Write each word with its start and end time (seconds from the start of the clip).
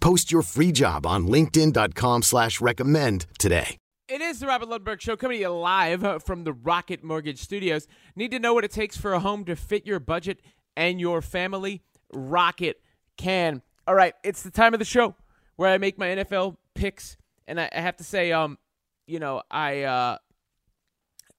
Post 0.00 0.32
your 0.32 0.42
free 0.42 0.72
job 0.72 1.06
on 1.06 1.26
linkedin.com 1.26 2.22
slash 2.22 2.60
recommend 2.60 3.26
today. 3.38 3.76
It 4.08 4.20
is 4.20 4.40
the 4.40 4.48
Robin 4.48 4.68
Lundberg 4.68 5.00
Show 5.00 5.16
coming 5.16 5.36
to 5.36 5.42
you 5.42 5.50
live 5.50 6.24
from 6.24 6.42
the 6.42 6.52
Rocket 6.52 7.04
Mortgage 7.04 7.38
Studios. 7.38 7.86
Need 8.16 8.32
to 8.32 8.40
know 8.40 8.54
what 8.54 8.64
it 8.64 8.72
takes 8.72 8.96
for 8.96 9.12
a 9.12 9.20
home 9.20 9.44
to 9.44 9.54
fit 9.54 9.86
your 9.86 10.00
budget 10.00 10.40
and 10.76 11.00
your 11.00 11.22
family? 11.22 11.82
Rocket 12.12 12.80
can. 13.16 13.62
All 13.86 13.94
right, 13.94 14.14
it's 14.24 14.42
the 14.42 14.50
time 14.50 14.72
of 14.72 14.80
the 14.80 14.84
show 14.84 15.14
where 15.54 15.70
I 15.70 15.78
make 15.78 15.96
my 15.96 16.08
NFL 16.08 16.56
picks, 16.74 17.16
and 17.46 17.60
I, 17.60 17.68
I 17.72 17.80
have 17.80 17.98
to 17.98 18.04
say, 18.04 18.32
um, 18.32 18.58
you 19.06 19.20
know, 19.20 19.42
I 19.48 19.82
uh, 19.82 20.18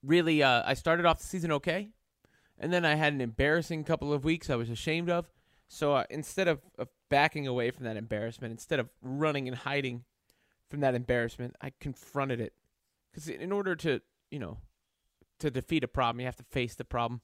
really 0.01 0.41
uh, 0.43 0.63
I 0.65 0.75
started 0.75 1.05
off 1.05 1.19
the 1.19 1.27
season 1.27 1.51
okay, 1.51 1.89
and 2.57 2.71
then 2.71 2.85
I 2.85 2.95
had 2.95 3.11
an 3.11 3.19
embarrassing 3.19 3.83
couple 3.83 4.13
of 4.13 4.23
weeks 4.23 4.49
I 4.49 4.55
was 4.55 4.69
ashamed 4.69 5.09
of. 5.09 5.29
So 5.73 5.93
uh, 5.93 6.03
instead 6.09 6.49
of, 6.49 6.59
of 6.77 6.89
backing 7.09 7.47
away 7.47 7.71
from 7.71 7.85
that 7.85 7.95
embarrassment, 7.95 8.51
instead 8.51 8.81
of 8.81 8.89
running 9.01 9.47
and 9.47 9.55
hiding 9.55 10.03
from 10.69 10.81
that 10.81 10.95
embarrassment, 10.95 11.55
I 11.61 11.71
confronted 11.79 12.41
it. 12.41 12.51
Because 13.09 13.29
in 13.29 13.53
order 13.53 13.73
to, 13.77 14.01
you 14.29 14.37
know, 14.37 14.57
to 15.39 15.49
defeat 15.49 15.85
a 15.85 15.87
problem, 15.87 16.19
you 16.19 16.25
have 16.25 16.35
to 16.35 16.43
face 16.43 16.75
the 16.75 16.83
problem. 16.83 17.21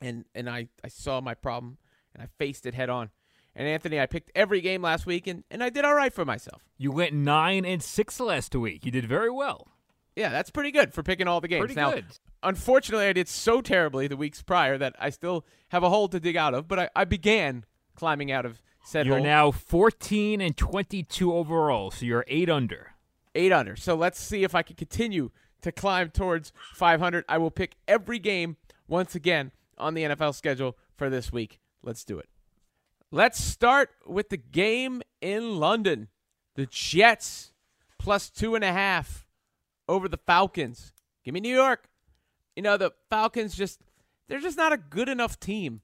And 0.00 0.24
and 0.34 0.48
I, 0.48 0.68
I 0.82 0.88
saw 0.88 1.20
my 1.20 1.34
problem 1.34 1.76
and 2.14 2.22
I 2.22 2.28
faced 2.38 2.64
it 2.64 2.72
head 2.72 2.88
on. 2.88 3.10
And 3.54 3.68
Anthony, 3.68 4.00
I 4.00 4.06
picked 4.06 4.32
every 4.34 4.62
game 4.62 4.80
last 4.80 5.04
week 5.04 5.26
and, 5.26 5.44
and 5.50 5.62
I 5.62 5.68
did 5.68 5.84
all 5.84 5.94
right 5.94 6.14
for 6.14 6.24
myself. 6.24 6.62
You 6.78 6.92
went 6.92 7.12
nine 7.12 7.66
and 7.66 7.82
six 7.82 8.18
last 8.20 8.54
week. 8.54 8.86
You 8.86 8.90
did 8.90 9.04
very 9.04 9.30
well. 9.30 9.68
Yeah, 10.16 10.30
that's 10.30 10.50
pretty 10.50 10.70
good 10.70 10.94
for 10.94 11.02
picking 11.02 11.26
all 11.26 11.40
the 11.40 11.48
games. 11.48 11.60
Pretty 11.60 11.74
now, 11.74 11.92
good. 11.92 12.04
unfortunately, 12.42 13.06
I 13.06 13.12
did 13.12 13.28
so 13.28 13.60
terribly 13.60 14.06
the 14.06 14.16
weeks 14.16 14.42
prior 14.42 14.78
that 14.78 14.94
I 14.98 15.10
still 15.10 15.44
have 15.70 15.82
a 15.82 15.88
hole 15.88 16.08
to 16.08 16.20
dig 16.20 16.36
out 16.36 16.54
of, 16.54 16.68
but 16.68 16.78
I, 16.78 16.88
I 16.94 17.04
began 17.04 17.64
climbing 17.96 18.30
out 18.30 18.46
of 18.46 18.62
said 18.84 19.06
You're 19.06 19.16
hole. 19.16 19.24
now 19.24 19.50
14 19.50 20.40
and 20.40 20.56
22 20.56 21.32
overall, 21.32 21.90
so 21.90 22.04
you're 22.04 22.24
eight 22.28 22.48
under. 22.50 22.92
eight 23.34 23.50
under. 23.52 23.74
So 23.76 23.94
let's 23.94 24.20
see 24.20 24.44
if 24.44 24.54
I 24.54 24.62
can 24.62 24.76
continue 24.76 25.30
to 25.62 25.72
climb 25.72 26.10
towards 26.10 26.52
500. 26.74 27.24
I 27.28 27.38
will 27.38 27.50
pick 27.50 27.76
every 27.88 28.18
game 28.18 28.56
once 28.86 29.14
again 29.14 29.50
on 29.78 29.94
the 29.94 30.02
NFL 30.04 30.34
schedule 30.34 30.76
for 30.96 31.08
this 31.10 31.32
week. 31.32 31.58
Let's 31.82 32.04
do 32.04 32.18
it. 32.18 32.28
Let's 33.10 33.42
start 33.42 33.90
with 34.06 34.28
the 34.28 34.36
game 34.36 35.02
in 35.20 35.58
London. 35.58 36.08
The 36.54 36.66
Jets 36.66 37.52
plus 37.98 38.28
two 38.30 38.54
and 38.54 38.62
a 38.62 38.72
half 38.72 39.23
over 39.88 40.08
the 40.08 40.18
Falcons. 40.18 40.92
Give 41.24 41.34
me 41.34 41.40
New 41.40 41.54
York. 41.54 41.88
You 42.56 42.62
know, 42.62 42.76
the 42.76 42.92
Falcons 43.10 43.54
just, 43.54 43.80
they're 44.28 44.40
just 44.40 44.56
not 44.56 44.72
a 44.72 44.76
good 44.76 45.08
enough 45.08 45.40
team 45.40 45.80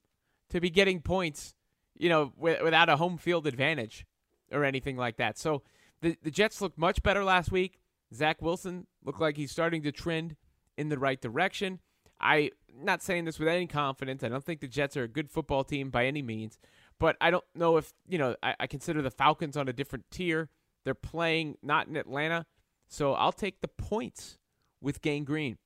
to 0.50 0.60
be 0.60 0.70
getting 0.70 1.00
points, 1.00 1.54
you 1.96 2.08
know, 2.08 2.32
wi- 2.36 2.62
without 2.62 2.88
a 2.88 2.96
home 2.96 3.18
field 3.18 3.46
advantage 3.46 4.06
or 4.52 4.64
anything 4.64 4.96
like 4.96 5.16
that. 5.16 5.38
So 5.38 5.62
the, 6.00 6.16
the 6.22 6.30
Jets 6.30 6.60
looked 6.60 6.78
much 6.78 7.02
better 7.02 7.24
last 7.24 7.50
week. 7.50 7.80
Zach 8.14 8.42
Wilson 8.42 8.86
looked 9.04 9.20
like 9.20 9.36
he's 9.36 9.52
starting 9.52 9.82
to 9.82 9.92
trend 9.92 10.36
in 10.76 10.88
the 10.88 10.98
right 10.98 11.20
direction. 11.20 11.80
I 12.20 12.50
not 12.74 13.02
saying 13.02 13.24
this 13.24 13.38
with 13.38 13.48
any 13.48 13.66
confidence. 13.66 14.22
I 14.22 14.28
don't 14.28 14.44
think 14.44 14.60
the 14.60 14.68
Jets 14.68 14.96
are 14.96 15.04
a 15.04 15.08
good 15.08 15.30
football 15.30 15.64
team 15.64 15.90
by 15.90 16.06
any 16.06 16.22
means, 16.22 16.58
but 16.98 17.16
I 17.20 17.30
don't 17.30 17.44
know 17.54 17.76
if 17.76 17.92
you 18.08 18.18
know. 18.18 18.36
I, 18.42 18.54
I 18.60 18.66
consider 18.66 19.00
the 19.00 19.10
Falcons 19.10 19.56
on 19.56 19.68
a 19.68 19.72
different 19.72 20.04
tier. 20.10 20.50
They're 20.84 20.94
playing 20.94 21.56
not 21.62 21.88
in 21.88 21.96
Atlanta, 21.96 22.46
so 22.90 23.14
I'll 23.14 23.32
take 23.32 23.60
the 23.60 23.68
points 23.68 24.36
with 24.82 25.00
Gang 25.00 25.24
Green. 25.24 25.56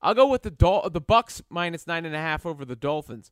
I'll 0.00 0.14
go 0.14 0.26
with 0.26 0.42
the 0.42 0.50
Dol- 0.50 0.88
the 0.88 1.00
Bucks 1.00 1.42
minus 1.50 1.86
nine 1.86 2.06
and 2.06 2.14
a 2.14 2.18
half 2.18 2.46
over 2.46 2.64
the 2.64 2.76
Dolphins. 2.76 3.30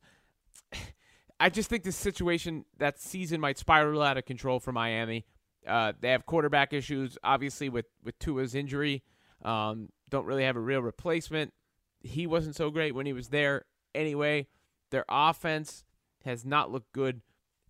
I 1.41 1.49
just 1.49 1.71
think 1.71 1.85
this 1.85 1.97
situation 1.97 2.65
that 2.79 3.01
season 3.01 3.41
might 3.41 3.57
spiral 3.57 4.03
out 4.03 4.19
of 4.19 4.25
control 4.25 4.59
for 4.59 4.73
Miami. 4.73 5.25
Uh, 5.67 5.93
they 6.01 6.11
have 6.11 6.27
quarterback 6.27 6.73
issues, 6.73 7.17
obviously 7.23 7.69
with 7.69 7.87
with 8.05 8.19
Tua's 8.19 8.55
injury. 8.55 9.05
Um, 9.45 9.91
don't 10.11 10.27
really 10.27 10.45
have 10.45 10.57
a 10.57 10.61
real 10.61 10.83
replacement. 10.83 11.53
He 12.01 12.27
wasn't 12.27 12.57
so 12.57 12.71
great 12.71 12.95
when 12.95 13.07
he 13.07 13.13
was 13.13 13.29
there 13.29 13.67
anyway. 13.95 14.49
Their 14.91 15.05
offense 15.09 15.85
has 16.25 16.45
not 16.45 16.73
looked 16.73 16.93
good 16.93 17.21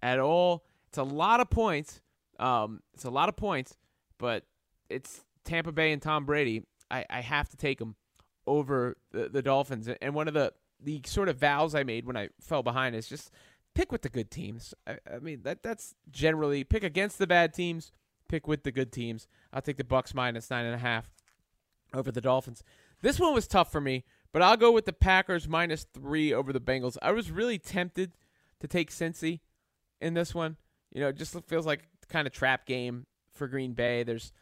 at 0.02 0.18
all. 0.18 0.64
It's 0.88 0.98
a 0.98 1.02
lot 1.02 1.40
of 1.40 1.50
points. 1.50 2.00
Um, 2.38 2.80
it's 2.94 3.04
a 3.04 3.10
lot 3.10 3.28
of 3.28 3.36
points, 3.36 3.76
but 4.18 4.44
it's 4.88 5.24
Tampa 5.48 5.72
Bay 5.72 5.92
and 5.92 6.00
Tom 6.02 6.24
Brady. 6.24 6.64
I, 6.90 7.04
I 7.08 7.20
have 7.20 7.48
to 7.48 7.56
take 7.56 7.78
them 7.78 7.96
over 8.46 8.96
the, 9.12 9.28
the 9.28 9.42
Dolphins. 9.42 9.88
And 10.00 10.14
one 10.14 10.28
of 10.28 10.34
the, 10.34 10.52
the 10.82 11.00
sort 11.06 11.28
of 11.28 11.38
vows 11.38 11.74
I 11.74 11.82
made 11.82 12.06
when 12.06 12.16
I 12.16 12.28
fell 12.40 12.62
behind 12.62 12.94
is 12.94 13.08
just 13.08 13.30
pick 13.74 13.90
with 13.90 14.02
the 14.02 14.08
good 14.08 14.30
teams. 14.30 14.74
I, 14.86 14.98
I 15.12 15.18
mean 15.18 15.40
that 15.42 15.62
that's 15.62 15.94
generally 16.10 16.64
pick 16.64 16.84
against 16.84 17.18
the 17.18 17.26
bad 17.26 17.54
teams, 17.54 17.92
pick 18.28 18.46
with 18.46 18.62
the 18.62 18.72
good 18.72 18.92
teams. 18.92 19.26
I'll 19.52 19.62
take 19.62 19.76
the 19.78 19.84
Bucks 19.84 20.14
minus 20.14 20.50
nine 20.50 20.66
and 20.66 20.74
a 20.74 20.78
half 20.78 21.10
over 21.94 22.12
the 22.12 22.20
Dolphins. 22.20 22.62
This 23.00 23.18
one 23.18 23.34
was 23.34 23.46
tough 23.46 23.72
for 23.72 23.80
me, 23.80 24.04
but 24.32 24.42
I'll 24.42 24.56
go 24.56 24.72
with 24.72 24.84
the 24.84 24.92
Packers 24.92 25.48
minus 25.48 25.84
three 25.94 26.32
over 26.32 26.52
the 26.52 26.60
Bengals. 26.60 26.96
I 27.00 27.12
was 27.12 27.30
really 27.30 27.58
tempted 27.58 28.12
to 28.60 28.68
take 28.68 28.90
Cincy 28.90 29.40
in 30.00 30.14
this 30.14 30.34
one. 30.34 30.56
You 30.92 31.00
know, 31.00 31.08
it 31.08 31.16
just 31.16 31.36
feels 31.46 31.66
like 31.66 31.84
kind 32.08 32.26
of 32.26 32.32
trap 32.32 32.66
game 32.66 33.06
for 33.32 33.46
Green 33.46 33.72
Bay. 33.72 34.02
There's, 34.02 34.32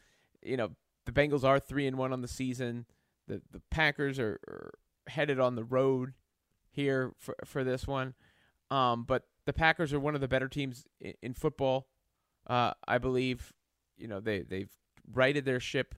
you 0.43 0.56
know, 0.56 0.71
the 1.06 1.12
Bengals 1.12 1.44
are 1.44 1.59
three 1.59 1.87
and 1.87 1.97
one 1.97 2.12
on 2.12 2.21
the 2.21 2.28
season. 2.28 2.84
The 3.27 3.41
the 3.50 3.62
Packers 3.71 4.19
are, 4.19 4.39
are 4.49 4.75
headed 5.06 5.41
on 5.41 5.55
the 5.55 5.65
road 5.65 6.12
here 6.71 7.15
for 7.19 7.34
for 7.44 7.65
this 7.65 7.87
one. 7.87 8.15
Um, 8.71 9.05
but 9.05 9.22
the 9.47 9.53
Packers 9.53 9.93
are 9.93 10.00
one 10.00 10.15
of 10.15 10.21
the 10.21 10.28
better 10.28 10.49
teams 10.49 10.84
in, 11.00 11.15
in 11.22 11.34
football. 11.34 11.87
Uh, 12.47 12.72
I 12.87 12.99
believe, 12.99 13.53
you 13.97 14.09
know, 14.09 14.21
they 14.21 14.43
they've 14.43 14.71
righted 15.12 15.44
their 15.44 15.61
ship 15.61 15.94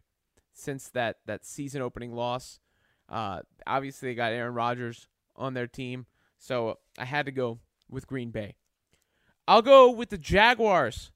since 0.53 0.89
that 0.91 1.17
that 1.27 1.45
season 1.45 1.83
opening 1.83 2.13
loss. 2.13 2.61
Uh, 3.09 3.41
obviously, 3.67 4.11
they 4.11 4.15
got 4.15 4.33
Aaron 4.33 4.55
Rodgers 4.55 5.09
on 5.35 5.55
their 5.55 5.67
team, 5.67 6.07
so 6.39 6.79
I 6.99 7.07
had 7.07 7.27
to 7.27 7.33
go 7.33 7.61
with 7.89 8.07
Green 8.07 8.31
Bay. 8.31 8.57
I'll 9.47 9.63
go 9.63 9.91
with 9.91 10.11
the 10.11 10.19
Jaguars 10.19 11.11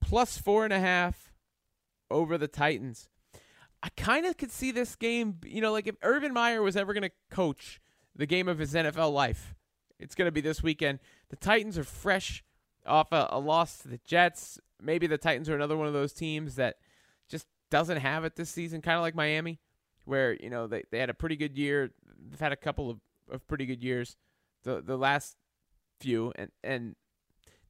plus 0.00 0.38
four 0.38 0.64
and 0.64 0.72
a 0.72 0.78
half 0.78 1.32
over 2.08 2.38
the 2.38 2.46
Titans. 2.46 3.08
I 3.84 3.90
kind 3.98 4.24
of 4.24 4.38
could 4.38 4.50
see 4.50 4.70
this 4.70 4.96
game, 4.96 5.40
you 5.44 5.60
know, 5.60 5.70
like 5.70 5.86
if 5.86 5.96
Urban 6.02 6.32
Meyer 6.32 6.62
was 6.62 6.74
ever 6.74 6.94
going 6.94 7.02
to 7.02 7.10
coach 7.30 7.82
the 8.16 8.24
game 8.24 8.48
of 8.48 8.58
his 8.58 8.72
NFL 8.72 9.12
life, 9.12 9.54
it's 9.98 10.14
going 10.14 10.24
to 10.24 10.32
be 10.32 10.40
this 10.40 10.62
weekend. 10.62 11.00
The 11.28 11.36
Titans 11.36 11.76
are 11.76 11.84
fresh 11.84 12.42
off 12.86 13.12
a, 13.12 13.28
a 13.30 13.38
loss 13.38 13.76
to 13.80 13.88
the 13.88 14.00
Jets. 14.02 14.58
Maybe 14.80 15.06
the 15.06 15.18
Titans 15.18 15.50
are 15.50 15.54
another 15.54 15.76
one 15.76 15.86
of 15.86 15.92
those 15.92 16.14
teams 16.14 16.54
that 16.54 16.76
just 17.28 17.46
doesn't 17.70 17.98
have 17.98 18.24
it 18.24 18.36
this 18.36 18.48
season, 18.48 18.80
kind 18.80 18.96
of 18.96 19.02
like 19.02 19.14
Miami, 19.14 19.60
where, 20.06 20.32
you 20.32 20.48
know, 20.48 20.66
they, 20.66 20.84
they 20.90 20.98
had 20.98 21.10
a 21.10 21.14
pretty 21.14 21.36
good 21.36 21.58
year. 21.58 21.90
They've 22.30 22.40
had 22.40 22.52
a 22.52 22.56
couple 22.56 22.88
of, 22.88 23.00
of 23.30 23.46
pretty 23.46 23.66
good 23.66 23.82
years. 23.82 24.16
The 24.62 24.80
the 24.80 24.96
last 24.96 25.36
few 26.00 26.32
and 26.36 26.50
and 26.62 26.96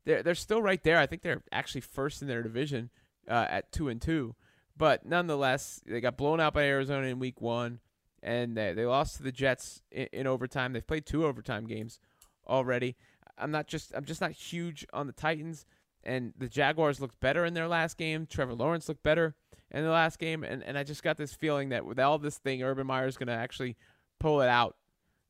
they're 0.04 0.22
they're 0.22 0.36
still 0.36 0.62
right 0.62 0.82
there. 0.84 0.98
I 0.98 1.06
think 1.06 1.22
they're 1.22 1.42
actually 1.50 1.80
first 1.80 2.22
in 2.22 2.28
their 2.28 2.44
division 2.44 2.90
uh, 3.28 3.46
at 3.48 3.72
two 3.72 3.88
and 3.88 4.00
two, 4.00 4.36
but 4.76 5.06
nonetheless, 5.06 5.80
they 5.86 6.00
got 6.00 6.16
blown 6.16 6.40
out 6.40 6.54
by 6.54 6.64
Arizona 6.64 7.06
in 7.06 7.18
Week 7.18 7.40
One, 7.40 7.80
and 8.22 8.56
they, 8.56 8.72
they 8.72 8.86
lost 8.86 9.16
to 9.16 9.22
the 9.22 9.32
Jets 9.32 9.82
in, 9.90 10.08
in 10.12 10.26
overtime. 10.26 10.72
They've 10.72 10.86
played 10.86 11.06
two 11.06 11.24
overtime 11.26 11.66
games 11.66 12.00
already. 12.46 12.96
I'm 13.38 13.50
not 13.50 13.66
just 13.66 13.92
I'm 13.94 14.04
just 14.04 14.20
not 14.20 14.32
huge 14.32 14.86
on 14.92 15.06
the 15.06 15.12
Titans, 15.12 15.66
and 16.02 16.32
the 16.38 16.48
Jaguars 16.48 17.00
looked 17.00 17.20
better 17.20 17.44
in 17.44 17.54
their 17.54 17.68
last 17.68 17.96
game. 17.96 18.26
Trevor 18.26 18.54
Lawrence 18.54 18.88
looked 18.88 19.02
better 19.02 19.34
in 19.70 19.84
the 19.84 19.90
last 19.90 20.18
game, 20.18 20.44
and, 20.44 20.62
and 20.62 20.78
I 20.78 20.84
just 20.84 21.02
got 21.02 21.16
this 21.16 21.34
feeling 21.34 21.70
that 21.70 21.84
with 21.84 21.98
all 21.98 22.18
this 22.18 22.38
thing, 22.38 22.62
Urban 22.62 22.86
Meyer 22.86 23.06
is 23.06 23.16
going 23.16 23.26
to 23.26 23.34
actually 23.34 23.76
pull 24.20 24.40
it 24.40 24.48
out 24.48 24.76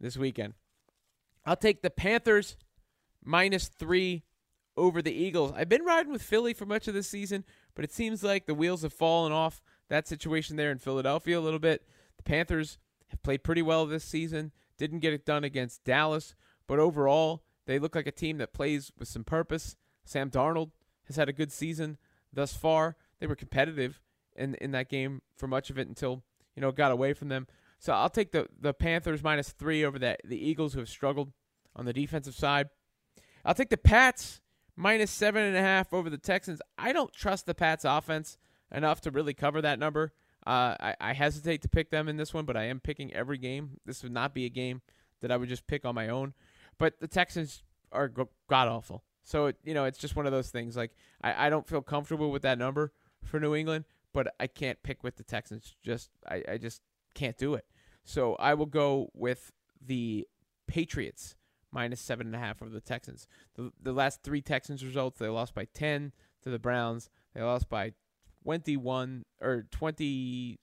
this 0.01 0.17
weekend. 0.17 0.55
I'll 1.47 1.57
take 1.57 1.83
the 1.83 1.91
Panthers 1.91 2.57
minus 3.25 3.69
three 3.69 4.23
over 4.77 5.01
the 5.03 5.13
Eagles. 5.13 5.53
I've 5.55 5.69
been 5.69 5.85
riding 5.85 6.13
with 6.13 6.23
Philly 6.23 6.55
for 6.55 6.67
much 6.67 6.89
of 6.89 6.95
this 6.95 7.09
season, 7.09 7.45
but 7.75 7.85
it 7.85 7.93
seems 7.93 8.23
like 8.23 8.47
the 8.47 8.55
wheels 8.55 8.83
have 8.83 8.93
fallen 8.93 9.33
off 9.33 9.63
that 9.89 10.09
situation 10.09 10.57
there 10.57 10.71
in 10.71 10.79
Philadelphia 10.79 11.39
a 11.39 11.41
little 11.41 11.59
bit. 11.59 11.87
The 12.17 12.23
Panthers 12.23 12.79
have 13.09 13.23
played 13.23 13.45
pretty 13.45 13.63
well 13.63 13.87
this 13.87 14.05
season, 14.05 14.53
didn't 14.79 15.01
get 15.01 15.13
it 15.13 15.25
done 15.25 15.45
against 15.45 15.85
Dallas, 15.85 16.35
but 16.67 16.79
overall, 16.79 17.45
they 17.67 17.79
look 17.79 17.95
like 17.95 18.07
a 18.07 18.13
team 18.13 18.39
that 18.39 18.53
plays 18.53 18.93
with 18.99 19.09
some 19.09 19.25
purpose. 19.25 19.77
Sam 20.05 20.31
Darnold 20.31 20.71
has 21.07 21.17
had 21.17 21.29
a 21.29 21.33
good 21.33 21.53
season 21.53 21.99
thus 22.33 22.55
far. 22.55 22.97
They 23.21 23.27
were 23.27 23.37
competitive 23.37 24.01
in 24.37 24.55
in 24.57 24.73
that 24.73 24.89
game 24.89 25.23
for 25.37 25.47
much 25.47 25.71
of 25.71 25.79
it 25.79 25.89
until 25.89 26.25
you 26.55 26.61
know 26.61 26.73
got 26.73 26.93
away 26.93 27.13
from 27.13 27.29
them. 27.29 27.47
So 27.79 27.93
I'll 27.93 28.11
take 28.11 28.33
the 28.33 28.49
the 28.61 28.75
Panthers 28.75 29.23
minus 29.23 29.53
three 29.53 29.85
over 29.85 29.99
the 29.99 30.17
the 30.25 30.37
Eagles 30.39 30.75
who 30.75 30.81
have 30.81 30.89
struggled 30.89 31.33
on 31.77 31.85
the 31.85 31.93
defensive 31.93 32.35
side. 32.35 32.69
I'll 33.45 33.55
take 33.55 33.71
the 33.71 33.77
Pats 33.77 34.41
minus 34.77 35.11
seven 35.11 35.43
and 35.43 35.57
a 35.57 35.61
half 35.61 35.93
over 35.93 36.11
the 36.11 36.19
Texans. 36.19 36.61
I 36.79 36.93
don't 36.93 37.13
trust 37.13 37.47
the 37.47 37.55
Pats 37.55 37.85
offense 37.85 38.39
enough 38.73 39.01
to 39.03 39.11
really 39.11 39.35
cover 39.35 39.63
that 39.63 39.79
number. 39.79 40.13
Uh, 40.47 40.77
I, 40.79 40.97
I 41.01 41.13
hesitate 41.13 41.63
to 41.63 41.69
pick 41.69 41.91
them 41.91 42.09
in 42.09 42.17
this 42.17 42.35
one, 42.35 42.45
but 42.45 42.57
I 42.57 42.65
am 42.65 42.81
picking 42.81 43.13
every 43.15 43.39
game. 43.39 43.79
This 43.87 44.03
would 44.03 44.13
not 44.13 44.35
be 44.35 44.45
a 44.45 44.51
game 44.51 44.83
that 45.23 45.31
I 45.31 45.37
would 45.37 45.49
just 45.49 45.67
pick 45.67 45.85
on 45.85 45.95
my 45.95 46.09
own. 46.09 46.35
But 46.79 47.01
the 47.01 47.09
Texans 47.09 47.63
are 47.93 48.09
god 48.09 48.69
awful. 48.69 49.05
So 49.23 49.47
it, 49.47 49.57
you 49.65 49.73
know, 49.73 49.85
it's 49.85 49.99
just 49.99 50.17
one 50.17 50.27
of 50.27 50.33
those 50.33 50.51
things. 50.51 50.77
Like 50.77 50.93
I, 51.23 51.47
I 51.47 51.51
don't 51.51 51.67
feel 51.67 51.81
comfortable 51.81 52.31
with 52.31 52.43
that 52.43 52.59
number 52.59 52.93
for 53.23 53.41
New 53.41 53.55
England, 53.55 53.87
but 54.13 54.35
I 54.39 54.47
can't 54.47 54.83
pick 54.83 55.03
with 55.03 55.17
the 55.17 55.25
Texans. 55.25 55.75
Just 55.83 56.11
I, 56.29 56.43
I 56.47 56.59
just 56.59 56.83
can't 57.15 57.39
do 57.39 57.55
it. 57.55 57.65
So 58.05 58.35
I 58.35 58.53
will 58.53 58.67
go 58.67 59.11
with 59.15 59.51
the 59.81 60.29
Patriots 60.67 61.37
minus 61.75 62.01
seven 62.01 62.29
and 62.29 62.37
a 62.37 62.39
half 62.39 62.63
over 62.63 62.71
the 62.71 62.81
Texans. 62.81 63.27
The 63.57 63.73
the 63.83 63.93
last 63.93 64.23
three 64.23 64.41
Texans 64.41 64.85
results, 64.85 65.19
they 65.19 65.29
lost 65.29 65.55
by 65.55 65.67
ten 65.75 66.13
to 66.43 66.51
the 66.51 66.59
Browns. 66.59 67.11
They 67.35 67.43
lost 67.43 67.69
by 67.69 67.93
twenty 68.43 68.77
one 68.77 69.25
or 69.43 69.67
twenty. 69.71 70.61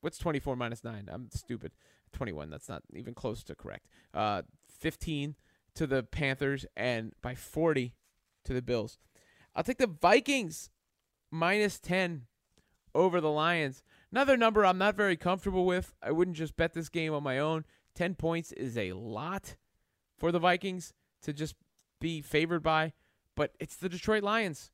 What's 0.00 0.18
twenty 0.18 0.40
four 0.40 0.56
minus 0.56 0.84
nine? 0.84 1.08
I'm 1.10 1.30
stupid. 1.32 1.72
Twenty 2.12 2.32
one. 2.32 2.50
That's 2.50 2.68
not 2.68 2.82
even 2.92 3.14
close 3.14 3.42
to 3.44 3.54
correct. 3.54 3.86
Uh, 4.12 4.42
fifteen 4.68 5.36
to 5.76 5.86
the 5.86 6.02
Panthers 6.02 6.66
and 6.76 7.12
by 7.22 7.34
forty 7.34 7.94
to 8.44 8.52
the 8.52 8.62
Bills. 8.62 8.98
I'll 9.54 9.64
take 9.64 9.78
the 9.78 9.86
Vikings 9.86 10.70
minus 11.30 11.78
ten 11.78 12.26
over 12.94 13.20
the 13.20 13.30
Lions. 13.30 13.84
Another 14.10 14.36
number 14.36 14.64
I'm 14.64 14.78
not 14.78 14.96
very 14.96 15.16
comfortable 15.16 15.66
with. 15.66 15.94
I 16.02 16.10
wouldn't 16.10 16.36
just 16.36 16.56
bet 16.56 16.72
this 16.72 16.88
game 16.88 17.14
on 17.14 17.22
my 17.22 17.38
own. 17.38 17.64
10 17.94 18.14
points 18.14 18.52
is 18.52 18.78
a 18.78 18.92
lot 18.92 19.56
for 20.18 20.32
the 20.32 20.38
Vikings 20.38 20.92
to 21.22 21.32
just 21.32 21.54
be 22.00 22.20
favored 22.20 22.62
by, 22.62 22.92
but 23.34 23.52
it's 23.58 23.76
the 23.76 23.88
Detroit 23.88 24.22
Lions. 24.22 24.70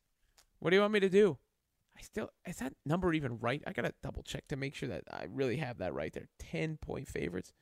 What 0.58 0.70
do 0.70 0.76
you 0.76 0.81
want 0.81 0.93
me 0.93 1.00
to 1.00 1.08
do? 1.08 1.38
I 1.96 2.02
still 2.02 2.31
is 2.46 2.56
that 2.56 2.73
number 2.85 3.12
even 3.12 3.38
right? 3.38 3.62
I 3.67 3.73
gotta 3.73 3.94
double 4.02 4.23
check 4.23 4.49
to 4.49 4.56
make 4.56 4.75
sure 4.75 4.88
that 4.88 5.05
I 5.11 5.26
really 5.31 5.58
have 5.58 5.79
that 5.79 5.94
right 5.94 6.12
there. 6.12 6.29
Ten 6.38 6.76
point 6.76 7.08
favorites. 7.08 7.52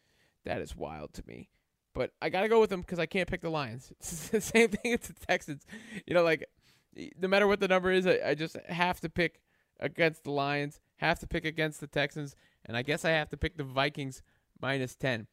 That 0.45 0.61
is 0.61 0.75
wild 0.75 1.13
to 1.15 1.23
me. 1.27 1.51
But 1.95 2.13
I 2.23 2.31
gotta 2.31 2.49
go 2.49 2.61
with 2.61 2.71
them 2.71 2.81
because 2.81 2.99
I 2.99 3.07
can't 3.07 3.29
pick 3.29 3.43
the 3.43 3.51
Lions. 3.51 3.93
It's 4.01 4.29
the 4.29 4.41
same 4.41 4.71
thing 4.71 4.95
as 4.95 5.01
the 5.01 5.27
Texans. 5.27 5.67
You 6.07 6.15
know, 6.15 6.23
like 6.23 6.47
no 7.21 7.29
matter 7.29 7.47
what 7.47 7.61
the 7.61 7.69
number 7.69 7.91
is, 7.91 8.07
I, 8.07 8.21
I 8.25 8.35
just 8.35 8.57
have 8.69 9.01
to 9.01 9.09
pick 9.09 9.41
against 9.81 10.25
the 10.25 10.31
Lions. 10.31 10.81
Have 10.97 11.19
to 11.19 11.27
pick 11.27 11.45
against 11.45 11.81
the 11.81 11.87
Texans, 11.87 12.37
and 12.65 12.77
I 12.77 12.83
guess 12.83 13.05
I 13.05 13.11
have 13.11 13.29
to 13.31 13.37
pick 13.37 13.57
the 13.57 13.65
Vikings 13.65 14.23
minus 14.61 14.95
ten. 14.95 15.27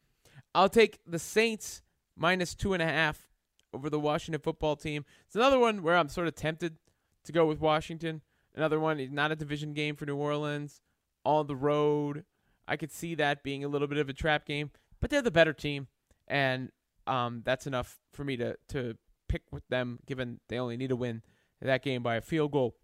I'll 0.54 0.68
take 0.68 0.98
the 1.06 1.18
Saints 1.18 1.82
minus 2.20 2.54
two 2.54 2.74
and 2.74 2.82
a 2.82 2.86
half 2.86 3.26
over 3.72 3.90
the 3.90 3.98
Washington 3.98 4.40
football 4.40 4.76
team. 4.76 5.04
It's 5.26 5.34
another 5.34 5.58
one 5.58 5.82
where 5.82 5.96
I'm 5.96 6.08
sort 6.08 6.28
of 6.28 6.34
tempted 6.34 6.76
to 7.24 7.32
go 7.32 7.46
with 7.46 7.60
Washington. 7.60 8.20
Another 8.54 8.78
one, 8.78 9.08
not 9.12 9.32
a 9.32 9.36
division 9.36 9.72
game 9.72 9.96
for 9.96 10.06
New 10.06 10.16
Orleans, 10.16 10.80
on 11.24 11.46
the 11.46 11.56
road. 11.56 12.24
I 12.68 12.76
could 12.76 12.92
see 12.92 13.14
that 13.16 13.42
being 13.42 13.64
a 13.64 13.68
little 13.68 13.88
bit 13.88 13.98
of 13.98 14.08
a 14.08 14.12
trap 14.12 14.44
game, 14.44 14.70
but 15.00 15.10
they're 15.10 15.22
the 15.22 15.30
better 15.30 15.52
team, 15.52 15.88
and 16.28 16.70
um, 17.06 17.42
that's 17.44 17.66
enough 17.66 17.98
for 18.12 18.24
me 18.24 18.36
to 18.36 18.56
to 18.68 18.96
pick 19.28 19.42
with 19.50 19.66
them, 19.68 20.00
given 20.06 20.40
they 20.48 20.58
only 20.58 20.76
need 20.76 20.88
to 20.88 20.96
win 20.96 21.22
that 21.62 21.82
game 21.82 22.02
by 22.02 22.16
a 22.16 22.20
field 22.20 22.52
goal. 22.52 22.76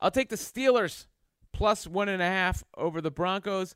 I'll 0.00 0.10
take 0.10 0.30
the 0.30 0.36
Steelers 0.36 1.06
plus 1.52 1.86
one 1.86 2.08
and 2.08 2.22
a 2.22 2.26
half 2.26 2.64
over 2.76 3.00
the 3.00 3.10
Broncos. 3.10 3.74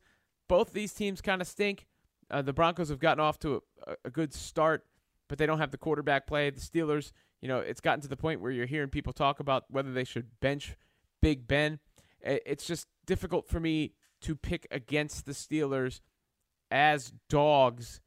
Both 0.48 0.72
these 0.72 0.92
teams 0.92 1.20
kind 1.20 1.40
of 1.40 1.48
stink. 1.48 1.86
Uh, 2.30 2.42
the 2.42 2.52
Broncos 2.52 2.88
have 2.88 2.98
gotten 2.98 3.22
off 3.22 3.38
to 3.40 3.62
a, 3.86 3.96
a 4.06 4.10
good 4.10 4.32
start 4.32 4.84
but 5.28 5.38
they 5.38 5.46
don't 5.46 5.58
have 5.58 5.70
the 5.70 5.78
quarterback 5.78 6.26
play. 6.26 6.50
The 6.50 6.60
Steelers, 6.60 7.12
you 7.40 7.48
know, 7.48 7.58
it's 7.58 7.80
gotten 7.80 8.00
to 8.00 8.08
the 8.08 8.16
point 8.16 8.40
where 8.40 8.50
you're 8.50 8.66
hearing 8.66 8.90
people 8.90 9.12
talk 9.12 9.40
about 9.40 9.64
whether 9.68 9.92
they 9.92 10.04
should 10.04 10.40
bench 10.40 10.76
Big 11.20 11.46
Ben. 11.46 11.78
It's 12.20 12.66
just 12.66 12.86
difficult 13.06 13.48
for 13.48 13.60
me 13.60 13.94
to 14.22 14.34
pick 14.34 14.66
against 14.70 15.26
the 15.26 15.32
Steelers 15.32 16.00
as 16.70 17.12
dogs 17.28 18.00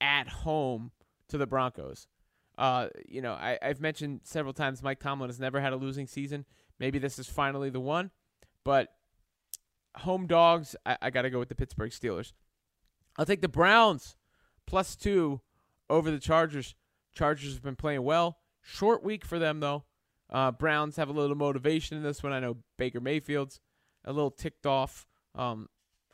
at 0.00 0.28
home 0.28 0.92
to 1.28 1.38
the 1.38 1.46
Broncos. 1.46 2.06
Uh, 2.56 2.88
you 3.08 3.22
know, 3.22 3.32
I, 3.32 3.58
have 3.62 3.80
mentioned 3.80 4.20
several 4.24 4.52
times 4.52 4.82
Mike 4.82 4.98
Tomlin 4.98 5.30
has 5.30 5.38
never 5.38 5.60
had 5.60 5.72
a 5.72 5.76
losing 5.76 6.06
season. 6.06 6.44
Maybe 6.80 6.98
this 6.98 7.18
is 7.18 7.28
finally 7.28 7.70
the 7.70 7.80
one, 7.80 8.10
but 8.64 8.88
home 9.96 10.26
dogs, 10.26 10.74
I, 10.84 10.98
I 11.02 11.10
got 11.10 11.22
to 11.22 11.30
go 11.30 11.38
with 11.38 11.48
the 11.48 11.54
Pittsburgh 11.54 11.90
Steelers. 11.90 12.32
I'll 13.16 13.26
take 13.26 13.42
the 13.42 13.48
Browns 13.48 14.16
plus 14.66 14.96
two 14.96 15.40
over 15.90 16.10
the 16.10 16.18
Chargers. 16.18 16.74
Chargers 17.12 17.54
have 17.54 17.62
been 17.62 17.76
playing 17.76 18.02
well. 18.02 18.38
Short 18.62 19.02
week 19.02 19.24
for 19.24 19.38
them 19.38 19.60
though. 19.60 19.84
Uh, 20.30 20.50
Browns 20.50 20.96
have 20.96 21.08
a 21.08 21.12
little 21.12 21.36
motivation 21.36 21.96
in 21.96 22.02
this 22.02 22.22
one. 22.22 22.32
I 22.32 22.40
know 22.40 22.58
Baker 22.76 23.00
Mayfield's 23.00 23.60
a 24.04 24.12
little 24.12 24.30
ticked 24.30 24.66
off 24.66 25.06
um, 25.34 25.68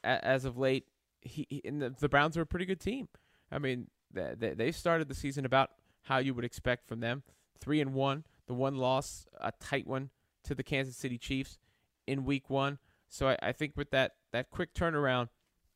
as 0.05 0.45
of 0.45 0.57
late. 0.57 0.87
He, 1.21 1.47
he 1.49 1.63
and 1.65 1.83
the, 1.83 1.95
the, 1.99 2.09
Browns 2.09 2.37
are 2.37 2.43
a 2.43 2.47
pretty 2.47 2.67
good 2.67 2.81
team. 2.81 3.09
I 3.51 3.59
mean, 3.59 3.89
they, 4.13 4.55
they 4.55 4.73
started 4.73 5.09
the 5.09 5.15
season 5.15 5.45
about 5.45 5.71
how 6.03 6.19
you 6.19 6.35
would 6.35 6.45
expect 6.45 6.87
from 6.87 7.01
them. 7.01 7.23
Three 7.59 7.81
and 7.81 7.95
one. 7.95 8.25
The 8.47 8.55
one 8.55 8.77
loss, 8.77 9.27
a 9.41 9.53
tight 9.59 9.87
one 9.87 10.11
to 10.45 10.55
the 10.55 10.63
Kansas 10.63 10.97
City 10.97 11.17
Chiefs 11.17 11.59
in 12.07 12.25
Week 12.25 12.51
One. 12.51 12.79
So 13.09 13.29
I, 13.29 13.39
I 13.43 13.53
think 13.53 13.73
with 13.75 13.91
that 13.91 14.13
that 14.33 14.51
quick 14.51 14.75
turnaround, 14.75 15.29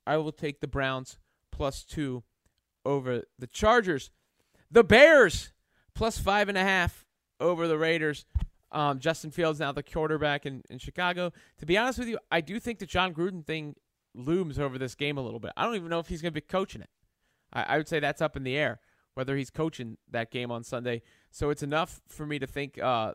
I 0.06 0.18
will 0.18 0.32
take 0.32 0.60
the 0.60 0.68
Browns 0.68 1.18
plus 1.50 1.82
two 1.82 2.24
over 2.88 3.22
the 3.38 3.46
Chargers. 3.46 4.10
The 4.70 4.82
Bears 4.82 5.52
plus 5.94 6.18
five 6.18 6.48
and 6.48 6.56
a 6.56 6.62
half 6.62 7.04
over 7.38 7.68
the 7.68 7.78
Raiders. 7.78 8.24
Um, 8.72 8.98
Justin 8.98 9.30
Fields 9.30 9.60
now 9.60 9.72
the 9.72 9.82
quarterback 9.82 10.46
in, 10.46 10.62
in 10.70 10.78
Chicago. 10.78 11.32
To 11.58 11.66
be 11.66 11.76
honest 11.76 11.98
with 11.98 12.08
you, 12.08 12.18
I 12.30 12.40
do 12.40 12.58
think 12.58 12.78
the 12.78 12.86
Jon 12.86 13.14
Gruden 13.14 13.44
thing 13.44 13.76
looms 14.14 14.58
over 14.58 14.78
this 14.78 14.94
game 14.94 15.18
a 15.18 15.22
little 15.22 15.38
bit. 15.38 15.52
I 15.56 15.64
don't 15.64 15.76
even 15.76 15.88
know 15.88 16.00
if 16.00 16.08
he's 16.08 16.22
going 16.22 16.32
to 16.32 16.40
be 16.40 16.40
coaching 16.40 16.80
it. 16.80 16.90
I, 17.52 17.62
I, 17.62 17.76
would 17.76 17.88
say 17.88 18.00
that's 18.00 18.20
up 18.20 18.36
in 18.36 18.42
the 18.42 18.56
air 18.56 18.80
whether 19.14 19.36
he's 19.36 19.50
coaching 19.50 19.96
that 20.10 20.30
game 20.30 20.50
on 20.50 20.62
Sunday. 20.62 21.02
So 21.30 21.50
it's 21.50 21.62
enough 21.62 22.00
for 22.08 22.24
me 22.24 22.38
to 22.38 22.46
think 22.46 22.78
uh, 22.78 23.14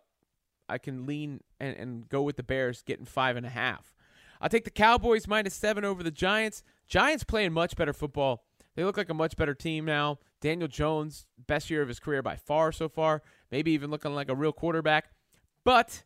I 0.67 0.77
can 0.77 1.05
lean 1.05 1.39
and, 1.59 1.75
and 1.77 2.09
go 2.09 2.21
with 2.21 2.35
the 2.35 2.43
Bears 2.43 2.83
getting 2.83 3.05
five 3.05 3.37
and 3.37 3.45
a 3.45 3.49
half. 3.49 3.93
I'll 4.41 4.49
take 4.49 4.65
the 4.65 4.71
Cowboys 4.71 5.27
minus 5.27 5.53
seven 5.53 5.85
over 5.85 6.03
the 6.03 6.11
Giants. 6.11 6.61
Giants 6.87 7.23
playing 7.23 7.53
much 7.53 7.75
better 7.77 7.93
football 7.93 8.43
they 8.75 8.83
look 8.83 8.97
like 8.97 9.09
a 9.09 9.13
much 9.13 9.35
better 9.35 9.53
team 9.53 9.85
now. 9.85 10.19
Daniel 10.41 10.67
Jones, 10.67 11.25
best 11.47 11.69
year 11.69 11.81
of 11.81 11.87
his 11.87 11.99
career 11.99 12.21
by 12.21 12.35
far 12.35 12.71
so 12.71 12.89
far, 12.89 13.21
maybe 13.51 13.71
even 13.71 13.89
looking 13.89 14.13
like 14.13 14.29
a 14.29 14.35
real 14.35 14.51
quarterback. 14.51 15.11
But 15.63 16.03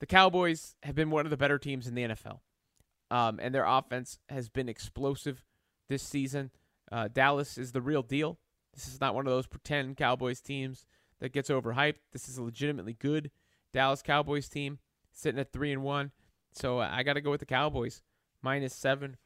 the 0.00 0.06
Cowboys 0.06 0.74
have 0.82 0.94
been 0.94 1.10
one 1.10 1.26
of 1.26 1.30
the 1.30 1.36
better 1.36 1.58
teams 1.58 1.86
in 1.86 1.94
the 1.94 2.02
NFL. 2.02 2.40
Um, 3.10 3.38
and 3.40 3.54
their 3.54 3.64
offense 3.64 4.18
has 4.28 4.48
been 4.48 4.68
explosive 4.68 5.44
this 5.88 6.02
season. 6.02 6.50
Uh, 6.90 7.08
Dallas 7.08 7.56
is 7.56 7.72
the 7.72 7.80
real 7.80 8.02
deal. 8.02 8.38
This 8.74 8.88
is 8.88 9.00
not 9.00 9.14
one 9.14 9.26
of 9.26 9.32
those 9.32 9.46
pretend 9.46 9.96
Cowboys 9.96 10.40
teams 10.40 10.86
that 11.20 11.32
gets 11.32 11.50
overhyped. 11.50 11.96
This 12.12 12.28
is 12.28 12.38
a 12.38 12.42
legitimately 12.42 12.94
good 12.94 13.30
Dallas 13.72 14.02
Cowboys 14.02 14.48
team 14.48 14.78
sitting 15.12 15.40
at 15.40 15.52
3 15.52 15.72
and 15.72 15.82
1. 15.82 16.10
So 16.52 16.80
uh, 16.80 16.88
I 16.90 17.02
got 17.02 17.14
to 17.14 17.20
go 17.20 17.30
with 17.30 17.40
the 17.40 17.46
Cowboys 17.46 18.02
minus 18.42 18.74
7 18.74 19.16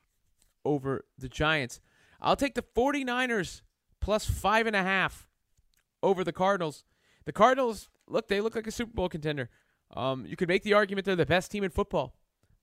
over 0.65 1.05
the 1.17 1.29
Giants. 1.29 1.81
I'll 2.21 2.37
take 2.37 2.55
the 2.55 2.63
49ers 2.63 3.63
plus 4.01 4.27
five 4.27 4.67
and 4.67 4.77
a 4.77 4.83
half 4.83 5.29
over 6.03 6.25
the 6.25 6.33
Cardinals. 6.33 6.85
The 7.25 7.33
Cardinals, 7.33 7.89
look, 8.09 8.29
they 8.29 8.41
look 8.41 8.55
like 8.55 8.67
a 8.67 8.73
Super 8.73 8.93
Bowl 8.93 9.09
contender. 9.09 9.51
Um, 9.95 10.27
you 10.27 10.37
could 10.37 10.49
make 10.49 10.63
the 10.63 10.75
argument 10.75 11.05
they're 11.05 11.17
the 11.17 11.27
best 11.27 11.51
team 11.51 11.65
in 11.65 11.71
football 11.71 12.15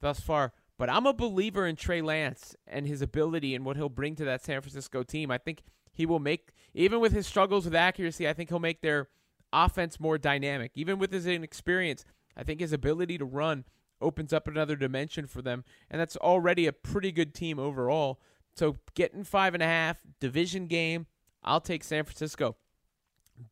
thus 0.02 0.20
far. 0.20 0.54
But 0.78 0.90
I'm 0.90 1.06
a 1.06 1.14
believer 1.14 1.68
in 1.68 1.76
Trey 1.76 2.02
Lance 2.02 2.56
and 2.68 2.88
his 2.88 3.02
ability 3.02 3.56
and 3.56 3.64
what 3.64 3.78
he'll 3.78 3.90
bring 3.90 4.16
to 4.16 4.26
that 4.26 4.44
San 4.44 4.62
Francisco 4.62 5.04
team. 5.04 5.30
I 5.32 5.38
think 5.38 5.64
he 5.94 6.06
will 6.06 6.20
make, 6.20 6.50
even 6.74 7.00
with 7.00 7.12
his 7.12 7.28
struggles 7.28 7.66
with 7.66 7.76
accuracy, 7.76 8.28
I 8.28 8.34
think 8.34 8.50
he'll 8.50 8.60
make 8.60 8.82
their 8.82 9.10
offense 9.52 10.00
more 10.00 10.18
dynamic. 10.18 10.72
Even 10.76 10.98
with 10.98 11.14
his 11.14 11.28
inexperience, 11.28 12.06
I 12.36 12.44
think 12.44 12.60
his 12.60 12.74
ability 12.74 13.18
to 13.20 13.26
run 13.26 13.66
opens 14.02 14.34
up 14.34 14.48
another 14.48 14.76
dimension 14.76 15.28
for 15.28 15.42
them, 15.42 15.64
and 15.90 16.02
that's 16.02 16.18
already 16.18 16.68
a 16.68 16.74
pretty 16.74 17.12
good 17.12 17.34
team 17.34 17.60
overall. 17.60 18.20
So 18.56 18.78
getting 18.94 19.24
five 19.24 19.54
and 19.54 19.64
a 19.64 19.68
half, 19.68 19.98
division 20.20 20.68
game, 20.68 21.08
I'll 21.44 21.62
take 21.62 21.84
San 21.84 22.04
Francisco. 22.04 22.56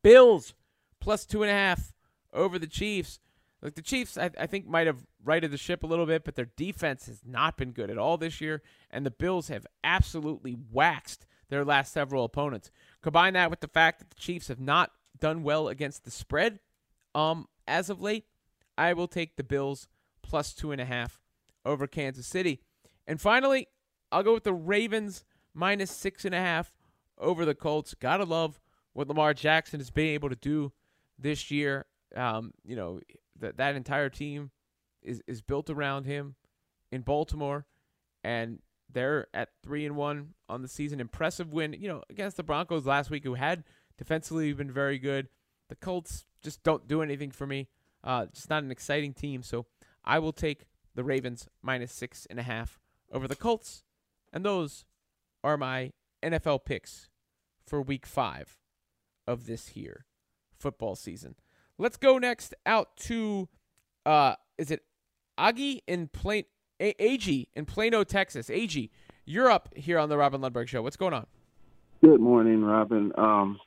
Bills 0.02 0.54
plus 1.00 1.26
two 1.26 1.42
and 1.42 1.50
a 1.50 1.54
half 1.54 1.92
over 2.32 2.58
the 2.58 2.66
Chiefs. 2.66 3.20
Like 3.60 3.74
the 3.74 3.82
Chiefs, 3.82 4.18
I, 4.18 4.30
I 4.38 4.46
think 4.46 4.66
might 4.66 4.86
have 4.86 5.06
righted 5.24 5.50
the 5.50 5.56
ship 5.56 5.82
a 5.82 5.86
little 5.86 6.06
bit, 6.06 6.24
but 6.24 6.34
their 6.34 6.50
defense 6.56 7.06
has 7.06 7.20
not 7.24 7.56
been 7.56 7.72
good 7.72 7.90
at 7.90 7.98
all 7.98 8.16
this 8.16 8.40
year, 8.40 8.62
and 8.90 9.06
the 9.06 9.10
Bills 9.10 9.48
have 9.48 9.66
absolutely 9.84 10.56
waxed 10.72 11.26
their 11.48 11.64
last 11.64 11.92
several 11.92 12.24
opponents. 12.24 12.70
Combine 13.02 13.34
that 13.34 13.50
with 13.50 13.60
the 13.60 13.68
fact 13.68 14.00
that 14.00 14.10
the 14.10 14.20
Chiefs 14.20 14.48
have 14.48 14.58
not 14.58 14.90
done 15.18 15.42
well 15.42 15.68
against 15.68 16.04
the 16.04 16.10
spread, 16.10 16.58
um, 17.14 17.46
as 17.68 17.90
of 17.90 18.00
late. 18.00 18.24
I 18.76 18.94
will 18.94 19.06
take 19.06 19.36
the 19.36 19.44
Bills 19.44 19.86
plus 20.22 20.54
two 20.54 20.72
and 20.72 20.80
a 20.80 20.86
half 20.86 21.20
over 21.64 21.86
Kansas 21.86 22.26
City, 22.26 22.62
and 23.06 23.20
finally, 23.20 23.68
I'll 24.12 24.22
go 24.22 24.34
with 24.34 24.44
the 24.44 24.52
Ravens 24.52 25.24
minus 25.54 25.90
six 25.90 26.24
and 26.24 26.34
a 26.34 26.38
half 26.38 26.72
over 27.18 27.44
the 27.44 27.54
Colts. 27.54 27.94
Gotta 27.94 28.24
love 28.24 28.60
what 28.92 29.08
Lamar 29.08 29.34
Jackson 29.34 29.80
has 29.80 29.90
been 29.90 30.08
able 30.08 30.28
to 30.28 30.36
do 30.36 30.72
this 31.18 31.50
year. 31.50 31.86
Um, 32.14 32.52
you 32.64 32.76
know, 32.76 33.00
that 33.40 33.56
that 33.56 33.74
entire 33.74 34.10
team 34.10 34.50
is 35.02 35.22
is 35.26 35.40
built 35.40 35.70
around 35.70 36.04
him 36.04 36.36
in 36.90 37.00
Baltimore, 37.00 37.66
and 38.22 38.60
they're 38.90 39.26
at 39.32 39.48
three 39.62 39.86
and 39.86 39.96
one 39.96 40.34
on 40.48 40.62
the 40.62 40.68
season. 40.68 41.00
Impressive 41.00 41.52
win, 41.52 41.72
you 41.72 41.88
know, 41.88 42.02
against 42.10 42.36
the 42.36 42.42
Broncos 42.42 42.86
last 42.86 43.10
week, 43.10 43.24
who 43.24 43.34
had 43.34 43.64
defensively 43.96 44.52
been 44.52 44.70
very 44.70 44.98
good. 44.98 45.28
The 45.68 45.76
Colts 45.76 46.26
just 46.42 46.62
don't 46.62 46.86
do 46.86 47.02
anything 47.02 47.30
for 47.30 47.46
me. 47.46 47.68
Uh, 48.04 48.26
just 48.26 48.50
not 48.50 48.62
an 48.62 48.70
exciting 48.70 49.14
team. 49.14 49.42
So 49.42 49.66
I 50.04 50.18
will 50.18 50.32
take 50.32 50.66
the 50.94 51.04
Ravens 51.04 51.48
minus 51.62 51.92
six 51.92 52.26
and 52.28 52.38
a 52.38 52.42
half 52.42 52.78
over 53.10 53.26
the 53.26 53.36
Colts, 53.36 53.84
and 54.32 54.44
those 54.44 54.84
are 55.44 55.56
my 55.56 55.92
NFL 56.22 56.64
picks 56.64 57.08
for 57.66 57.82
Week 57.82 58.06
Five 58.06 58.58
of 59.26 59.46
this 59.46 59.68
here 59.68 60.06
football 60.58 60.94
season. 60.94 61.34
Let's 61.78 61.96
go 61.96 62.18
next 62.18 62.54
out 62.64 62.96
to 62.98 63.48
uh 64.06 64.34
is 64.58 64.70
it 64.70 64.82
Agi 65.38 65.80
in 65.86 66.08
Plain 66.08 66.44
A- 66.80 66.94
Ag 67.00 67.48
in 67.54 67.64
Plano, 67.66 68.04
Texas. 68.04 68.50
Ag, 68.50 68.90
you're 69.24 69.50
up 69.50 69.68
here 69.74 69.98
on 69.98 70.08
the 70.08 70.16
Robin 70.16 70.40
Lundberg 70.40 70.68
show. 70.68 70.82
What's 70.82 70.96
going 70.96 71.14
on? 71.14 71.26
Good 72.02 72.20
morning, 72.20 72.62
Robin. 72.62 73.12
Um 73.16 73.58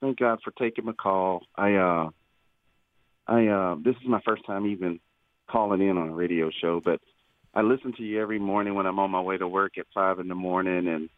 thank 0.00 0.18
God 0.18 0.40
for 0.44 0.52
taking 0.58 0.84
my 0.84 0.92
call. 0.92 1.42
I 1.56 1.74
uh 1.74 2.10
I 3.26 3.46
uh 3.46 3.76
this 3.82 3.96
is 3.96 4.08
my 4.08 4.20
first 4.26 4.44
time 4.46 4.66
even 4.66 5.00
calling 5.50 5.80
in 5.80 5.96
on 5.98 6.10
a 6.10 6.14
radio 6.14 6.50
show, 6.60 6.80
but 6.84 7.00
I 7.54 7.62
listen 7.62 7.92
to 7.98 8.02
you 8.02 8.20
every 8.20 8.38
morning 8.38 8.74
when 8.74 8.86
I'm 8.86 8.98
on 8.98 9.10
my 9.10 9.20
way 9.20 9.36
to 9.36 9.46
work 9.46 9.76
at 9.78 9.86
five 9.94 10.18
in 10.18 10.28
the 10.28 10.34
morning 10.34 10.88
and 10.88 11.08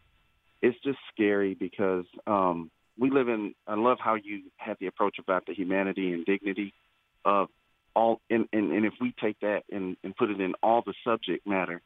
it's 0.63 0.79
just 0.83 0.99
scary 1.13 1.55
because 1.55 2.07
um 2.27 2.71
we 2.99 3.11
live 3.11 3.29
in 3.29 3.55
I 3.67 3.75
love 3.75 3.99
how 4.01 4.15
you 4.15 4.43
have 4.57 4.77
the 4.81 4.87
approach 4.87 5.17
about 5.19 5.47
the 5.47 5.55
humanity 5.55 6.13
and 6.13 6.25
dignity 6.25 6.73
of 7.25 7.49
all 7.95 8.21
and, 8.31 8.49
and, 8.53 8.73
and 8.73 8.85
if 8.85 8.95
we 9.01 9.15
take 9.21 9.39
that 9.41 9.63
and, 9.71 9.97
and 10.03 10.17
put 10.17 10.31
it 10.31 10.41
in 10.41 10.55
all 10.63 10.83
the 10.85 10.95
subject 11.05 11.47
matter 11.47 11.81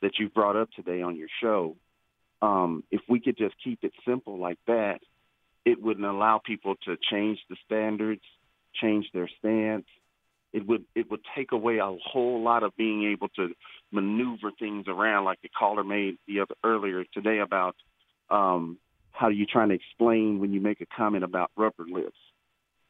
that 0.00 0.18
you 0.18 0.28
brought 0.28 0.56
up 0.56 0.70
today 0.72 1.02
on 1.02 1.16
your 1.16 1.28
show, 1.40 1.76
um, 2.40 2.82
if 2.90 3.00
we 3.08 3.20
could 3.20 3.36
just 3.36 3.54
keep 3.62 3.78
it 3.84 3.92
simple 4.06 4.38
like 4.38 4.58
that, 4.66 4.98
it 5.64 5.80
wouldn't 5.80 6.06
allow 6.06 6.40
people 6.44 6.74
to 6.86 6.96
change 7.10 7.38
the 7.48 7.56
standards, 7.64 8.22
change 8.80 9.06
their 9.14 9.28
stance. 9.38 9.86
It 10.52 10.66
would 10.66 10.84
it 10.94 11.10
would 11.10 11.20
take 11.36 11.52
away 11.52 11.78
a 11.78 11.96
whole 12.04 12.42
lot 12.42 12.62
of 12.62 12.76
being 12.76 13.10
able 13.12 13.28
to 13.36 13.50
maneuver 13.92 14.50
things 14.58 14.86
around, 14.88 15.24
like 15.24 15.40
the 15.42 15.48
caller 15.48 15.84
made 15.84 16.16
the 16.26 16.40
other 16.40 16.54
earlier 16.64 17.04
today 17.12 17.38
about 17.38 17.76
um, 18.30 18.78
how 19.12 19.28
you're 19.28 19.46
trying 19.50 19.68
to 19.68 19.74
explain 19.74 20.40
when 20.40 20.52
you 20.52 20.60
make 20.60 20.80
a 20.80 20.86
comment 20.86 21.24
about 21.24 21.50
rubber 21.56 21.84
lips. 21.90 22.16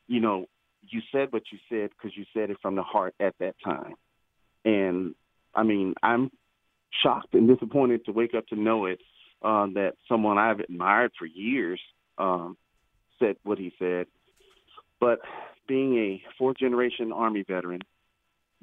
You 0.06 0.20
know, 0.20 0.46
you 0.88 1.00
said 1.12 1.32
what 1.32 1.42
you 1.52 1.58
said 1.68 1.90
because 1.90 2.16
you 2.16 2.24
said 2.32 2.50
it 2.50 2.58
from 2.62 2.76
the 2.76 2.82
heart 2.82 3.14
at 3.20 3.34
that 3.40 3.54
time. 3.64 3.94
And 4.64 5.14
I 5.54 5.64
mean, 5.64 5.94
I'm 6.02 6.30
shocked 7.02 7.34
and 7.34 7.48
disappointed 7.48 8.04
to 8.06 8.12
wake 8.12 8.34
up 8.34 8.46
to 8.48 8.56
know 8.56 8.86
it 8.86 9.00
uh, 9.42 9.66
that 9.74 9.94
someone 10.08 10.38
I've 10.38 10.60
admired 10.60 11.12
for 11.18 11.26
years 11.26 11.80
um, 12.18 12.56
said 13.18 13.36
what 13.42 13.58
he 13.58 13.72
said. 13.78 14.06
But 15.00 15.20
being 15.66 15.96
a 15.96 16.22
fourth 16.38 16.58
generation 16.58 17.12
Army 17.12 17.44
veteran, 17.46 17.80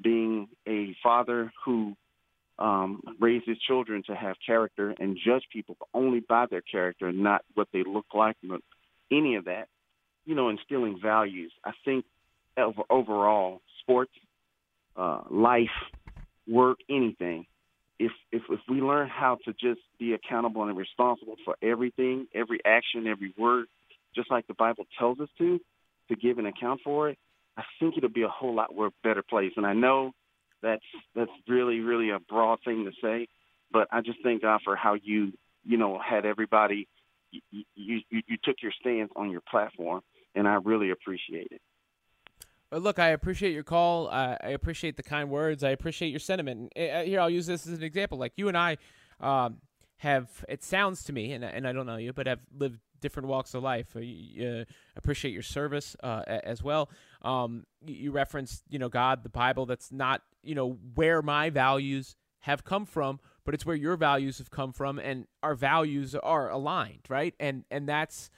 being 0.02 0.48
a 0.66 0.96
father 1.02 1.52
who 1.64 1.94
um, 2.60 3.02
raise 3.18 3.42
his 3.46 3.58
children 3.58 4.02
to 4.06 4.14
have 4.14 4.36
character 4.44 4.94
and 4.98 5.18
judge 5.24 5.44
people 5.52 5.76
only 5.94 6.20
by 6.20 6.46
their 6.46 6.60
character 6.60 7.10
not 7.10 7.42
what 7.54 7.68
they 7.72 7.82
look 7.82 8.06
like, 8.14 8.36
any 9.10 9.36
of 9.36 9.46
that, 9.46 9.68
you 10.26 10.34
know, 10.34 10.50
instilling 10.50 10.98
values. 11.02 11.52
I 11.64 11.72
think 11.84 12.04
over, 12.56 12.82
overall, 12.90 13.62
sports, 13.80 14.12
uh, 14.96 15.22
life, 15.30 15.68
work, 16.46 16.78
anything, 16.88 17.46
if, 17.98 18.12
if 18.32 18.42
if 18.48 18.60
we 18.68 18.80
learn 18.80 19.08
how 19.08 19.38
to 19.44 19.52
just 19.52 19.80
be 19.98 20.14
accountable 20.14 20.64
and 20.64 20.76
responsible 20.76 21.36
for 21.44 21.56
everything, 21.62 22.26
every 22.34 22.58
action, 22.64 23.06
every 23.06 23.34
word, 23.36 23.66
just 24.14 24.30
like 24.30 24.46
the 24.46 24.54
Bible 24.54 24.86
tells 24.98 25.20
us 25.20 25.28
to, 25.38 25.60
to 26.08 26.16
give 26.16 26.38
an 26.38 26.46
account 26.46 26.80
for 26.82 27.10
it, 27.10 27.18
I 27.56 27.62
think 27.78 27.96
it'll 27.96 28.08
be 28.08 28.22
a 28.22 28.28
whole 28.28 28.54
lot 28.54 28.74
more 28.74 28.90
better 29.04 29.22
place. 29.22 29.52
And 29.56 29.66
I 29.66 29.74
know 29.74 30.12
that's 30.62 30.84
that's 31.14 31.30
really 31.48 31.80
really 31.80 32.10
a 32.10 32.18
broad 32.18 32.58
thing 32.64 32.84
to 32.84 32.92
say, 33.02 33.28
but 33.72 33.88
I 33.90 34.00
just 34.00 34.18
thank 34.22 34.42
God 34.42 34.60
for 34.64 34.76
how 34.76 34.94
you 34.94 35.32
you 35.64 35.76
know 35.76 35.98
had 35.98 36.26
everybody 36.26 36.88
you 37.30 37.64
you, 37.74 38.00
you 38.10 38.36
took 38.42 38.56
your 38.62 38.72
stance 38.80 39.10
on 39.16 39.30
your 39.30 39.42
platform, 39.48 40.02
and 40.34 40.48
I 40.48 40.54
really 40.54 40.90
appreciate 40.90 41.48
it. 41.50 41.60
Well, 42.70 42.80
look, 42.80 42.98
I 43.00 43.08
appreciate 43.08 43.52
your 43.52 43.64
call. 43.64 44.08
Uh, 44.08 44.36
I 44.42 44.50
appreciate 44.50 44.96
the 44.96 45.02
kind 45.02 45.28
words. 45.28 45.64
I 45.64 45.70
appreciate 45.70 46.10
your 46.10 46.20
sentiment. 46.20 46.72
Uh, 46.76 47.02
here, 47.02 47.20
I'll 47.20 47.30
use 47.30 47.46
this 47.46 47.66
as 47.66 47.78
an 47.78 47.82
example. 47.82 48.16
Like 48.16 48.32
you 48.36 48.46
and 48.46 48.56
I 48.56 48.76
um, 49.18 49.56
have, 49.96 50.28
it 50.48 50.62
sounds 50.62 51.02
to 51.04 51.12
me, 51.12 51.32
and, 51.32 51.44
and 51.44 51.66
I 51.66 51.72
don't 51.72 51.86
know 51.86 51.96
you, 51.96 52.12
but 52.12 52.28
have 52.28 52.38
lived 52.56 52.78
different 53.00 53.28
walks 53.28 53.54
of 53.54 53.64
life. 53.64 53.96
Uh, 53.96 54.64
appreciate 54.94 55.32
your 55.32 55.42
service 55.42 55.96
uh, 56.02 56.22
as 56.26 56.62
well. 56.62 56.90
Um, 57.22 57.64
you 57.84 58.12
referenced, 58.12 58.62
you 58.68 58.78
know, 58.78 58.88
God, 58.88 59.24
the 59.24 59.30
Bible. 59.30 59.66
That's 59.66 59.90
not, 59.90 60.22
you 60.42 60.54
know, 60.54 60.78
where 60.94 61.22
my 61.22 61.50
values 61.50 62.16
have 62.40 62.64
come 62.64 62.86
from, 62.86 63.20
but 63.44 63.54
it's 63.54 63.66
where 63.66 63.76
your 63.76 63.96
values 63.96 64.38
have 64.38 64.50
come 64.50 64.72
from, 64.72 64.98
and 64.98 65.26
our 65.42 65.54
values 65.54 66.14
are 66.14 66.50
aligned, 66.50 67.06
right? 67.08 67.34
And 67.40 67.64
and 67.70 67.88
that's 67.88 68.30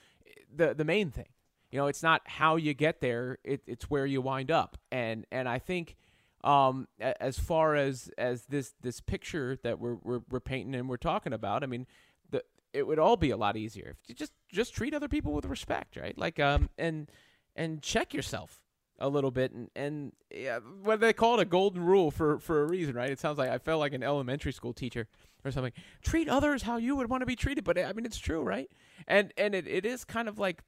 the 0.53 0.73
the 0.73 0.85
main 0.85 1.11
thing. 1.11 1.29
You 1.71 1.79
know, 1.79 1.87
it's 1.87 2.03
not 2.03 2.21
how 2.25 2.55
you 2.55 2.73
get 2.73 3.01
there; 3.01 3.39
it, 3.43 3.61
it's 3.65 3.89
where 3.89 4.05
you 4.05 4.21
wind 4.21 4.51
up. 4.51 4.77
And 4.91 5.25
and 5.31 5.47
I 5.47 5.59
think, 5.59 5.95
um, 6.43 6.87
as 6.99 7.39
far 7.39 7.75
as 7.75 8.09
as 8.17 8.45
this 8.45 8.73
this 8.81 8.99
picture 8.99 9.57
that 9.63 9.79
we're, 9.79 9.95
we're 10.03 10.21
we're 10.29 10.39
painting 10.39 10.75
and 10.75 10.89
we're 10.89 10.97
talking 10.97 11.33
about, 11.33 11.63
I 11.63 11.67
mean, 11.67 11.87
the 12.29 12.43
it 12.73 12.85
would 12.85 12.99
all 12.99 13.17
be 13.17 13.29
a 13.31 13.37
lot 13.37 13.57
easier 13.57 13.95
if 14.01 14.09
you 14.09 14.15
just 14.15 14.33
just 14.49 14.73
treat 14.73 14.93
other 14.93 15.07
people 15.07 15.33
with 15.33 15.45
respect, 15.45 15.95
right? 15.95 16.17
Like 16.17 16.39
um 16.39 16.69
and 16.77 17.09
and 17.55 17.81
check 17.81 18.13
yourself 18.13 18.62
a 18.99 19.09
little 19.09 19.31
bit 19.31 19.51
and 19.51 19.69
and 19.75 20.11
yeah, 20.31 20.59
what 20.81 20.99
they 20.99 21.13
call 21.13 21.39
it 21.39 21.41
a 21.41 21.45
golden 21.45 21.83
rule 21.83 22.11
for 22.11 22.39
for 22.39 22.63
a 22.63 22.67
reason, 22.67 22.95
right? 22.95 23.09
It 23.09 23.19
sounds 23.19 23.37
like 23.37 23.49
I 23.49 23.57
felt 23.57 23.79
like 23.79 23.93
an 23.93 24.03
elementary 24.03 24.53
school 24.53 24.73
teacher 24.73 25.07
or 25.43 25.51
something. 25.51 25.73
Treat 26.01 26.29
others 26.29 26.63
how 26.63 26.77
you 26.77 26.95
would 26.95 27.09
want 27.09 27.21
to 27.21 27.25
be 27.25 27.35
treated, 27.35 27.63
but 27.63 27.77
I 27.77 27.91
mean 27.93 28.05
it's 28.05 28.17
true, 28.17 28.41
right? 28.41 28.69
And 29.07 29.33
and 29.37 29.55
it, 29.55 29.67
it 29.67 29.85
is 29.85 30.05
kind 30.05 30.27
of 30.27 30.39
like 30.39 30.63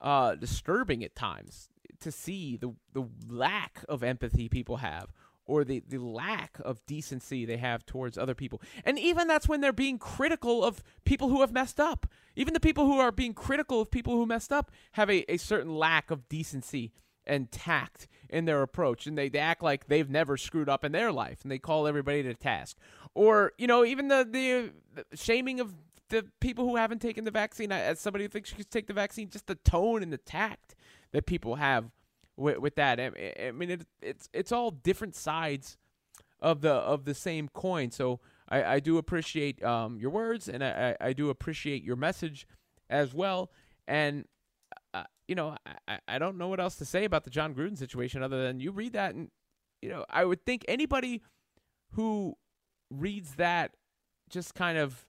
uh, 0.00 0.34
disturbing 0.36 1.04
at 1.04 1.14
times 1.14 1.68
to 2.00 2.10
see 2.10 2.56
the 2.56 2.74
the 2.92 3.06
lack 3.28 3.84
of 3.88 4.02
empathy 4.02 4.48
people 4.48 4.78
have 4.78 5.12
or 5.50 5.64
the, 5.64 5.82
the 5.88 5.98
lack 5.98 6.60
of 6.64 6.84
decency 6.86 7.44
they 7.44 7.56
have 7.56 7.84
towards 7.84 8.16
other 8.16 8.36
people. 8.36 8.62
And 8.84 8.98
even 9.00 9.26
that's 9.26 9.48
when 9.48 9.60
they're 9.60 9.72
being 9.72 9.98
critical 9.98 10.62
of 10.62 10.84
people 11.04 11.28
who 11.28 11.40
have 11.40 11.52
messed 11.52 11.80
up. 11.80 12.06
Even 12.36 12.54
the 12.54 12.60
people 12.60 12.86
who 12.86 12.98
are 13.00 13.10
being 13.10 13.34
critical 13.34 13.80
of 13.80 13.90
people 13.90 14.14
who 14.14 14.26
messed 14.26 14.52
up 14.52 14.70
have 14.92 15.10
a, 15.10 15.30
a 15.30 15.38
certain 15.38 15.74
lack 15.74 16.12
of 16.12 16.28
decency 16.28 16.92
and 17.26 17.50
tact 17.50 18.08
in 18.28 18.44
their 18.44 18.62
approach. 18.62 19.06
And 19.06 19.16
they, 19.16 19.28
they 19.28 19.38
act 19.38 19.62
like 19.62 19.86
they've 19.88 20.08
never 20.08 20.36
screwed 20.36 20.68
up 20.68 20.84
in 20.84 20.92
their 20.92 21.12
life 21.12 21.40
and 21.42 21.50
they 21.50 21.58
call 21.58 21.86
everybody 21.86 22.22
to 22.22 22.34
task. 22.34 22.76
Or, 23.14 23.52
you 23.58 23.66
know, 23.66 23.84
even 23.84 24.08
the, 24.08 24.26
the, 24.30 24.72
the 24.94 25.16
shaming 25.16 25.60
of 25.60 25.74
the 26.08 26.26
people 26.40 26.68
who 26.68 26.76
haven't 26.76 27.00
taken 27.00 27.24
the 27.24 27.30
vaccine, 27.30 27.72
as 27.72 28.00
somebody 28.00 28.24
who 28.24 28.28
thinks 28.28 28.50
you 28.50 28.58
should 28.58 28.70
take 28.70 28.86
the 28.86 28.92
vaccine, 28.92 29.30
just 29.30 29.46
the 29.46 29.54
tone 29.54 30.02
and 30.02 30.12
the 30.12 30.18
tact 30.18 30.74
that 31.12 31.26
people 31.26 31.56
have 31.56 31.90
with, 32.36 32.58
with 32.58 32.74
that. 32.76 33.00
I, 33.00 33.46
I 33.48 33.50
mean, 33.52 33.70
it, 33.70 33.86
it's 34.02 34.28
it's 34.32 34.52
all 34.52 34.70
different 34.70 35.14
sides 35.14 35.76
of 36.40 36.60
the 36.60 36.72
of 36.72 37.04
the 37.04 37.14
same 37.14 37.48
coin. 37.48 37.90
So 37.90 38.20
I, 38.48 38.64
I 38.64 38.80
do 38.80 38.98
appreciate 38.98 39.62
um, 39.62 39.98
your 39.98 40.10
words, 40.10 40.48
and 40.48 40.64
I, 40.64 40.96
I 41.00 41.12
do 41.12 41.30
appreciate 41.30 41.84
your 41.84 41.96
message 41.96 42.46
as 42.88 43.14
well. 43.14 43.50
And 43.86 44.24
you 45.30 45.36
know, 45.36 45.56
I, 45.86 46.00
I 46.08 46.18
don't 46.18 46.36
know 46.36 46.48
what 46.48 46.58
else 46.58 46.74
to 46.74 46.84
say 46.84 47.04
about 47.04 47.22
the 47.22 47.30
Jon 47.30 47.54
Gruden 47.54 47.78
situation 47.78 48.20
other 48.20 48.42
than 48.42 48.58
you 48.58 48.72
read 48.72 48.94
that 48.94 49.14
and 49.14 49.30
you 49.80 49.88
know, 49.88 50.04
I 50.10 50.24
would 50.24 50.44
think 50.44 50.64
anybody 50.66 51.22
who 51.92 52.34
reads 52.90 53.36
that 53.36 53.70
just 54.28 54.56
kind 54.56 54.76
of 54.76 55.06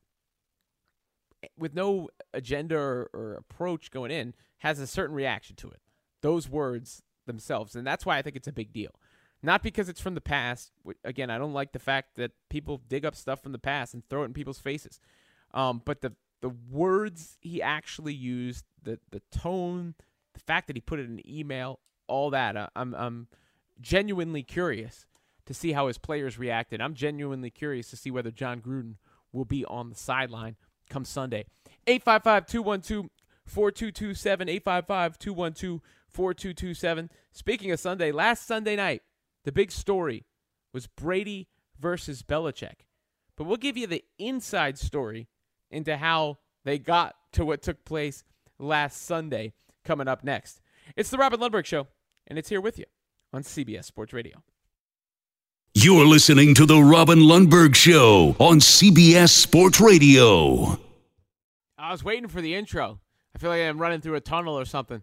with 1.57 1.73
no 1.73 2.09
agenda 2.35 2.77
or, 2.77 3.09
or 3.13 3.33
approach 3.33 3.89
going 3.89 4.11
in 4.11 4.35
has 4.59 4.79
a 4.79 4.85
certain 4.85 5.15
reaction 5.15 5.55
to 5.55 5.69
it. 5.71 5.81
Those 6.21 6.47
words 6.47 7.01
themselves, 7.25 7.75
and 7.75 7.85
that's 7.85 8.05
why 8.05 8.19
I 8.19 8.21
think 8.21 8.35
it's 8.35 8.47
a 8.47 8.53
big 8.53 8.71
deal. 8.71 8.91
Not 9.41 9.63
because 9.63 9.89
it's 9.89 9.99
from 9.99 10.13
the 10.13 10.21
past. 10.21 10.71
Again, 11.03 11.31
I 11.31 11.39
don't 11.39 11.53
like 11.53 11.71
the 11.71 11.79
fact 11.79 12.15
that 12.17 12.31
people 12.51 12.79
dig 12.87 13.05
up 13.05 13.15
stuff 13.15 13.41
from 13.41 13.53
the 13.53 13.59
past 13.59 13.95
and 13.95 14.07
throw 14.07 14.21
it 14.21 14.25
in 14.25 14.33
people's 14.33 14.59
faces. 14.59 14.99
Um, 15.51 15.81
but 15.83 16.01
the 16.01 16.13
the 16.41 16.49
words 16.69 17.37
he 17.41 17.59
actually 17.61 18.13
used, 18.13 18.65
the 18.83 18.99
the 19.09 19.21
tone, 19.31 19.95
the 20.45 20.51
fact 20.51 20.67
that 20.67 20.75
he 20.75 20.81
put 20.81 21.00
it 21.00 21.05
in 21.05 21.21
email, 21.27 21.79
all 22.07 22.29
that. 22.31 22.57
Uh, 22.57 22.67
I'm 22.75 22.93
I'm 22.95 23.27
genuinely 23.79 24.43
curious 24.43 25.05
to 25.45 25.53
see 25.53 25.71
how 25.71 25.88
his 25.88 25.98
players 25.98 26.38
reacted. 26.38 26.81
I'm 26.81 26.93
genuinely 26.93 27.50
curious 27.50 27.89
to 27.89 27.98
see 27.98 28.12
whether 28.12 28.31
Jon 28.31 28.62
Gruden 28.62 28.95
will 29.31 29.45
be 29.45 29.65
on 29.65 29.89
the 29.89 29.95
sideline 29.95 30.55
come 30.89 31.05
Sunday. 31.05 31.45
855 31.88 32.45
212 32.45 33.10
4227. 33.45 34.50
855 34.50 35.17
212 35.17 35.81
4227. 36.10 37.10
Speaking 37.31 37.71
of 37.71 37.79
Sunday, 37.79 38.12
last 38.12 38.45
Sunday 38.45 38.75
night, 38.75 39.01
the 39.45 39.51
big 39.51 39.71
story 39.71 40.25
was 40.74 40.88
Brady 40.88 41.48
versus 41.79 42.24
Belichick. 42.24 42.86
But 43.38 43.45
we'll 43.45 43.57
give 43.57 43.77
you 43.77 43.88
the 43.88 44.03
inside 44.19 44.77
story 44.77 45.27
into 45.71 45.98
how 45.98 46.38
they 46.63 46.77
got 46.77 47.15
to 47.33 47.45
what 47.45 47.62
took 47.62 47.83
place 47.86 48.24
last 48.60 49.01
Sunday 49.01 49.53
coming 49.83 50.07
up 50.07 50.23
next. 50.23 50.61
It's 50.95 51.09
the 51.09 51.17
Robin 51.17 51.39
Lundberg 51.39 51.65
Show, 51.65 51.88
and 52.27 52.38
it's 52.38 52.50
here 52.50 52.61
with 52.61 52.77
you 52.77 52.85
on 53.33 53.43
CBS 53.43 53.85
Sports 53.85 54.13
Radio. 54.13 54.43
You're 55.73 56.05
listening 56.05 56.53
to 56.55 56.65
the 56.65 56.81
Robin 56.81 57.19
Lundberg 57.19 57.75
Show 57.75 58.35
on 58.39 58.59
CBS 58.59 59.29
Sports 59.29 59.79
Radio. 59.79 60.77
I 61.77 61.91
was 61.91 62.03
waiting 62.03 62.27
for 62.27 62.41
the 62.41 62.55
intro. 62.55 63.00
I 63.33 63.39
feel 63.39 63.50
like 63.50 63.61
I'm 63.61 63.79
running 63.79 64.01
through 64.01 64.15
a 64.15 64.21
tunnel 64.21 64.59
or 64.59 64.65
something. 64.65 65.01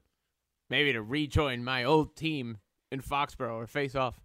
Maybe 0.68 0.92
to 0.92 1.02
rejoin 1.02 1.64
my 1.64 1.84
old 1.84 2.16
team 2.16 2.58
in 2.92 3.00
Foxborough 3.00 3.54
or 3.54 3.66
face 3.66 3.94
off 3.94 4.20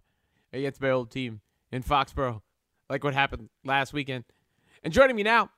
against 0.52 0.82
my 0.82 0.90
old 0.90 1.10
team 1.10 1.40
in 1.72 1.82
Foxborough, 1.82 2.42
like 2.90 3.02
what 3.02 3.14
happened 3.14 3.48
last 3.64 3.92
weekend. 3.94 4.24
And 4.82 4.92
joining 4.92 5.16
me 5.16 5.22
now, 5.22 5.50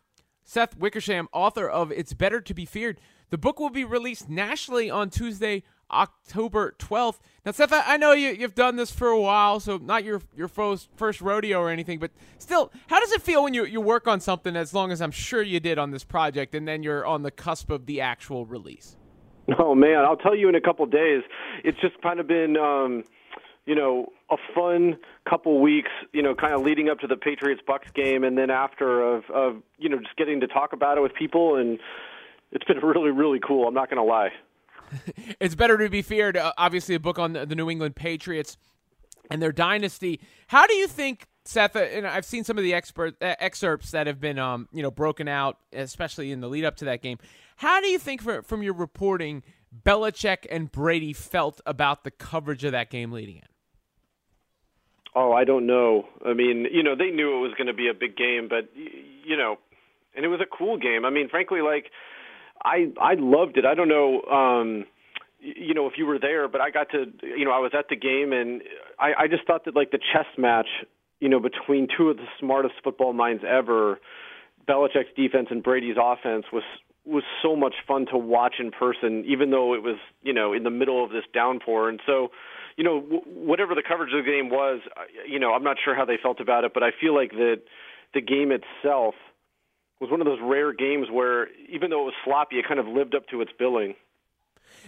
Seth 0.45 0.77
Wickersham, 0.77 1.29
author 1.33 1.69
of 1.69 1.91
It's 1.91 2.13
Better 2.13 2.41
to 2.41 2.55
Be 2.55 2.65
Feared. 2.65 3.01
The 3.31 3.39
book 3.39 3.59
will 3.59 3.71
be 3.71 3.85
released 3.85 4.29
nationally 4.29 4.89
on 4.89 5.11
Tuesday, 5.11 5.65
October 5.91 6.75
12th. 6.79 7.19
Now, 7.45 7.53
Seth, 7.53 7.73
I 7.73 7.97
know 7.97 8.13
you, 8.13 8.31
you've 8.31 8.55
done 8.55 8.77
this 8.77 8.91
for 8.91 9.09
a 9.09 9.21
while, 9.21 9.61
so 9.61 9.79
not 9.79 10.05
your 10.05 10.21
your 10.37 10.49
first, 10.49 10.89
first 10.97 11.21
rodeo 11.21 11.61
or 11.61 11.71
anything, 11.71 11.99
but 11.99 12.11
still, 12.39 12.73
how 12.89 13.01
does 13.01 13.13
it 13.13 13.23
feel 13.23 13.43
when 13.45 13.55
you, 13.55 13.65
you 13.65 13.81
work 13.81 14.07
on 14.07 14.21
something 14.21 14.57
as 14.57 14.73
long 14.75 14.93
as 14.93 15.01
I'm 15.01 15.11
sure 15.11 15.43
you 15.43 15.61
did 15.61 15.79
on 15.79 15.91
this 15.91 16.05
project 16.05 16.55
and 16.55 16.67
then 16.67 16.83
you're 16.83 17.07
on 17.07 17.23
the 17.23 17.31
cusp 17.31 17.71
of 17.71 17.87
the 17.87 18.01
actual 18.01 18.47
release? 18.47 18.97
Oh, 19.59 19.77
man, 19.77 20.05
I'll 20.05 20.17
tell 20.17 20.35
you 20.35 20.49
in 20.49 20.57
a 20.57 20.61
couple 20.61 20.87
days. 20.87 21.23
It's 21.63 21.79
just 21.81 22.01
kind 22.03 22.21
of 22.21 22.27
been. 22.27 22.57
Um 22.57 23.05
you 23.67 23.75
know, 23.75 24.13
a 24.31 24.37
fun 24.55 24.97
couple 25.29 25.61
weeks, 25.61 25.91
you 26.13 26.23
know, 26.23 26.35
kind 26.37 26.55
of 26.55 26.63
leading 26.63 26.89
up 26.89 27.01
to 27.01 27.09
the 27.09 27.17
Patriots 27.17 27.61
Bucks 27.67 27.91
game, 27.95 28.23
and 28.23 28.39
then 28.39 28.49
after 28.49 29.03
of, 29.03 29.25
of 29.31 29.63
you 29.77 29.89
know, 29.89 29.99
just 29.99 30.17
getting 30.17 30.39
to 30.41 30.47
talk 30.47 30.73
about 30.73 30.97
it 30.97 31.01
with 31.01 31.13
people, 31.15 31.57
and 31.57 31.81
it's 32.57 32.65
been 32.65 32.79
really, 32.79 33.11
really 33.11 33.39
cool. 33.39 33.69
I'm 33.69 33.75
not 33.75 33.91
going 33.91 33.99
to 33.99 34.11
lie. 34.11 34.31
it's 35.41 35.55
better 35.55 35.77
to 35.77 35.91
be 35.91 36.01
feared. 36.01 36.37
Uh, 36.37 36.53
obviously, 36.57 36.95
a 36.95 37.01
book 37.01 37.19
on 37.19 37.35
the, 37.35 37.45
the, 37.45 37.55
New 37.55 37.69
England 37.69 37.97
Patriots 37.97 38.57
and 39.31 39.43
their 39.43 39.53
dynasty. 39.53 40.21
How 40.47 40.67
do 40.67 40.75
you 40.75 40.87
think, 40.87 41.27
Seth? 41.45 41.77
Uh, 41.77 41.81
and 41.81 42.07
I've 42.07 42.25
seen 42.25 42.45
some 42.45 42.57
of 42.57 42.65
the 42.65 42.73
expert 42.73 43.15
uh, 43.21 43.35
excerpts 43.39 43.91
that 43.91 44.07
have 44.07 44.21
been, 44.21 44.39
um, 44.39 44.69
you 44.73 44.83
know, 44.83 44.91
broken 44.91 45.29
out, 45.29 45.59
especially 45.73 46.33
in 46.33 46.41
the 46.41 46.49
lead 46.49 46.65
up 46.65 46.77
to 46.77 46.87
that 46.87 47.03
game. 47.03 47.19
How 47.57 47.81
do 47.81 47.89
you 47.89 47.99
think, 47.99 48.23
for, 48.23 48.43
from 48.43 48.63
your 48.63 48.75
reporting, 48.75 49.43
Belichick 49.85 50.47
and 50.51 50.73
Brady 50.73 51.13
felt 51.13 51.61
about 51.67 52.05
the 52.05 52.11
coverage 52.11 52.65
of 52.65 52.73
that 52.73 52.89
game 52.89 53.13
leading 53.13 53.37
in? 53.37 53.43
Oh, 55.15 55.33
I 55.33 55.45
don't 55.45 55.67
know. 55.67 56.07
I 56.25 56.33
mean, 56.33 56.67
you 56.73 56.83
know, 56.83 56.97
they 56.97 57.11
knew 57.11 57.37
it 57.37 57.41
was 57.41 57.53
going 57.59 57.67
to 57.67 57.75
be 57.75 57.89
a 57.89 57.95
big 57.95 58.17
game, 58.17 58.49
but 58.49 58.71
you 58.75 59.37
know, 59.37 59.57
and 60.15 60.25
it 60.25 60.29
was 60.29 60.41
a 60.41 60.47
cool 60.47 60.79
game. 60.79 61.05
I 61.05 61.11
mean, 61.11 61.29
frankly, 61.29 61.61
like 61.61 61.91
I 62.65 62.93
I 63.01 63.15
loved 63.19 63.57
it. 63.57 63.65
I 63.65 63.75
don't 63.75 63.89
know 63.89 64.23
um 64.23 64.85
you 65.41 65.75
know 65.75 65.87
if 65.87 65.95
you 65.97 66.07
were 66.07 66.19
there, 66.19 66.49
but 66.49 66.61
I 66.61 66.71
got 66.71 66.91
to 66.91 67.07
you 67.23 67.45
know 67.45 67.53
I 67.53 67.59
was 67.59 67.73
at 67.77 67.89
the 67.89 67.97
game 67.97 68.33
and 68.33 68.63
I 68.99 69.25
I 69.25 69.27
just 69.29 69.47
thought 69.47 69.65
that 69.65 69.75
like 69.75 69.91
the 69.91 69.99
chess 69.99 70.27
match, 70.37 70.69
you 71.21 71.29
know, 71.29 71.41
between 71.41 71.89
two 71.97 72.11
of 72.11 72.17
the 72.17 72.27
smartest 72.41 72.75
football 72.83 73.13
minds 73.13 73.43
ever, 73.49 73.99
Belichick's 74.69 75.15
defense 75.17 75.49
and 75.51 75.63
Brady's 75.63 75.97
offense 76.01 76.47
was 76.53 76.65
was 77.05 77.23
so 77.41 77.55
much 77.55 77.75
fun 77.87 78.07
to 78.07 78.19
watch 78.19 78.57
in 78.59 78.73
person, 78.73 79.25
even 79.27 79.51
though 79.51 79.75
it 79.75 79.83
was 79.83 79.97
you 80.23 80.33
know 80.33 80.53
in 80.53 80.65
the 80.65 80.71
middle 80.71 81.05
of 81.05 81.11
this 81.11 81.25
downpour. 81.33 81.89
And 81.89 82.01
so, 82.05 82.29
you 82.77 82.85
know, 82.85 83.01
whatever 83.27 83.75
the 83.75 83.83
coverage 83.87 84.13
of 84.13 84.25
the 84.25 84.31
game 84.31 84.51
was, 84.51 84.81
you 85.29 85.39
know, 85.39 85.53
I'm 85.53 85.63
not 85.63 85.77
sure 85.83 85.95
how 85.95 86.05
they 86.05 86.19
felt 86.21 86.41
about 86.41 86.65
it, 86.65 86.73
but 86.75 86.83
I 86.83 86.91
feel 87.01 87.15
like 87.15 87.31
that 87.33 87.63
the 88.13 88.21
game 88.21 88.51
itself 88.51 89.15
was 90.01 90.11
one 90.11 90.21
of 90.21 90.27
those 90.27 90.41
rare 90.43 90.73
games 90.73 91.09
where 91.11 91.49
even 91.71 91.91
though 91.91 92.03
it 92.03 92.07
was 92.07 92.15
sloppy, 92.25 92.57
it 92.57 92.67
kind 92.67 92.81
of 92.81 92.87
lived 92.87 93.15
up 93.15 93.27
to 93.29 93.41
its 93.41 93.51
billing. 93.59 93.95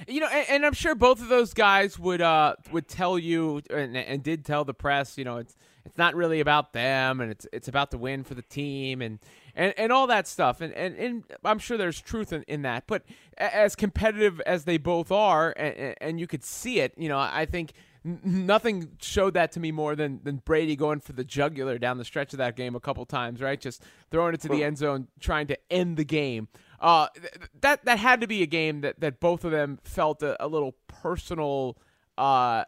You 0.07 0.21
know, 0.21 0.29
and, 0.29 0.49
and 0.49 0.67
I'm 0.67 0.75
sure 0.75 0.95
both 0.95 1.21
of 1.21 1.29
those 1.29 1.55
guys 1.55 1.99
would 1.99 2.21
uh 2.21 2.57
would 2.73 2.89
tell 2.89 3.19
you 3.19 3.63
and, 3.71 3.97
and 3.97 4.23
did 4.23 4.45
tell 4.45 4.65
the 4.65 4.75
press, 4.75 5.17
you 5.17 5.25
know, 5.25 5.39
it's 5.39 5.57
it's 5.89 5.97
not 5.97 6.15
really 6.15 6.41
about 6.41 6.75
them 6.75 7.21
and 7.21 7.31
it's 7.31 7.47
it's 7.53 7.67
about 7.67 7.91
the 7.91 7.99
win 7.99 8.23
for 8.23 8.35
the 8.35 8.43
team 8.43 9.01
and 9.01 9.19
and, 9.55 9.73
and 9.79 9.91
all 9.91 10.07
that 10.07 10.29
stuff 10.29 10.61
and, 10.61 10.73
and, 10.75 10.97
and 10.97 11.25
I'm 11.45 11.59
sure 11.59 11.79
there's 11.79 12.01
truth 12.01 12.33
in, 12.33 12.43
in 12.43 12.63
that 12.63 12.85
but 12.87 13.05
as 13.39 13.75
competitive 13.75 14.41
as 14.43 14.65
they 14.65 14.77
both 14.77 15.11
are 15.11 15.55
and, 15.57 15.95
and 16.01 16.21
you 16.21 16.27
could 16.27 16.45
see 16.45 16.81
it 16.81 16.93
you 16.99 17.09
know 17.09 17.19
I 17.19 17.47
think 17.47 17.73
nothing 18.05 18.91
showed 19.01 19.35
that 19.35 19.53
to 19.53 19.61
me 19.61 19.73
more 19.73 19.97
than 19.97 20.21
than 20.23 20.37
Brady 20.37 20.77
going 20.77 21.01
for 21.01 21.13
the 21.13 21.25
jugular 21.25 21.79
down 21.79 21.99
the 21.99 22.05
stretch 22.05 22.33
of 22.33 22.39
that 22.39 22.57
game 22.57 22.75
a 22.75 22.81
couple 22.81 23.05
times, 23.05 23.41
right? 23.41 23.61
Just 23.61 23.83
throwing 24.11 24.35
it 24.35 24.41
to 24.43 24.49
the 24.49 24.65
end 24.65 24.79
zone, 24.79 25.09
trying 25.21 25.47
to 25.49 25.59
end 25.71 25.97
the 25.97 26.05
game. 26.05 26.49
Uh, 26.81 27.09
th- 27.15 27.33
that 27.61 27.85
that 27.85 27.99
had 27.99 28.21
to 28.21 28.27
be 28.27 28.43
a 28.43 28.47
game 28.47 28.83
that, 28.83 29.01
that 29.01 29.21
both 29.21 29.45
of 29.45 29.51
them 29.51 29.79
felt 29.83 30.23
a, 30.23 30.43
a 30.45 30.47
little 30.47 30.75
personal 30.87 31.77
uh, 32.17 32.65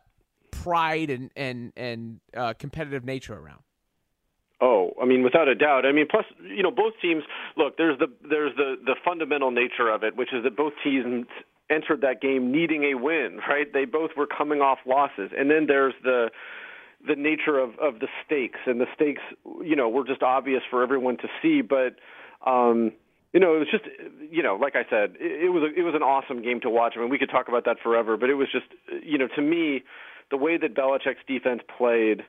pride 0.51 1.11
and 1.11 1.31
and 1.37 1.73
and 1.77 2.21
uh, 2.37 2.53
competitive 2.55 3.05
nature 3.05 3.35
around. 3.35 3.63
Oh, 4.63 4.93
I 5.01 5.07
mean, 5.07 5.23
without 5.23 5.49
a 5.49 5.55
doubt. 5.55 5.87
I 5.87 5.93
mean, 5.93 6.07
plus, 6.11 6.27
you 6.43 6.63
know, 6.63 6.71
both 6.71 6.93
teams. 7.01 7.23
Look, 7.57 7.79
there's 7.79 7.99
the 7.99 8.09
there's 8.29 8.55
the 8.57 8.77
the 8.85 8.95
fundamental 9.05 9.51
nature 9.51 9.89
of 9.89 10.03
it, 10.03 10.17
which 10.17 10.33
is 10.33 10.45
that 10.45 10.57
both 10.57 10.75
teams 10.85 11.27
entered 11.71 12.01
that 12.03 12.21
game 12.21 12.53
needing 12.53 12.85
a 12.85 12.95
win, 12.95 13.41
right? 13.49 13.73
They 13.73 13.85
both 13.85 14.11
were 14.17 14.27
coming 14.27 14.61
off 14.61 14.79
losses. 14.87 15.31
And 15.37 15.51
then 15.51 15.67
there's 15.67 15.95
the 16.03 16.31
the 17.07 17.17
nature 17.17 17.59
of 17.59 17.79
of 17.79 18.01
the 18.01 18.09
stakes 18.25 18.61
and 18.67 18.81
the 18.81 18.87
stakes, 18.95 19.23
you 19.63 19.77
know, 19.77 19.89
were 19.89 20.07
just 20.07 20.23
obvious 20.23 20.63
for 20.71 20.83
everyone 20.83 21.17
to 21.19 21.29
see, 21.41 21.63
but 21.63 21.97
um 22.49 22.93
you 23.33 23.39
know, 23.39 23.55
it 23.55 23.59
was 23.61 23.69
just, 23.71 23.85
you 24.29 24.43
know, 24.43 24.57
like 24.57 24.75
I 24.75 24.83
said, 24.91 25.15
it, 25.21 25.53
was 25.53 25.63
a, 25.63 25.79
it 25.79 25.85
was 25.85 25.95
an 25.95 26.03
awesome 26.03 26.43
game 26.43 26.61
to 26.63 26.71
watch. 26.71 26.95
I 26.97 27.01
mean, 27.01 27.11
we 27.11 27.19
could 27.19 27.31
talk 27.31 27.47
about 27.47 27.65
that 27.65 27.77
forever, 27.81 28.17
but 28.17 28.29
it 28.29 28.35
was 28.35 28.49
just, 28.51 28.67
you 29.05 29.19
know, 29.19 29.29
to 29.37 29.41
me, 29.41 29.85
the 30.33 30.37
way 30.37 30.57
that 30.57 30.75
Belichick's 30.75 31.23
defense 31.29 31.63
played, 31.79 32.25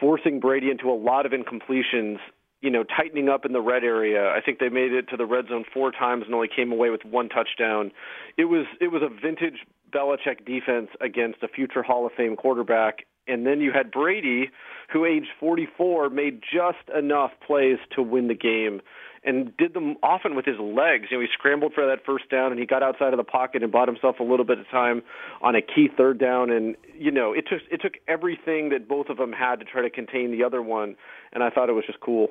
forcing 0.00 0.40
Brady 0.40 0.70
into 0.70 0.88
a 0.90 0.96
lot 0.96 1.26
of 1.26 1.32
incompletions, 1.32 2.18
you 2.64 2.70
know, 2.70 2.82
tightening 2.82 3.28
up 3.28 3.44
in 3.44 3.52
the 3.52 3.60
red 3.60 3.84
area. 3.84 4.30
I 4.30 4.40
think 4.40 4.58
they 4.58 4.70
made 4.70 4.90
it 4.94 5.10
to 5.10 5.18
the 5.18 5.26
red 5.26 5.48
zone 5.48 5.66
four 5.70 5.92
times 5.92 6.22
and 6.24 6.34
only 6.34 6.48
came 6.48 6.72
away 6.72 6.88
with 6.88 7.04
one 7.04 7.28
touchdown. 7.28 7.92
It 8.38 8.46
was 8.46 8.64
it 8.80 8.90
was 8.90 9.02
a 9.02 9.10
vintage 9.10 9.66
Belichick 9.92 10.46
defense 10.46 10.88
against 10.98 11.42
a 11.42 11.48
future 11.48 11.82
Hall 11.82 12.06
of 12.06 12.12
Fame 12.16 12.36
quarterback. 12.36 13.04
And 13.28 13.46
then 13.46 13.60
you 13.60 13.70
had 13.70 13.90
Brady, 13.90 14.50
who 14.90 15.04
aged 15.04 15.28
44, 15.38 16.08
made 16.08 16.40
just 16.40 16.88
enough 16.96 17.32
plays 17.46 17.78
to 17.96 18.02
win 18.02 18.28
the 18.28 18.34
game 18.34 18.80
and 19.24 19.54
did 19.58 19.74
them 19.74 19.96
often 20.02 20.34
with 20.34 20.46
his 20.46 20.58
legs. 20.58 21.08
You 21.10 21.18
know, 21.18 21.20
he 21.20 21.28
scrambled 21.32 21.72
for 21.74 21.86
that 21.86 22.04
first 22.04 22.30
down 22.30 22.50
and 22.50 22.58
he 22.58 22.66
got 22.66 22.82
outside 22.82 23.12
of 23.12 23.18
the 23.18 23.24
pocket 23.24 23.62
and 23.62 23.70
bought 23.70 23.88
himself 23.88 24.20
a 24.20 24.22
little 24.22 24.44
bit 24.44 24.58
of 24.58 24.68
time 24.70 25.02
on 25.42 25.54
a 25.54 25.60
key 25.60 25.88
third 25.94 26.18
down. 26.18 26.50
And 26.50 26.76
you 26.98 27.10
know, 27.10 27.34
it 27.34 27.44
took 27.48 27.60
it 27.70 27.82
took 27.82 27.94
everything 28.08 28.70
that 28.70 28.88
both 28.88 29.10
of 29.10 29.18
them 29.18 29.32
had 29.32 29.60
to 29.60 29.66
try 29.66 29.82
to 29.82 29.90
contain 29.90 30.30
the 30.30 30.44
other 30.44 30.62
one. 30.62 30.96
And 31.32 31.42
I 31.42 31.50
thought 31.50 31.68
it 31.68 31.72
was 31.72 31.84
just 31.86 32.00
cool. 32.00 32.28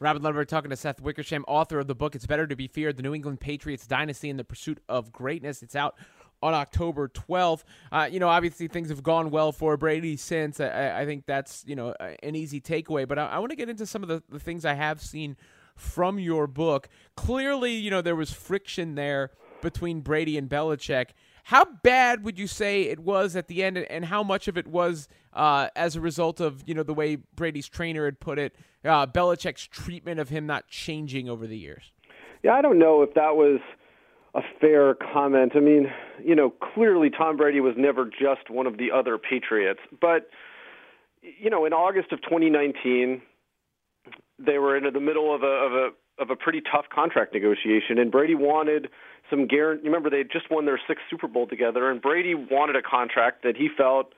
Robin 0.00 0.22
Lundberg 0.22 0.46
talking 0.46 0.70
to 0.70 0.76
Seth 0.76 1.00
Wickersham, 1.00 1.44
author 1.48 1.80
of 1.80 1.88
the 1.88 1.94
book 1.94 2.14
It's 2.14 2.26
Better 2.26 2.46
to 2.46 2.54
Be 2.54 2.68
Feared 2.68 2.96
The 2.96 3.02
New 3.02 3.14
England 3.14 3.40
Patriots 3.40 3.86
Dynasty 3.86 4.30
in 4.30 4.36
the 4.36 4.44
Pursuit 4.44 4.78
of 4.88 5.12
Greatness. 5.12 5.62
It's 5.62 5.74
out 5.74 5.96
on 6.40 6.54
October 6.54 7.08
12th. 7.08 7.64
Uh, 7.90 8.08
you 8.10 8.20
know, 8.20 8.28
obviously 8.28 8.68
things 8.68 8.90
have 8.90 9.02
gone 9.02 9.30
well 9.30 9.50
for 9.50 9.76
Brady 9.76 10.16
since. 10.16 10.60
I, 10.60 11.00
I 11.00 11.04
think 11.04 11.26
that's, 11.26 11.64
you 11.66 11.74
know, 11.74 11.94
an 12.22 12.36
easy 12.36 12.60
takeaway. 12.60 13.08
But 13.08 13.18
I, 13.18 13.26
I 13.26 13.38
want 13.40 13.50
to 13.50 13.56
get 13.56 13.68
into 13.68 13.86
some 13.86 14.04
of 14.04 14.08
the, 14.08 14.22
the 14.28 14.38
things 14.38 14.64
I 14.64 14.74
have 14.74 15.02
seen 15.02 15.36
from 15.74 16.20
your 16.20 16.46
book. 16.46 16.88
Clearly, 17.16 17.72
you 17.72 17.90
know, 17.90 18.00
there 18.00 18.16
was 18.16 18.32
friction 18.32 18.94
there 18.94 19.32
between 19.62 20.00
Brady 20.00 20.38
and 20.38 20.48
Belichick. 20.48 21.08
How 21.48 21.64
bad 21.82 22.24
would 22.24 22.38
you 22.38 22.46
say 22.46 22.82
it 22.82 22.98
was 22.98 23.34
at 23.34 23.48
the 23.48 23.64
end, 23.64 23.78
and 23.78 24.04
how 24.04 24.22
much 24.22 24.48
of 24.48 24.58
it 24.58 24.66
was 24.66 25.08
uh, 25.32 25.68
as 25.74 25.96
a 25.96 26.00
result 26.00 26.40
of 26.40 26.62
you 26.66 26.74
know 26.74 26.82
the 26.82 26.92
way 26.92 27.16
Brady's 27.16 27.66
trainer 27.66 28.04
had 28.04 28.20
put 28.20 28.38
it, 28.38 28.54
uh, 28.84 29.06
Belichick's 29.06 29.66
treatment 29.66 30.20
of 30.20 30.28
him 30.28 30.44
not 30.44 30.68
changing 30.68 31.26
over 31.26 31.46
the 31.46 31.56
years? 31.56 31.90
Yeah, 32.42 32.52
I 32.52 32.60
don't 32.60 32.78
know 32.78 33.00
if 33.00 33.14
that 33.14 33.34
was 33.34 33.60
a 34.34 34.42
fair 34.60 34.94
comment. 34.94 35.52
I 35.54 35.60
mean, 35.60 35.86
you 36.22 36.34
know, 36.34 36.50
clearly 36.50 37.08
Tom 37.08 37.38
Brady 37.38 37.60
was 37.60 37.76
never 37.78 38.04
just 38.04 38.50
one 38.50 38.66
of 38.66 38.76
the 38.76 38.90
other 38.94 39.16
Patriots, 39.16 39.80
but 40.02 40.28
you 41.22 41.48
know, 41.48 41.64
in 41.64 41.72
August 41.72 42.12
of 42.12 42.20
2019, 42.20 43.22
they 44.38 44.58
were 44.58 44.76
in 44.76 44.84
the 44.92 45.00
middle 45.00 45.34
of 45.34 45.42
a 45.42 45.46
of 45.46 45.72
a 45.72 45.88
of 46.18 46.30
a 46.30 46.36
pretty 46.36 46.60
tough 46.60 46.86
contract 46.92 47.32
negotiation, 47.34 47.98
and 47.98 48.10
Brady 48.10 48.34
wanted 48.34 48.88
some 49.30 49.46
guarantee. 49.46 49.86
Remember, 49.86 50.10
they 50.10 50.18
had 50.18 50.30
just 50.30 50.50
won 50.50 50.66
their 50.66 50.80
sixth 50.86 51.04
Super 51.10 51.28
Bowl 51.28 51.46
together, 51.46 51.90
and 51.90 52.00
Brady 52.00 52.34
wanted 52.34 52.76
a 52.76 52.82
contract 52.82 53.42
that 53.42 53.56
he 53.56 53.68
felt 53.74 54.12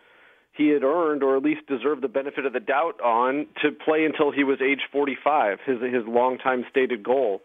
he 0.53 0.69
had 0.69 0.83
earned, 0.83 1.23
or 1.23 1.37
at 1.37 1.43
least 1.43 1.67
deserved 1.67 2.03
the 2.03 2.09
benefit 2.09 2.45
of 2.45 2.53
the 2.53 2.61
doubt 2.61 3.01
on, 3.01 3.47
to 3.63 3.71
play 3.71 4.05
until 4.05 4.33
he 4.33 4.45
was 4.45 4.61
age 4.61 4.81
45. 4.93 5.59
His 5.65 5.81
his 5.81 6.05
longtime 6.07 6.65
stated 6.71 7.03
goal. 7.03 7.43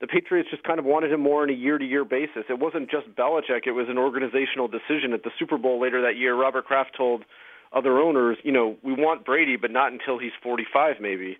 The 0.00 0.06
Patriots 0.06 0.48
just 0.50 0.64
kind 0.64 0.78
of 0.78 0.86
wanted 0.86 1.12
him 1.12 1.20
more 1.20 1.42
on 1.42 1.50
a 1.50 1.52
year-to-year 1.52 2.06
basis. 2.06 2.44
It 2.48 2.58
wasn't 2.58 2.90
just 2.90 3.14
Belichick; 3.14 3.66
it 3.66 3.72
was 3.72 3.88
an 3.88 3.98
organizational 3.98 4.66
decision. 4.66 5.12
At 5.12 5.22
the 5.22 5.30
Super 5.38 5.58
Bowl 5.58 5.80
later 5.80 6.02
that 6.02 6.16
year, 6.16 6.34
Robert 6.34 6.64
Kraft 6.64 6.96
told 6.96 7.24
other 7.72 7.98
owners, 7.98 8.36
you 8.42 8.50
know, 8.50 8.76
we 8.82 8.92
want 8.92 9.24
Brady, 9.24 9.56
but 9.56 9.70
not 9.70 9.92
until 9.92 10.18
he's 10.18 10.32
45, 10.42 10.96
maybe. 11.00 11.38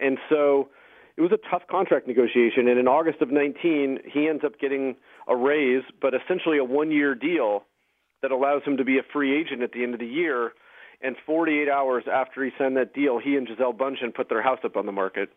And 0.00 0.18
so 0.28 0.68
it 1.18 1.20
was 1.20 1.32
a 1.32 1.50
tough 1.50 1.62
contract 1.68 2.06
negotiation. 2.06 2.68
And 2.68 2.78
in 2.78 2.86
August 2.86 3.20
of 3.20 3.32
19, 3.32 3.98
he 4.06 4.28
ends 4.28 4.44
up 4.44 4.60
getting 4.60 4.94
a 5.26 5.34
raise, 5.34 5.82
but 6.00 6.14
essentially 6.14 6.58
a 6.58 6.64
one 6.64 6.92
year 6.92 7.16
deal 7.16 7.64
that 8.22 8.30
allows 8.30 8.62
him 8.64 8.76
to 8.76 8.84
be 8.84 8.98
a 8.98 9.02
free 9.12 9.38
agent 9.38 9.62
at 9.62 9.72
the 9.72 9.82
end 9.82 9.94
of 9.94 10.00
the 10.00 10.06
year. 10.06 10.52
And 11.02 11.16
48 11.26 11.68
hours 11.68 12.04
after 12.10 12.44
he 12.44 12.52
signed 12.56 12.76
that 12.76 12.94
deal, 12.94 13.18
he 13.18 13.34
and 13.34 13.48
Gisele 13.48 13.72
Bündchen 13.72 14.14
put 14.14 14.28
their 14.28 14.42
house 14.42 14.60
up 14.64 14.76
on 14.76 14.86
the 14.86 14.92
market. 14.92 15.30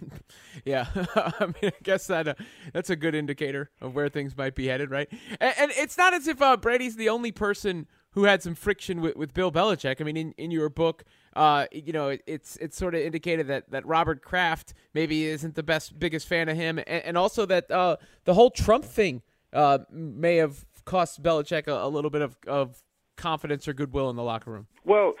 yeah, 0.64 0.86
I 0.94 1.46
mean, 1.46 1.72
I 1.72 1.82
guess 1.82 2.06
that 2.06 2.28
uh, 2.28 2.34
that's 2.72 2.90
a 2.90 2.96
good 2.96 3.16
indicator 3.16 3.70
of 3.80 3.96
where 3.96 4.08
things 4.08 4.36
might 4.36 4.54
be 4.54 4.68
headed, 4.68 4.92
right? 4.92 5.08
And, 5.40 5.54
and 5.58 5.72
it's 5.74 5.98
not 5.98 6.14
as 6.14 6.28
if 6.28 6.40
uh, 6.40 6.56
Brady's 6.56 6.94
the 6.94 7.08
only 7.08 7.32
person 7.32 7.88
who 8.12 8.24
had 8.24 8.42
some 8.42 8.54
friction 8.54 9.00
with, 9.00 9.16
with 9.16 9.34
Bill 9.34 9.50
Belichick. 9.50 10.00
I 10.00 10.04
mean, 10.04 10.16
in, 10.16 10.32
in 10.32 10.50
your 10.50 10.68
book, 10.68 11.04
uh, 11.34 11.66
you 11.72 11.92
know, 11.92 12.08
it, 12.08 12.22
it's 12.26 12.56
it's 12.56 12.76
sort 12.76 12.94
of 12.94 13.00
indicated 13.00 13.46
that, 13.48 13.70
that 13.70 13.86
Robert 13.86 14.22
Kraft 14.22 14.74
maybe 14.94 15.24
isn't 15.24 15.54
the 15.54 15.62
best 15.62 15.98
biggest 15.98 16.28
fan 16.28 16.48
of 16.48 16.56
him, 16.56 16.78
and, 16.78 16.88
and 16.88 17.18
also 17.18 17.46
that 17.46 17.70
uh, 17.70 17.96
the 18.24 18.34
whole 18.34 18.50
Trump 18.50 18.84
thing 18.84 19.22
uh, 19.52 19.78
may 19.90 20.36
have 20.36 20.64
cost 20.84 21.22
Belichick 21.22 21.68
a, 21.68 21.72
a, 21.72 21.88
little 21.88 22.10
bit 22.10 22.22
of, 22.22 22.36
of 22.46 22.82
confidence 23.16 23.68
or 23.68 23.72
goodwill 23.72 24.10
in 24.10 24.16
the 24.16 24.22
locker 24.22 24.50
room. 24.50 24.66
Well, 24.84 25.14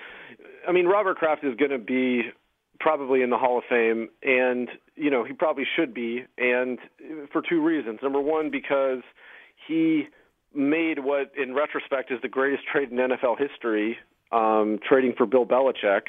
I 0.68 0.72
mean, 0.72 0.86
Robert 0.86 1.16
Kraft 1.16 1.44
is 1.44 1.54
going 1.56 1.70
to 1.70 1.78
be 1.78 2.22
probably 2.80 3.22
in 3.22 3.30
the 3.30 3.38
Hall 3.38 3.58
of 3.58 3.64
Fame, 3.68 4.08
and 4.22 4.68
you 4.96 5.10
know 5.10 5.24
he 5.24 5.32
probably 5.32 5.64
should 5.76 5.94
be, 5.94 6.24
and 6.36 6.78
for 7.32 7.40
two 7.40 7.62
reasons. 7.62 8.00
Number 8.02 8.20
one, 8.20 8.50
because 8.50 9.02
he 9.66 10.08
made 10.54 10.98
what, 10.98 11.32
in 11.36 11.54
retrospect, 11.54 12.10
is 12.10 12.20
the 12.22 12.28
greatest 12.28 12.64
trade 12.70 12.90
in 12.90 12.98
NFL 12.98 13.38
history, 13.38 13.98
um, 14.30 14.78
trading 14.86 15.14
for 15.16 15.26
Bill 15.26 15.46
Belichick. 15.46 16.02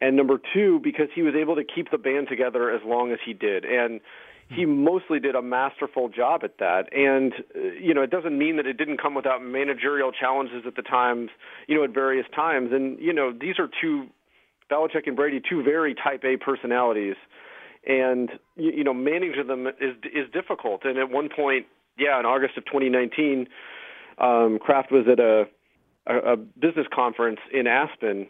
And 0.00 0.16
number 0.16 0.40
two, 0.52 0.80
because 0.82 1.08
he 1.14 1.22
was 1.22 1.34
able 1.34 1.54
to 1.56 1.62
keep 1.64 1.90
the 1.90 1.98
band 1.98 2.26
together 2.28 2.70
as 2.70 2.80
long 2.84 3.12
as 3.12 3.18
he 3.24 3.32
did. 3.32 3.64
And 3.64 4.00
he 4.48 4.66
mostly 4.66 5.18
did 5.18 5.34
a 5.34 5.42
masterful 5.42 6.08
job 6.08 6.42
at 6.44 6.58
that. 6.58 6.92
And, 6.92 7.32
uh, 7.54 7.60
you 7.80 7.94
know, 7.94 8.02
it 8.02 8.10
doesn't 8.10 8.36
mean 8.36 8.56
that 8.56 8.66
it 8.66 8.76
didn't 8.76 9.00
come 9.00 9.14
without 9.14 9.42
managerial 9.42 10.12
challenges 10.12 10.64
at 10.66 10.76
the 10.76 10.82
times, 10.82 11.30
you 11.68 11.76
know, 11.76 11.84
at 11.84 11.90
various 11.90 12.26
times. 12.34 12.70
And, 12.72 12.98
you 12.98 13.12
know, 13.12 13.32
these 13.32 13.58
are 13.58 13.68
two, 13.80 14.06
Belichick 14.70 15.06
and 15.06 15.16
Brady, 15.16 15.40
two 15.48 15.62
very 15.62 15.94
type 15.94 16.22
A 16.24 16.36
personalities. 16.36 17.16
And, 17.86 18.30
you, 18.56 18.72
you 18.72 18.84
know, 18.84 18.94
managing 18.94 19.46
them 19.46 19.66
is, 19.66 19.96
is 20.04 20.30
difficult. 20.32 20.84
And 20.84 20.98
at 20.98 21.10
one 21.10 21.28
point, 21.34 21.66
yeah, 21.98 22.18
in 22.18 22.26
August 22.26 22.56
of 22.56 22.64
2019, 22.66 23.48
um, 24.18 24.58
Kraft 24.60 24.90
was 24.90 25.06
at 25.10 25.20
a, 25.20 25.44
a, 26.06 26.32
a 26.32 26.36
business 26.36 26.86
conference 26.92 27.40
in 27.52 27.66
Aspen. 27.66 28.28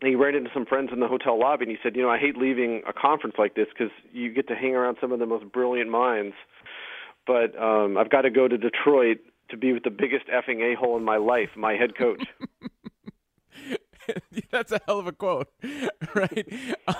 And 0.00 0.08
he 0.08 0.14
ran 0.14 0.36
into 0.36 0.50
some 0.54 0.64
friends 0.64 0.90
in 0.92 1.00
the 1.00 1.08
hotel 1.08 1.38
lobby, 1.38 1.64
and 1.64 1.72
he 1.72 1.78
said, 1.82 1.96
"You 1.96 2.02
know, 2.02 2.10
I 2.10 2.18
hate 2.18 2.36
leaving 2.36 2.82
a 2.86 2.92
conference 2.92 3.34
like 3.36 3.56
this 3.56 3.66
because 3.68 3.92
you 4.12 4.32
get 4.32 4.46
to 4.46 4.54
hang 4.54 4.76
around 4.76 4.96
some 5.00 5.10
of 5.10 5.18
the 5.18 5.26
most 5.26 5.50
brilliant 5.50 5.90
minds, 5.90 6.36
but 7.26 7.60
um, 7.60 7.98
I've 7.98 8.08
got 8.08 8.22
to 8.22 8.30
go 8.30 8.46
to 8.46 8.56
Detroit 8.56 9.18
to 9.50 9.56
be 9.56 9.72
with 9.72 9.82
the 9.82 9.90
biggest 9.90 10.26
effing 10.28 10.60
a 10.60 10.76
hole 10.76 10.96
in 10.96 11.04
my 11.04 11.16
life, 11.16 11.50
my 11.56 11.72
head 11.72 11.96
coach." 11.98 12.22
That's 14.50 14.72
a 14.72 14.80
hell 14.86 14.98
of 14.98 15.06
a 15.06 15.12
quote, 15.12 15.48
right? 16.14 16.46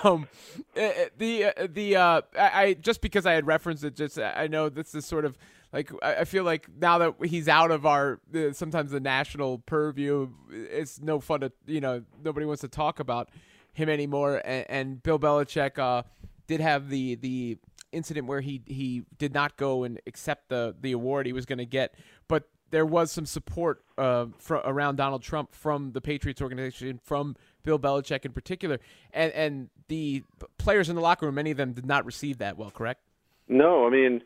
Um, 0.03 0.27
eh, 0.75 0.91
eh, 0.95 1.09
the 1.17 1.45
uh, 1.45 1.67
the 1.71 1.95
uh, 1.95 2.21
I 2.37 2.75
just 2.79 3.01
because 3.01 3.25
I 3.25 3.33
had 3.33 3.47
referenced 3.47 3.83
it, 3.83 3.95
just 3.95 4.19
I 4.19 4.47
know 4.47 4.69
this 4.69 4.93
is 4.93 5.05
sort 5.05 5.25
of 5.25 5.37
like 5.71 5.91
I 6.01 6.25
feel 6.25 6.43
like 6.43 6.67
now 6.79 6.97
that 6.97 7.15
he's 7.25 7.47
out 7.47 7.69
of 7.69 7.85
our 7.85 8.19
sometimes 8.53 8.91
the 8.91 8.99
national 8.99 9.59
purview, 9.59 10.29
it's 10.51 10.99
no 10.99 11.19
fun 11.19 11.41
to 11.41 11.51
you 11.67 11.79
know 11.79 12.03
nobody 12.23 12.45
wants 12.45 12.61
to 12.61 12.67
talk 12.67 12.99
about 12.99 13.29
him 13.73 13.87
anymore. 13.87 14.41
And, 14.43 14.65
and 14.69 15.03
Bill 15.03 15.19
Belichick 15.19 15.77
uh, 15.77 16.03
did 16.47 16.59
have 16.59 16.89
the 16.89 17.15
the 17.15 17.57
incident 17.91 18.27
where 18.27 18.41
he 18.41 18.61
he 18.65 19.03
did 19.19 19.33
not 19.33 19.57
go 19.57 19.83
and 19.83 19.99
accept 20.07 20.49
the 20.49 20.75
the 20.81 20.91
award 20.91 21.27
he 21.27 21.33
was 21.33 21.45
going 21.45 21.59
to 21.59 21.65
get, 21.65 21.93
but 22.27 22.49
there 22.71 22.85
was 22.85 23.11
some 23.11 23.25
support 23.25 23.83
uh, 23.97 24.25
around 24.51 24.95
Donald 24.95 25.21
Trump 25.21 25.53
from 25.55 25.91
the 25.91 26.01
Patriots 26.01 26.41
organization, 26.41 26.99
from 27.03 27.35
Bill 27.63 27.79
Belichick 27.79 28.25
in 28.25 28.31
particular, 28.31 28.79
and 29.13 29.31
and 29.33 29.69
the 29.87 30.23
players 30.57 30.89
in 30.89 30.95
the 30.95 31.01
locker 31.01 31.27
room, 31.27 31.35
many 31.35 31.51
of 31.51 31.57
them 31.57 31.73
did 31.73 31.85
not 31.85 32.05
receive 32.05 32.39
that 32.39 32.57
well. 32.57 32.71
Correct? 32.71 33.01
No, 33.47 33.85
I 33.85 33.91
mean 33.91 34.21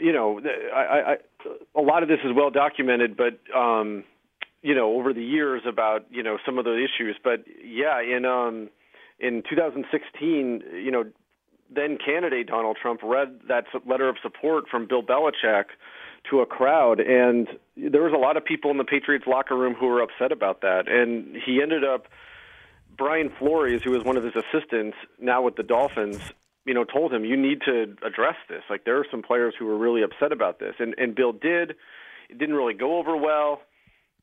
you 0.00 0.12
know, 0.12 0.40
I, 0.74 0.80
I, 0.80 1.16
a 1.74 1.80
lot 1.80 2.02
of 2.02 2.08
this 2.08 2.18
is 2.24 2.32
well 2.34 2.50
documented, 2.50 3.16
but 3.16 3.38
um, 3.56 4.04
you 4.62 4.74
know, 4.74 4.94
over 4.94 5.12
the 5.12 5.22
years 5.22 5.62
about 5.66 6.06
you 6.10 6.22
know 6.22 6.38
some 6.44 6.58
of 6.58 6.64
the 6.64 6.74
issues. 6.74 7.16
But 7.22 7.44
yeah, 7.64 8.00
in 8.00 8.24
um, 8.24 8.70
in 9.18 9.42
2016, 9.48 10.62
you 10.72 10.90
know, 10.90 11.04
then 11.74 11.98
candidate 12.04 12.48
Donald 12.48 12.76
Trump 12.80 13.00
read 13.02 13.40
that 13.48 13.64
letter 13.86 14.08
of 14.08 14.16
support 14.22 14.68
from 14.68 14.86
Bill 14.86 15.02
Belichick 15.02 15.66
to 16.30 16.40
a 16.40 16.46
crowd, 16.46 17.00
and 17.00 17.48
there 17.76 18.02
was 18.02 18.12
a 18.12 18.18
lot 18.18 18.36
of 18.36 18.44
people 18.44 18.70
in 18.70 18.78
the 18.78 18.84
Patriots 18.84 19.26
locker 19.26 19.56
room 19.56 19.74
who 19.74 19.86
were 19.86 20.02
upset 20.02 20.32
about 20.32 20.60
that, 20.62 20.88
and 20.88 21.36
he 21.44 21.62
ended 21.62 21.84
up. 21.84 22.06
Brian 22.96 23.30
Flores, 23.38 23.80
who 23.84 23.92
was 23.92 24.02
one 24.02 24.16
of 24.16 24.24
his 24.24 24.34
assistants, 24.34 24.96
now 25.20 25.40
with 25.40 25.54
the 25.54 25.62
Dolphins, 25.62 26.18
you 26.68 26.74
know, 26.74 26.84
told 26.84 27.14
him 27.14 27.24
you 27.24 27.36
need 27.36 27.62
to 27.64 27.96
address 28.06 28.36
this. 28.46 28.62
Like 28.68 28.84
there 28.84 28.98
are 28.98 29.06
some 29.10 29.22
players 29.22 29.54
who 29.58 29.64
were 29.64 29.78
really 29.78 30.02
upset 30.02 30.32
about 30.32 30.60
this, 30.60 30.74
and 30.78 30.94
and 30.98 31.14
Bill 31.14 31.32
did. 31.32 31.70
It 32.28 32.38
didn't 32.38 32.56
really 32.56 32.74
go 32.74 32.98
over 32.98 33.16
well, 33.16 33.62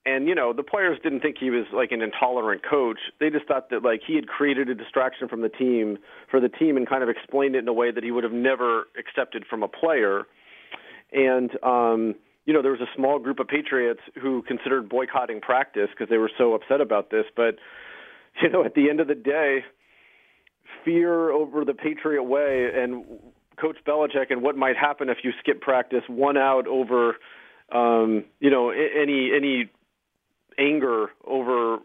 and 0.05 0.27
you 0.27 0.36
know 0.36 0.53
the 0.53 0.62
players 0.62 0.99
didn't 1.01 1.21
think 1.21 1.38
he 1.39 1.49
was 1.49 1.65
like 1.73 1.91
an 1.91 2.03
intolerant 2.03 2.62
coach. 2.63 2.99
They 3.19 3.31
just 3.31 3.47
thought 3.47 3.71
that 3.71 3.84
like 3.84 4.01
he 4.05 4.15
had 4.15 4.27
created 4.27 4.69
a 4.69 4.75
distraction 4.75 5.27
from 5.27 5.41
the 5.41 5.49
team 5.49 5.97
for 6.29 6.39
the 6.39 6.47
team 6.47 6.77
and 6.77 6.88
kind 6.88 7.01
of 7.01 7.10
explained 7.10 7.55
it 7.55 7.60
in 7.60 7.67
a 7.67 7.73
way 7.73 7.89
that 7.89 8.03
he 8.03 8.12
would 8.12 8.23
have 8.23 8.34
never 8.34 8.86
accepted 8.97 9.43
from 9.49 9.63
a 9.63 9.67
player. 9.67 10.25
And 11.12 11.49
um, 11.63 12.13
you 12.45 12.53
know 12.53 12.62
there 12.62 12.73
was 12.73 12.81
a 12.81 12.95
small 12.95 13.17
group 13.17 13.39
of 13.39 13.47
Patriots 13.47 14.01
who 14.21 14.43
considered 14.43 14.88
boycotting 14.88 15.41
practice 15.41 15.89
because 15.89 16.10
they 16.12 16.17
were 16.17 16.31
so 16.38 16.53
upset 16.53 16.79
about 16.79 17.10
this, 17.10 17.25
but 17.36 17.55
you 18.43 18.49
know 18.49 18.63
at 18.63 18.75
the 18.75 18.91
end 18.91 18.99
of 18.99 19.08
the 19.08 19.15
day 19.15 19.63
fear 20.86 21.32
over 21.32 21.65
the 21.65 21.74
Patriot 21.74 22.24
way 22.24 22.69
and 22.74 23.04
Coach 23.60 23.78
Belichick 23.86 24.28
and 24.30 24.41
what 24.41 24.56
might 24.56 24.78
happen 24.78 25.10
if 25.10 25.17
you 25.24 25.32
skip 25.39 25.62
practice 25.62 26.04
one 26.08 26.38
out 26.38 26.67
over, 26.67 27.15
um, 27.71 28.24
you 28.39 28.50
know, 28.50 28.69
any 28.69 29.32
any 29.36 29.69
anger 30.58 31.08
over 31.26 31.80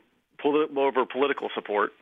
politi- 0.45 0.77
over 0.77 1.07
political 1.07 1.49
support. 1.55 1.93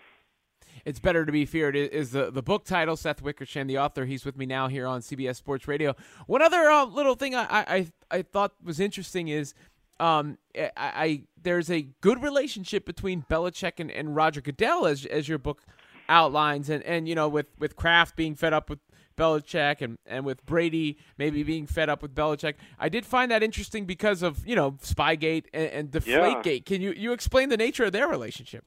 It's 0.84 1.00
better 1.00 1.26
to 1.26 1.32
be 1.32 1.44
feared 1.44 1.76
is 1.76 2.12
the, 2.12 2.30
the 2.30 2.42
book 2.42 2.64
title. 2.64 2.96
Seth 2.96 3.20
Wickersham, 3.20 3.66
the 3.66 3.78
author, 3.78 4.04
he's 4.04 4.24
with 4.24 4.37
me 4.37 4.46
now 4.46 4.68
here 4.68 4.87
on 4.87 5.00
CBS 5.00 5.37
Sports 5.37 5.68
Radio. 5.68 5.94
One 6.26 6.40
other 6.40 6.70
uh, 6.70 6.84
little 6.87 7.14
thing 7.14 7.34
I, 7.34 7.46
I 7.50 7.92
I 8.11 8.22
thought 8.22 8.52
was 8.62 8.80
interesting 8.80 9.28
is 9.28 9.54
um, 10.00 10.38
I, 10.56 10.70
I, 10.76 11.22
there's 11.42 11.70
a 11.70 11.88
good 12.00 12.22
relationship 12.22 12.87
between 12.87 13.24
Belichick 13.28 13.80
and, 13.80 13.90
and 13.90 14.14
Roger 14.14 14.40
Goodell 14.40 14.87
as 14.87 15.04
as 15.06 15.28
your 15.28 15.38
book 15.38 15.62
outlines 16.08 16.70
and, 16.70 16.82
and 16.84 17.08
you 17.08 17.14
know 17.14 17.28
with 17.28 17.46
with 17.58 17.76
Kraft 17.76 18.16
being 18.16 18.34
fed 18.34 18.52
up 18.52 18.70
with 18.70 18.80
Belichick 19.18 19.82
and, 19.82 19.98
and 20.06 20.24
with 20.24 20.46
Brady 20.46 20.96
maybe 21.18 21.42
being 21.42 21.66
fed 21.66 21.90
up 21.90 22.00
with 22.00 22.14
Belichick. 22.14 22.54
I 22.78 22.88
did 22.88 23.04
find 23.04 23.30
that 23.30 23.42
interesting 23.42 23.84
because 23.84 24.22
of, 24.22 24.46
you 24.46 24.54
know, 24.54 24.72
Spygate 24.80 25.46
and, 25.52 25.70
and 25.70 25.90
Deflategate. 25.90 26.46
Yeah. 26.46 26.60
Can 26.64 26.80
you, 26.80 26.92
you 26.92 27.12
explain 27.12 27.48
the 27.48 27.56
nature 27.56 27.84
of 27.84 27.92
their 27.92 28.06
relationship? 28.06 28.64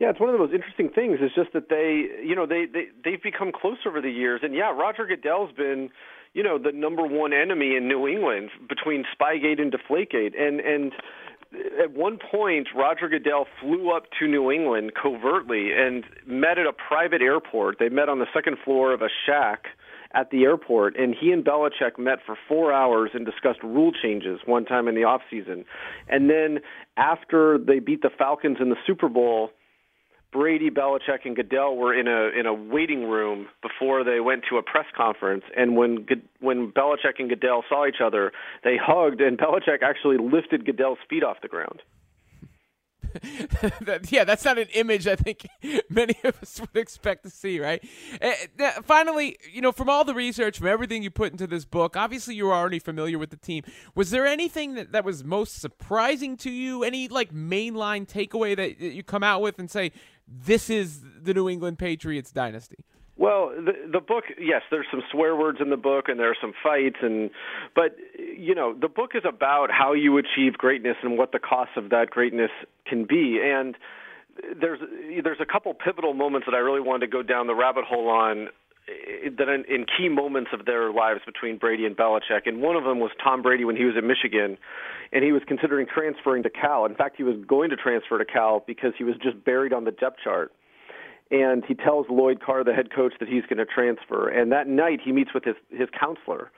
Yeah, 0.00 0.10
it's 0.10 0.18
one 0.18 0.28
of 0.28 0.32
the 0.32 0.40
most 0.40 0.52
interesting 0.52 0.88
things. 0.88 1.20
Is 1.20 1.30
just 1.34 1.52
that 1.52 1.68
they, 1.68 2.08
you 2.26 2.34
know, 2.34 2.44
they 2.44 2.66
they 2.66 2.86
they've 3.04 3.22
become 3.22 3.52
close 3.52 3.78
over 3.86 4.00
the 4.00 4.10
years, 4.10 4.40
and 4.42 4.52
yeah, 4.52 4.72
Roger 4.72 5.06
Goodell's 5.06 5.52
been, 5.52 5.90
you 6.34 6.42
know, 6.42 6.58
the 6.58 6.72
number 6.72 7.06
one 7.06 7.32
enemy 7.32 7.76
in 7.76 7.86
New 7.86 8.08
England 8.08 8.50
between 8.68 9.04
Spygate 9.14 9.60
and 9.60 9.72
Deflategate, 9.72 10.32
and 10.36 10.58
and 10.58 10.92
at 11.82 11.92
one 11.92 12.18
point, 12.18 12.68
Roger 12.74 13.08
Goodell 13.08 13.46
flew 13.60 13.90
up 13.90 14.04
to 14.18 14.26
New 14.26 14.50
England 14.50 14.92
covertly 15.00 15.72
and 15.72 16.04
met 16.26 16.58
at 16.58 16.66
a 16.66 16.72
private 16.72 17.22
airport. 17.22 17.78
They 17.78 17.88
met 17.88 18.08
on 18.08 18.18
the 18.18 18.26
second 18.32 18.56
floor 18.64 18.92
of 18.92 19.02
a 19.02 19.08
shack 19.26 19.66
at 20.14 20.30
the 20.30 20.44
airport, 20.44 20.96
and 20.96 21.14
he 21.18 21.32
and 21.32 21.44
Belichick 21.44 21.98
met 21.98 22.18
for 22.24 22.36
four 22.46 22.72
hours 22.72 23.10
and 23.14 23.24
discussed 23.24 23.62
rule 23.62 23.92
changes 23.92 24.40
one 24.44 24.64
time 24.64 24.88
in 24.88 24.94
the 24.94 25.04
off 25.04 25.22
season. 25.30 25.64
And 26.08 26.28
then 26.28 26.60
after 26.96 27.58
they 27.58 27.78
beat 27.78 28.02
the 28.02 28.10
Falcons 28.16 28.58
in 28.60 28.68
the 28.68 28.76
Super 28.86 29.08
Bowl, 29.08 29.50
Brady, 30.32 30.70
Belichick, 30.70 31.24
and 31.24 31.36
Goodell 31.36 31.76
were 31.76 31.94
in 31.94 32.08
a 32.08 32.28
in 32.38 32.46
a 32.46 32.54
waiting 32.54 33.04
room 33.04 33.48
before 33.60 34.02
they 34.02 34.18
went 34.20 34.44
to 34.48 34.56
a 34.56 34.62
press 34.62 34.86
conference. 34.96 35.44
And 35.56 35.76
when 35.76 36.06
when 36.40 36.72
Belichick 36.72 37.18
and 37.18 37.28
Goodell 37.28 37.64
saw 37.68 37.86
each 37.86 38.00
other, 38.04 38.32
they 38.64 38.76
hugged, 38.82 39.20
and 39.20 39.38
Belichick 39.38 39.82
actually 39.82 40.16
lifted 40.16 40.64
Goodell's 40.64 40.98
feet 41.08 41.22
off 41.22 41.36
the 41.42 41.48
ground. 41.48 41.82
yeah, 44.08 44.24
that's 44.24 44.44
not 44.44 44.58
an 44.58 44.68
image 44.74 45.06
I 45.06 45.16
think 45.16 45.46
many 45.90 46.14
of 46.24 46.40
us 46.42 46.60
would 46.60 46.76
expect 46.76 47.24
to 47.24 47.30
see, 47.30 47.60
right? 47.60 47.82
Uh, 48.20 48.32
finally, 48.84 49.36
you 49.52 49.60
know, 49.60 49.72
from 49.72 49.88
all 49.88 50.04
the 50.04 50.14
research, 50.14 50.58
from 50.58 50.68
everything 50.68 51.02
you 51.02 51.10
put 51.10 51.32
into 51.32 51.46
this 51.46 51.64
book, 51.64 51.96
obviously 51.96 52.34
you 52.34 52.46
were 52.46 52.54
already 52.54 52.78
familiar 52.78 53.18
with 53.18 53.30
the 53.30 53.36
team. 53.36 53.64
Was 53.94 54.10
there 54.10 54.26
anything 54.26 54.74
that, 54.74 54.92
that 54.92 55.04
was 55.04 55.24
most 55.24 55.60
surprising 55.60 56.36
to 56.38 56.50
you? 56.50 56.84
Any 56.84 57.08
like 57.08 57.32
mainline 57.32 58.06
takeaway 58.08 58.56
that, 58.56 58.78
that 58.78 58.92
you 58.92 59.02
come 59.02 59.22
out 59.22 59.42
with 59.42 59.58
and 59.58 59.70
say, 59.70 59.92
this 60.44 60.70
is 60.70 61.00
the 61.22 61.34
New 61.34 61.48
England 61.48 61.78
Patriots 61.78 62.32
dynasty? 62.32 62.84
Well, 63.16 63.50
the 63.54 63.72
the 63.92 64.00
book, 64.00 64.24
yes, 64.38 64.62
there's 64.70 64.86
some 64.90 65.02
swear 65.10 65.36
words 65.36 65.58
in 65.60 65.70
the 65.70 65.76
book, 65.76 66.08
and 66.08 66.18
there 66.18 66.30
are 66.30 66.36
some 66.40 66.54
fights, 66.62 66.96
and 67.02 67.30
but 67.74 67.96
you 68.18 68.54
know, 68.54 68.74
the 68.74 68.88
book 68.88 69.10
is 69.14 69.22
about 69.28 69.70
how 69.70 69.92
you 69.92 70.16
achieve 70.16 70.54
greatness 70.54 70.96
and 71.02 71.18
what 71.18 71.32
the 71.32 71.38
cost 71.38 71.72
of 71.76 71.90
that 71.90 72.10
greatness 72.10 72.50
can 72.86 73.04
be, 73.04 73.38
and 73.42 73.76
there's 74.58 74.80
there's 75.22 75.40
a 75.40 75.46
couple 75.46 75.74
pivotal 75.74 76.14
moments 76.14 76.46
that 76.46 76.54
I 76.54 76.58
really 76.58 76.80
wanted 76.80 77.06
to 77.06 77.12
go 77.12 77.22
down 77.22 77.46
the 77.46 77.54
rabbit 77.54 77.84
hole 77.84 78.08
on 78.08 78.48
that 78.86 79.48
in, 79.48 79.64
in 79.72 79.86
key 79.86 80.08
moments 80.08 80.50
of 80.52 80.66
their 80.66 80.92
lives 80.92 81.20
between 81.24 81.56
Brady 81.56 81.86
and 81.86 81.96
Belichick, 81.96 82.46
and 82.46 82.60
one 82.60 82.76
of 82.76 82.84
them 82.84 82.98
was 82.98 83.10
Tom 83.22 83.42
Brady 83.42 83.64
when 83.64 83.76
he 83.76 83.84
was 83.84 83.94
at 83.96 84.04
Michigan, 84.04 84.58
and 85.12 85.24
he 85.24 85.32
was 85.32 85.42
considering 85.46 85.86
transferring 85.86 86.42
to 86.42 86.50
Cal. 86.50 86.84
In 86.84 86.94
fact, 86.94 87.16
he 87.16 87.22
was 87.22 87.36
going 87.46 87.70
to 87.70 87.76
transfer 87.76 88.18
to 88.18 88.24
Cal 88.24 88.64
because 88.66 88.92
he 88.98 89.04
was 89.04 89.14
just 89.22 89.44
buried 89.44 89.72
on 89.72 89.84
the 89.84 89.92
depth 89.92 90.18
chart 90.22 90.52
and 91.30 91.64
he 91.66 91.74
tells 91.74 92.06
Lloyd 92.10 92.42
Carr, 92.44 92.62
the 92.62 92.74
head 92.74 92.92
coach, 92.94 93.14
that 93.18 93.28
he's 93.28 93.42
going 93.44 93.56
to 93.56 93.64
transfer. 93.64 94.28
And 94.28 94.52
that 94.52 94.68
night, 94.68 95.00
he 95.02 95.12
meets 95.12 95.32
with 95.32 95.44
his 95.44 95.56
his 95.70 95.88
counselor, 95.98 96.52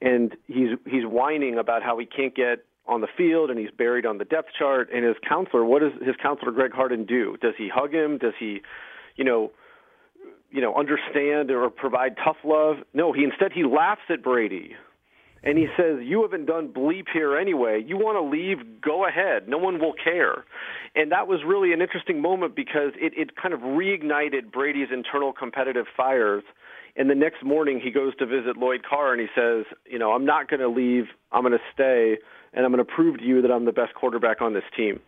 and 0.00 0.34
he's 0.46 0.70
he's 0.86 1.04
whining 1.04 1.58
about 1.58 1.82
how 1.82 1.98
he 1.98 2.06
can't 2.06 2.34
get 2.34 2.64
on 2.88 3.02
the 3.02 3.08
field 3.16 3.50
and 3.50 3.58
he's 3.58 3.70
buried 3.70 4.06
on 4.06 4.16
the 4.16 4.24
depth 4.24 4.48
chart. 4.58 4.88
And 4.92 5.04
his 5.04 5.16
counselor, 5.28 5.62
what 5.64 5.82
does 5.82 5.92
his 6.04 6.16
counselor 6.20 6.50
Greg 6.50 6.72
Harden 6.72 7.04
do? 7.04 7.36
Does 7.40 7.52
he 7.56 7.68
hug 7.68 7.92
him? 7.92 8.16
Does 8.16 8.32
he, 8.40 8.62
you 9.16 9.24
know, 9.24 9.52
you 10.50 10.60
know, 10.60 10.74
understand 10.74 11.50
or 11.50 11.68
provide 11.70 12.16
tough 12.24 12.38
love? 12.44 12.76
No, 12.94 13.12
he 13.12 13.24
instead 13.24 13.52
he 13.52 13.64
laughs 13.64 14.02
at 14.10 14.22
Brady 14.22 14.74
and 15.42 15.56
he 15.56 15.66
says, 15.76 15.98
You 16.02 16.22
haven't 16.22 16.46
done 16.46 16.68
bleep 16.68 17.06
here 17.12 17.36
anyway. 17.36 17.82
You 17.84 17.96
want 17.96 18.16
to 18.16 18.22
leave? 18.22 18.80
Go 18.80 19.06
ahead. 19.06 19.48
No 19.48 19.58
one 19.58 19.78
will 19.78 19.92
care. 19.92 20.44
And 20.94 21.12
that 21.12 21.28
was 21.28 21.40
really 21.46 21.72
an 21.72 21.80
interesting 21.80 22.20
moment 22.20 22.56
because 22.56 22.92
it, 22.96 23.12
it 23.16 23.36
kind 23.40 23.54
of 23.54 23.60
reignited 23.60 24.50
Brady's 24.52 24.88
internal 24.92 25.32
competitive 25.32 25.86
fires. 25.96 26.42
And 26.96 27.08
the 27.08 27.14
next 27.14 27.44
morning, 27.44 27.80
he 27.82 27.90
goes 27.90 28.16
to 28.16 28.26
visit 28.26 28.56
Lloyd 28.56 28.80
Carr 28.88 29.12
and 29.12 29.20
he 29.20 29.28
says, 29.34 29.64
You 29.88 29.98
know, 29.98 30.12
I'm 30.12 30.24
not 30.24 30.48
going 30.48 30.60
to 30.60 30.68
leave. 30.68 31.04
I'm 31.30 31.42
going 31.42 31.52
to 31.52 31.64
stay, 31.72 32.16
and 32.52 32.64
I'm 32.64 32.72
going 32.72 32.84
to 32.84 32.92
prove 32.92 33.18
to 33.18 33.24
you 33.24 33.42
that 33.42 33.50
I'm 33.50 33.64
the 33.64 33.72
best 33.72 33.94
quarterback 33.94 34.40
on 34.42 34.54
this 34.54 34.64
team. 34.76 35.00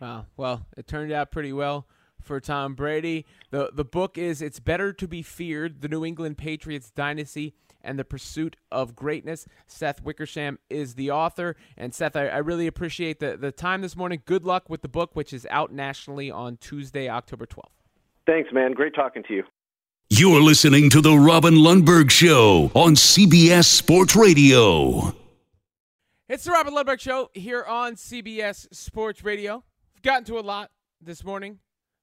Wow. 0.00 0.26
Well, 0.36 0.66
it 0.76 0.86
turned 0.86 1.10
out 1.10 1.32
pretty 1.32 1.52
well 1.52 1.86
for 2.20 2.40
Tom 2.40 2.74
Brady. 2.74 3.26
The 3.50 3.70
the 3.72 3.84
book 3.84 4.18
is 4.18 4.42
It's 4.42 4.60
Better 4.60 4.92
to 4.92 5.08
Be 5.08 5.22
Feared: 5.22 5.80
The 5.80 5.88
New 5.88 6.04
England 6.04 6.38
Patriots 6.38 6.90
Dynasty 6.90 7.54
and 7.86 7.98
the 7.98 8.04
Pursuit 8.04 8.56
of 8.70 8.94
Greatness. 8.94 9.46
Seth 9.66 10.02
Wickersham 10.02 10.58
is 10.68 10.94
the 10.94 11.10
author. 11.10 11.56
And 11.76 11.94
Seth, 11.94 12.16
I, 12.16 12.26
I 12.26 12.38
really 12.38 12.66
appreciate 12.66 13.20
the, 13.20 13.36
the 13.36 13.52
time 13.52 13.80
this 13.80 13.96
morning. 13.96 14.22
Good 14.26 14.44
luck 14.44 14.68
with 14.68 14.82
the 14.82 14.88
book, 14.88 15.14
which 15.14 15.32
is 15.32 15.46
out 15.50 15.72
nationally 15.72 16.30
on 16.30 16.56
Tuesday, 16.56 17.08
October 17.08 17.46
12th. 17.46 17.62
Thanks, 18.26 18.52
man. 18.52 18.72
Great 18.72 18.94
talking 18.94 19.22
to 19.28 19.34
you. 19.34 19.44
You're 20.08 20.40
listening 20.40 20.90
to 20.90 21.00
The 21.00 21.16
Robin 21.16 21.54
Lundberg 21.54 22.10
Show 22.10 22.70
on 22.74 22.94
CBS 22.94 23.64
Sports 23.64 24.14
Radio. 24.14 25.14
It's 26.28 26.44
The 26.44 26.52
Robin 26.52 26.74
Lundberg 26.74 27.00
Show 27.00 27.30
here 27.34 27.64
on 27.64 27.94
CBS 27.94 28.72
Sports 28.74 29.24
Radio. 29.24 29.64
We've 29.94 30.02
gotten 30.02 30.24
to 30.24 30.38
a 30.38 30.40
lot 30.40 30.70
this 31.00 31.24
morning. 31.24 31.58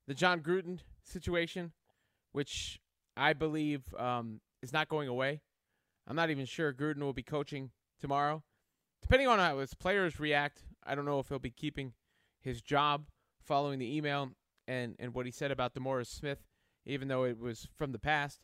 The 0.07 0.13
Jon 0.13 0.41
Gruden 0.41 0.79
situation, 1.03 1.71
which 2.31 2.79
I 3.15 3.33
believe 3.33 3.93
um, 3.97 4.41
is 4.61 4.73
not 4.73 4.89
going 4.89 5.07
away. 5.07 5.41
I'm 6.07 6.15
not 6.15 6.29
even 6.29 6.45
sure 6.45 6.73
Gruden 6.73 6.99
will 6.99 7.13
be 7.13 7.23
coaching 7.23 7.71
tomorrow. 7.99 8.43
Depending 9.01 9.27
on 9.27 9.39
how 9.39 9.59
his 9.59 9.73
players 9.73 10.19
react, 10.19 10.63
I 10.85 10.95
don't 10.95 11.05
know 11.05 11.19
if 11.19 11.29
he'll 11.29 11.39
be 11.39 11.51
keeping 11.51 11.93
his 12.41 12.61
job 12.61 13.05
following 13.41 13.79
the 13.79 13.95
email 13.95 14.31
and, 14.67 14.95
and 14.99 15.13
what 15.13 15.25
he 15.25 15.31
said 15.31 15.51
about 15.51 15.73
DeMaurice 15.73 16.07
Smith, 16.07 16.39
even 16.85 17.07
though 17.07 17.23
it 17.23 17.39
was 17.39 17.67
from 17.75 17.91
the 17.91 17.99
past. 17.99 18.41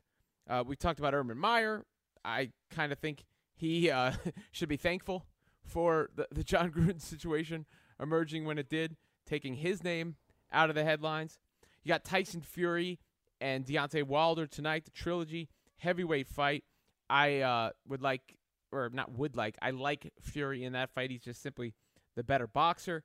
Uh, 0.50 0.64
we 0.66 0.76
talked 0.76 1.00
about 1.00 1.14
Urban 1.14 1.38
Meyer. 1.38 1.86
I 2.24 2.52
kind 2.72 2.92
of 2.92 3.00
think 3.00 3.26
he 3.56 3.90
uh, 3.90 4.14
should 4.52 4.70
be 4.70 4.78
thankful 4.78 5.26
for 5.64 6.10
the, 6.16 6.28
the 6.32 6.44
Jon 6.44 6.72
Gruden 6.76 7.02
situation 7.02 7.66
emerging 8.02 8.46
when 8.46 8.58
it 8.58 8.70
did, 8.70 8.96
taking 9.26 9.56
his 9.56 9.84
name 9.84 10.16
out 10.52 10.70
of 10.70 10.76
the 10.76 10.84
headlines. 10.84 11.40
You 11.84 11.90
got 11.90 12.04
Tyson 12.04 12.42
Fury 12.42 13.00
and 13.42 13.66
Deontay 13.66 14.04
Wilder 14.04 14.48
tonight, 14.48 14.86
the 14.86 14.92
trilogy 14.92 15.50
heavyweight 15.78 16.28
fight. 16.28 16.64
I 17.10 17.40
uh, 17.40 17.70
would 17.88 18.02
like, 18.02 18.38
or 18.72 18.90
not 18.94 19.12
would 19.14 19.36
like, 19.36 19.58
I 19.62 19.72
like 19.72 20.12
Fury 20.22 20.64
in 20.64 20.74
that 20.74 20.92
fight. 20.92 21.10
He's 21.10 21.24
just 21.24 21.42
simply 21.42 21.74
the 22.16 22.24
better 22.24 22.48
boxer. 22.48 23.04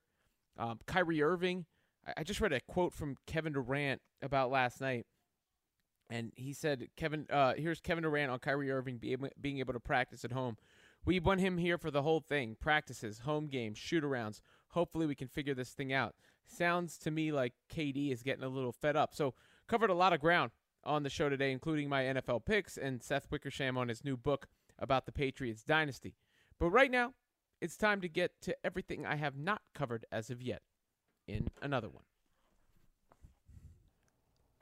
Um, 0.59 0.81
Kyrie 0.87 1.23
Irving, 1.23 1.65
I, 2.07 2.13
I 2.19 2.23
just 2.23 2.41
read 2.41 2.53
a 2.53 2.61
quote 2.61 2.93
from 2.93 3.17
Kevin 3.27 3.53
Durant 3.53 4.01
about 4.23 4.51
last 4.51 4.81
night. 4.81 5.07
And 6.11 6.33
he 6.37 6.53
said, 6.53 6.89
Kevin, 6.97 7.27
uh, 7.31 7.55
here's 7.57 7.81
Kevin 7.81 8.03
Durant 8.03 8.31
on 8.31 8.39
Kyrie 8.39 8.71
Irving 8.71 8.99
be 8.99 9.13
able, 9.13 9.29
being 9.41 9.59
able 9.59 9.73
to 9.73 9.81
practice 9.81 10.25
at 10.25 10.33
home. 10.33 10.57
We 11.07 11.19
want 11.21 11.41
him 11.41 11.59
here 11.59 11.79
for 11.79 11.91
the 11.91 12.03
whole 12.03 12.21
thing 12.21 12.57
practices, 12.61 13.21
home 13.21 13.47
games, 13.47 13.79
shoot 13.79 14.05
arounds. 14.05 14.41
Hopefully, 14.75 15.07
we 15.07 15.15
can 15.15 15.29
figure 15.29 15.55
this 15.55 15.71
thing 15.71 15.93
out. 15.93 16.15
Sounds 16.47 16.99
to 16.99 17.11
me 17.11 17.33
like 17.33 17.55
KD 17.73 18.13
is 18.13 18.23
getting 18.23 18.45
a 18.45 18.49
little 18.49 18.73
fed 18.73 18.97
up. 18.97 19.15
So, 19.15 19.35
covered 19.69 19.91
a 19.91 19.95
lot 19.95 20.13
of 20.13 20.21
ground 20.21 20.51
on 20.85 21.03
the 21.03 21.11
show 21.11 21.29
today, 21.29 21.53
including 21.53 21.89
my 21.89 22.03
NFL 22.03 22.45
picks 22.45 22.77
and 22.77 23.03
Seth 23.03 23.31
Wickersham 23.31 23.79
on 23.79 23.89
his 23.89 24.05
new 24.05 24.17
book 24.17 24.47
about 24.79 25.07
the 25.07 25.13
Patriots 25.13 25.63
dynasty. 25.63 26.17
But 26.59 26.71
right 26.71 26.91
now, 26.91 27.15
it's 27.61 27.77
time 27.77 28.01
to 28.01 28.09
get 28.09 28.33
to 28.43 28.57
everything 28.65 29.07
I 29.07 29.17
have 29.17 29.37
not 29.37 29.63
covered 29.75 30.05
as 30.13 30.29
of 30.31 30.43
yet 30.43 30.63
in 31.27 31.49
another 31.63 31.89
one. 31.89 32.05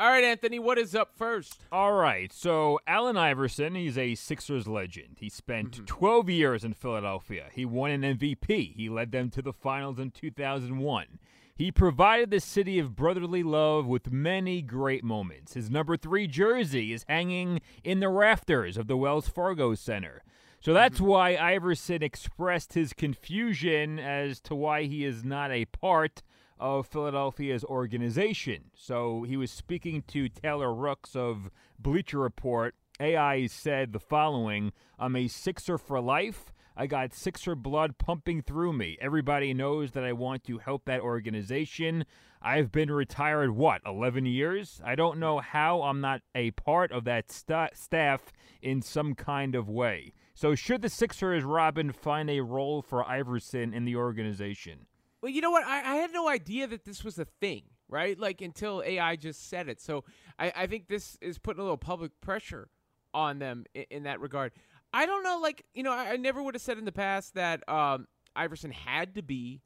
All 0.02 0.08
right, 0.08 0.24
Anthony, 0.24 0.58
what 0.58 0.78
is 0.78 0.96
up 0.96 1.16
first? 1.16 1.64
All 1.70 1.92
right, 1.92 2.32
so 2.32 2.80
Allen 2.88 3.16
Iverson, 3.16 3.76
he's 3.76 3.96
a 3.96 4.16
Sixers 4.16 4.66
legend. 4.66 5.18
He 5.20 5.28
spent 5.28 5.76
mm-hmm. 5.76 5.84
12 5.84 6.28
years 6.28 6.64
in 6.64 6.72
Philadelphia. 6.72 7.44
He 7.52 7.64
won 7.64 7.92
an 7.92 8.02
MVP. 8.02 8.74
He 8.74 8.88
led 8.88 9.12
them 9.12 9.30
to 9.30 9.40
the 9.40 9.52
finals 9.52 10.00
in 10.00 10.10
2001. 10.10 11.20
He 11.54 11.70
provided 11.70 12.32
the 12.32 12.40
city 12.40 12.80
of 12.80 12.96
brotherly 12.96 13.44
love 13.44 13.86
with 13.86 14.10
many 14.10 14.60
great 14.60 15.04
moments. 15.04 15.54
His 15.54 15.70
number 15.70 15.96
three 15.96 16.26
jersey 16.26 16.92
is 16.92 17.04
hanging 17.08 17.60
in 17.84 18.00
the 18.00 18.08
rafters 18.08 18.76
of 18.76 18.88
the 18.88 18.96
Wells 18.96 19.28
Fargo 19.28 19.76
Center. 19.76 20.24
So 20.58 20.72
that's 20.72 20.96
mm-hmm. 20.96 21.06
why 21.06 21.36
Iverson 21.36 22.02
expressed 22.02 22.72
his 22.72 22.92
confusion 22.92 24.00
as 24.00 24.40
to 24.40 24.56
why 24.56 24.82
he 24.82 25.04
is 25.04 25.22
not 25.22 25.52
a 25.52 25.66
part 25.66 26.22
of 26.62 26.86
Philadelphia's 26.86 27.64
organization. 27.64 28.70
So 28.72 29.24
he 29.24 29.36
was 29.36 29.50
speaking 29.50 30.04
to 30.06 30.28
Taylor 30.28 30.72
Rooks 30.72 31.16
of 31.16 31.50
Bleacher 31.76 32.20
Report. 32.20 32.76
AI 33.00 33.48
said 33.48 33.92
the 33.92 33.98
following 33.98 34.72
I'm 34.96 35.16
a 35.16 35.26
Sixer 35.26 35.76
for 35.76 36.00
life. 36.00 36.52
I 36.76 36.86
got 36.86 37.12
Sixer 37.12 37.56
blood 37.56 37.98
pumping 37.98 38.42
through 38.42 38.74
me. 38.74 38.96
Everybody 39.00 39.52
knows 39.52 39.90
that 39.90 40.04
I 40.04 40.12
want 40.12 40.44
to 40.44 40.58
help 40.58 40.84
that 40.84 41.00
organization. 41.00 42.04
I've 42.40 42.70
been 42.70 42.92
retired, 42.92 43.50
what, 43.50 43.82
11 43.84 44.26
years? 44.26 44.80
I 44.84 44.94
don't 44.94 45.18
know 45.18 45.40
how 45.40 45.82
I'm 45.82 46.00
not 46.00 46.22
a 46.32 46.52
part 46.52 46.92
of 46.92 47.02
that 47.04 47.32
st- 47.32 47.76
staff 47.76 48.32
in 48.62 48.82
some 48.82 49.14
kind 49.16 49.56
of 49.56 49.68
way. 49.68 50.12
So, 50.34 50.54
should 50.54 50.82
the 50.82 50.88
Sixers, 50.88 51.42
Robin, 51.42 51.92
find 51.92 52.30
a 52.30 52.40
role 52.40 52.82
for 52.82 53.06
Iverson 53.06 53.74
in 53.74 53.84
the 53.84 53.96
organization? 53.96 54.86
Well, 55.22 55.30
you 55.30 55.40
know 55.40 55.50
what? 55.50 55.64
I, 55.64 55.92
I 55.92 55.94
had 55.96 56.12
no 56.12 56.28
idea 56.28 56.66
that 56.66 56.84
this 56.84 57.04
was 57.04 57.18
a 57.18 57.24
thing 57.24 57.62
right? 57.92 58.18
Like 58.18 58.40
until 58.40 58.82
AI 58.84 59.14
just 59.16 59.48
said 59.50 59.68
it. 59.68 59.80
So 59.80 60.04
I, 60.38 60.52
I 60.56 60.66
think 60.66 60.88
this 60.88 61.18
is 61.20 61.38
putting 61.38 61.60
a 61.60 61.62
little 61.62 61.76
public 61.76 62.10
pressure 62.22 62.68
on 63.12 63.38
them 63.38 63.66
in, 63.74 63.84
in 63.90 64.02
that 64.04 64.18
regard. 64.18 64.52
I 64.94 65.06
don't 65.06 65.22
know, 65.22 65.38
like 65.40 65.64
you 65.74 65.82
know, 65.82 65.92
I, 65.92 66.12
I 66.12 66.16
never 66.16 66.42
would 66.42 66.54
have 66.54 66.62
said 66.62 66.78
in 66.78 66.86
the 66.86 66.92
past 66.92 67.34
that 67.34 67.66
um, 67.68 68.08
Iverson 68.34 68.72
had 68.72 69.14
to 69.14 69.22
be, 69.22 69.60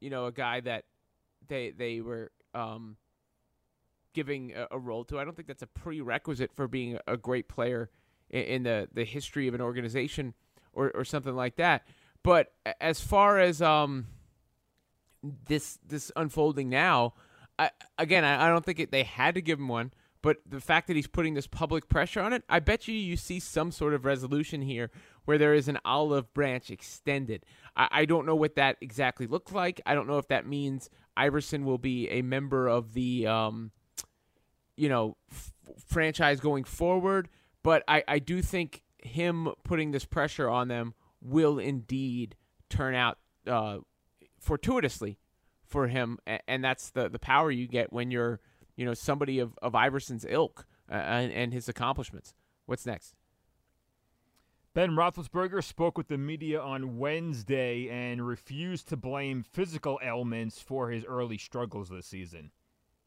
you 0.00 0.10
know, 0.10 0.26
a 0.26 0.32
guy 0.32 0.60
that 0.60 0.84
they 1.48 1.70
they 1.70 2.00
were 2.02 2.30
um, 2.54 2.96
giving 4.14 4.52
a, 4.54 4.68
a 4.72 4.78
role 4.78 5.04
to. 5.04 5.18
I 5.18 5.24
don't 5.24 5.34
think 5.34 5.48
that's 5.48 5.62
a 5.62 5.66
prerequisite 5.66 6.52
for 6.54 6.68
being 6.68 6.98
a 7.06 7.16
great 7.16 7.48
player 7.48 7.90
in, 8.30 8.42
in 8.42 8.62
the 8.62 8.88
the 8.92 9.04
history 9.04 9.48
of 9.48 9.54
an 9.54 9.60
organization 9.62 10.34
or 10.74 10.90
or 10.94 11.04
something 11.04 11.34
like 11.34 11.56
that. 11.56 11.86
But 12.22 12.52
as 12.80 13.00
far 13.00 13.38
as 13.38 13.62
um, 13.62 14.06
this 15.46 15.78
this 15.86 16.12
unfolding 16.16 16.68
now, 16.68 17.14
I, 17.58 17.70
again, 17.98 18.24
I, 18.24 18.46
I 18.46 18.48
don't 18.48 18.64
think 18.64 18.80
it, 18.80 18.92
they 18.92 19.04
had 19.04 19.34
to 19.34 19.42
give 19.42 19.58
him 19.58 19.68
one. 19.68 19.92
But 20.22 20.38
the 20.44 20.60
fact 20.60 20.88
that 20.88 20.96
he's 20.96 21.06
putting 21.06 21.34
this 21.34 21.46
public 21.46 21.88
pressure 21.88 22.20
on 22.20 22.32
it, 22.32 22.42
I 22.48 22.58
bet 22.58 22.88
you 22.88 22.94
you 22.94 23.16
see 23.16 23.38
some 23.38 23.70
sort 23.70 23.94
of 23.94 24.04
resolution 24.04 24.60
here 24.60 24.90
where 25.24 25.38
there 25.38 25.54
is 25.54 25.68
an 25.68 25.78
olive 25.84 26.34
branch 26.34 26.70
extended. 26.70 27.44
I, 27.76 27.88
I 27.90 28.04
don't 28.06 28.26
know 28.26 28.34
what 28.34 28.56
that 28.56 28.76
exactly 28.80 29.28
looks 29.28 29.52
like. 29.52 29.80
I 29.86 29.94
don't 29.94 30.08
know 30.08 30.18
if 30.18 30.26
that 30.28 30.46
means 30.46 30.90
Iverson 31.16 31.64
will 31.64 31.78
be 31.78 32.08
a 32.08 32.22
member 32.22 32.66
of 32.66 32.94
the, 32.94 33.28
um, 33.28 33.70
you 34.76 34.88
know, 34.88 35.16
f- 35.30 35.52
franchise 35.86 36.40
going 36.40 36.64
forward. 36.64 37.28
But 37.62 37.84
I, 37.86 38.02
I 38.08 38.18
do 38.18 38.42
think 38.42 38.82
him 38.98 39.52
putting 39.62 39.92
this 39.92 40.04
pressure 40.04 40.48
on 40.48 40.66
them 40.66 40.94
will 41.20 41.58
indeed 41.58 42.34
turn 42.68 42.94
out 42.94 43.18
uh, 43.46 43.78
fortuitously 44.46 45.18
for 45.64 45.88
him, 45.88 46.18
and 46.46 46.64
that's 46.64 46.90
the 46.90 47.08
the 47.08 47.18
power 47.18 47.50
you 47.50 47.66
get 47.66 47.92
when 47.92 48.10
you're 48.10 48.40
you 48.76 48.86
know 48.86 48.94
somebody 48.94 49.38
of, 49.40 49.58
of 49.60 49.74
Iverson's 49.74 50.24
ilk 50.28 50.66
uh, 50.90 50.94
and, 50.94 51.32
and 51.32 51.52
his 51.52 51.68
accomplishments. 51.68 52.34
What's 52.66 52.86
next? 52.86 53.14
Ben 54.72 54.90
Roethlisberger 54.90 55.64
spoke 55.64 55.96
with 55.96 56.08
the 56.08 56.18
media 56.18 56.60
on 56.60 56.98
Wednesday 56.98 57.88
and 57.88 58.26
refused 58.26 58.88
to 58.90 58.96
blame 58.96 59.42
physical 59.42 59.98
ailments 60.02 60.60
for 60.60 60.90
his 60.90 61.04
early 61.04 61.38
struggles 61.38 61.88
this 61.88 62.06
season. 62.06 62.50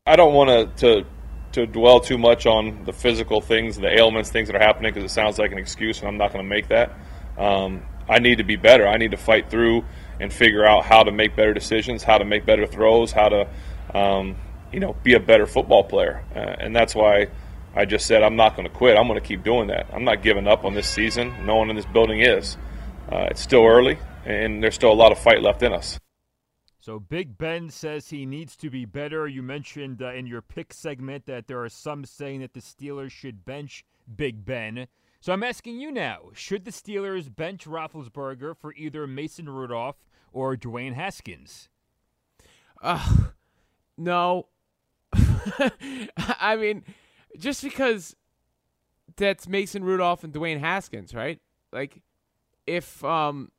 I 0.05 0.15
don't 0.15 0.33
want 0.33 0.77
to 0.77 1.05
to 1.51 1.65
dwell 1.65 1.99
too 1.99 2.17
much 2.17 2.45
on 2.45 2.83
the 2.85 2.93
physical 2.93 3.41
things, 3.41 3.77
the 3.77 3.91
ailments, 3.91 4.29
things 4.29 4.49
that 4.49 4.55
are 4.55 4.63
happening, 4.63 4.93
because 4.93 5.09
it 5.09 5.13
sounds 5.13 5.39
like 5.39 5.51
an 5.51 5.57
excuse, 5.57 5.99
and 5.99 6.07
I'm 6.07 6.17
not 6.17 6.31
going 6.31 6.43
to 6.43 6.49
make 6.49 6.67
that. 6.67 6.91
Um, 7.37 7.83
I 8.07 8.19
need 8.19 8.39
to 8.39 8.43
be 8.43 8.55
better. 8.55 8.87
I 8.87 8.97
need 8.97 9.11
to 9.11 9.17
fight 9.17 9.49
through 9.49 9.85
and 10.19 10.31
figure 10.31 10.65
out 10.65 10.85
how 10.85 11.03
to 11.03 11.11
make 11.11 11.35
better 11.35 11.53
decisions, 11.53 12.03
how 12.03 12.17
to 12.17 12.25
make 12.25 12.45
better 12.45 12.65
throws, 12.65 13.11
how 13.11 13.29
to, 13.29 13.47
um, 13.93 14.35
you 14.71 14.79
know, 14.79 14.93
be 15.03 15.13
a 15.13 15.19
better 15.19 15.45
football 15.45 15.83
player. 15.83 16.23
Uh, 16.35 16.39
and 16.39 16.75
that's 16.75 16.93
why 16.93 17.27
I 17.75 17.85
just 17.85 18.05
said 18.05 18.23
I'm 18.23 18.35
not 18.35 18.55
going 18.55 18.67
to 18.67 18.73
quit. 18.73 18.97
I'm 18.97 19.07
going 19.07 19.19
to 19.19 19.25
keep 19.25 19.43
doing 19.43 19.67
that. 19.67 19.87
I'm 19.93 20.03
not 20.03 20.21
giving 20.21 20.47
up 20.47 20.65
on 20.65 20.73
this 20.73 20.89
season. 20.89 21.45
No 21.45 21.55
one 21.55 21.69
in 21.69 21.75
this 21.75 21.85
building 21.85 22.19
is. 22.21 22.57
Uh, 23.11 23.27
it's 23.31 23.41
still 23.41 23.65
early, 23.65 23.97
and 24.25 24.61
there's 24.61 24.75
still 24.75 24.91
a 24.91 24.93
lot 24.93 25.11
of 25.11 25.19
fight 25.19 25.41
left 25.41 25.63
in 25.63 25.73
us. 25.73 25.99
So 26.81 26.99
Big 26.99 27.37
Ben 27.37 27.69
says 27.69 28.09
he 28.09 28.25
needs 28.25 28.55
to 28.57 28.69
be 28.69 28.85
better. 28.85 29.27
You 29.27 29.43
mentioned 29.43 30.01
uh, 30.01 30.13
in 30.13 30.25
your 30.25 30.41
pick 30.41 30.73
segment 30.73 31.25
that 31.25 31.47
there 31.47 31.61
are 31.61 31.69
some 31.69 32.05
saying 32.05 32.41
that 32.41 32.53
the 32.53 32.61
Steelers 32.61 33.11
should 33.11 33.45
bench 33.45 33.83
Big 34.15 34.45
Ben. 34.45 34.87
So 35.19 35.33
I'm 35.33 35.43
asking 35.43 35.79
you 35.79 35.91
now: 35.91 36.29
Should 36.33 36.65
the 36.65 36.71
Steelers 36.71 37.33
bench 37.33 37.65
Roethlisberger 37.65 38.55
for 38.57 38.73
either 38.73 39.05
Mason 39.05 39.49
Rudolph 39.49 39.97
or 40.31 40.55
Dwayne 40.55 40.93
Haskins? 40.93 41.69
Uh, 42.81 43.27
no. 43.97 44.47
I 46.17 46.55
mean, 46.55 46.83
just 47.37 47.63
because 47.63 48.15
that's 49.15 49.47
Mason 49.47 49.83
Rudolph 49.83 50.23
and 50.23 50.33
Dwayne 50.33 50.59
Haskins, 50.59 51.13
right? 51.13 51.39
Like, 51.71 52.01
if 52.65 53.03
um, 53.03 53.51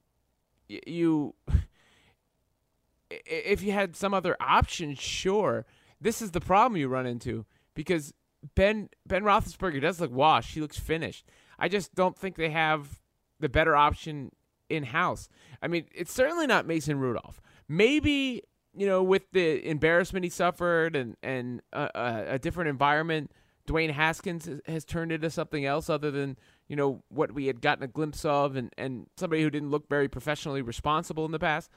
y- 0.68 0.80
you 0.86 1.34
if 3.10 3.62
you 3.62 3.72
had 3.72 3.96
some 3.96 4.14
other 4.14 4.36
option, 4.40 4.94
sure. 4.94 5.66
This 6.00 6.22
is 6.22 6.30
the 6.30 6.40
problem 6.40 6.80
you 6.80 6.88
run 6.88 7.06
into 7.06 7.44
because 7.74 8.14
Ben 8.54 8.88
Ben 9.06 9.22
Roethlisberger 9.22 9.80
does 9.80 10.00
look 10.00 10.12
washed. 10.12 10.54
He 10.54 10.60
looks 10.60 10.78
finished. 10.78 11.26
I 11.58 11.68
just 11.68 11.94
don't 11.94 12.16
think 12.16 12.36
they 12.36 12.50
have 12.50 13.00
the 13.38 13.48
better 13.48 13.76
option 13.76 14.32
in 14.70 14.84
house. 14.84 15.28
I 15.60 15.68
mean, 15.68 15.84
it's 15.94 16.12
certainly 16.12 16.46
not 16.46 16.66
Mason 16.66 16.98
Rudolph. 16.98 17.40
Maybe 17.68 18.42
you 18.74 18.86
know, 18.86 19.02
with 19.02 19.30
the 19.32 19.68
embarrassment 19.68 20.24
he 20.24 20.30
suffered 20.30 20.94
and 20.96 21.16
and 21.22 21.60
a, 21.72 21.90
a, 21.94 22.24
a 22.34 22.38
different 22.38 22.70
environment, 22.70 23.32
Dwayne 23.66 23.90
Haskins 23.90 24.46
has, 24.46 24.60
has 24.66 24.84
turned 24.84 25.12
into 25.12 25.30
something 25.30 25.64
else 25.64 25.90
other 25.90 26.10
than 26.10 26.36
you 26.68 26.76
know 26.76 27.02
what 27.08 27.32
we 27.32 27.46
had 27.46 27.60
gotten 27.60 27.82
a 27.82 27.88
glimpse 27.88 28.24
of, 28.24 28.56
and 28.56 28.72
and 28.78 29.06
somebody 29.16 29.42
who 29.42 29.50
didn't 29.50 29.70
look 29.70 29.88
very 29.88 30.08
professionally 30.08 30.62
responsible 30.62 31.24
in 31.24 31.32
the 31.32 31.38
past. 31.38 31.70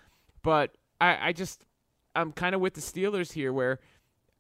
But 0.44 0.78
I, 1.02 1.30
I 1.30 1.34
just 1.34 1.66
I'm 2.16 2.32
kind 2.32 2.54
of 2.54 2.62
with 2.62 2.76
the 2.76 2.82
Steelers 2.82 3.34
here, 3.34 3.52
where 3.52 3.80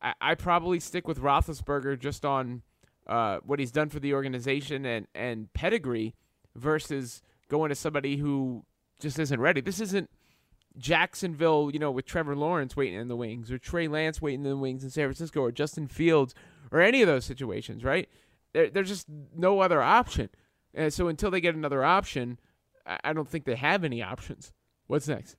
I, 0.01 0.13
I 0.21 0.35
probably 0.35 0.79
stick 0.79 1.07
with 1.07 1.19
Roethlisberger 1.19 1.99
just 1.99 2.23
on 2.23 2.61
uh, 3.07 3.39
what 3.43 3.59
he's 3.59 3.71
done 3.71 3.89
for 3.89 3.99
the 3.99 4.13
organization 4.13 4.85
and 4.85 5.07
and 5.15 5.51
pedigree 5.53 6.13
versus 6.55 7.23
going 7.53 7.69
to 7.69 7.75
somebody 7.75 8.17
who 8.17 8.65
just 8.99 9.19
isn't 9.19 9.39
ready. 9.39 9.61
This 9.61 9.79
isn't 9.79 10.09
Jacksonville, 10.75 11.69
you 11.71 11.77
know, 11.77 11.91
with 11.91 12.05
Trevor 12.05 12.35
Lawrence 12.35 12.75
waiting 12.75 12.99
in 12.99 13.09
the 13.09 13.15
wings, 13.15 13.51
or 13.51 13.59
Trey 13.59 13.87
Lance 13.87 14.19
waiting 14.19 14.43
in 14.43 14.49
the 14.49 14.57
wings 14.57 14.83
in 14.83 14.89
San 14.89 15.05
Francisco, 15.05 15.41
or 15.41 15.51
Justin 15.51 15.87
Fields, 15.87 16.33
or 16.71 16.81
any 16.81 17.03
of 17.03 17.07
those 17.07 17.25
situations, 17.25 17.83
right? 17.83 18.09
There, 18.53 18.71
there's 18.71 18.89
just 18.89 19.07
no 19.35 19.59
other 19.59 19.83
option. 19.83 20.29
And 20.73 20.91
so 20.91 21.07
until 21.07 21.29
they 21.29 21.41
get 21.41 21.53
another 21.53 21.83
option, 21.83 22.39
I, 22.87 22.97
I 23.03 23.13
don't 23.13 23.29
think 23.29 23.45
they 23.45 23.55
have 23.55 23.83
any 23.83 24.01
options. 24.01 24.51
What's 24.87 25.07
next? 25.07 25.35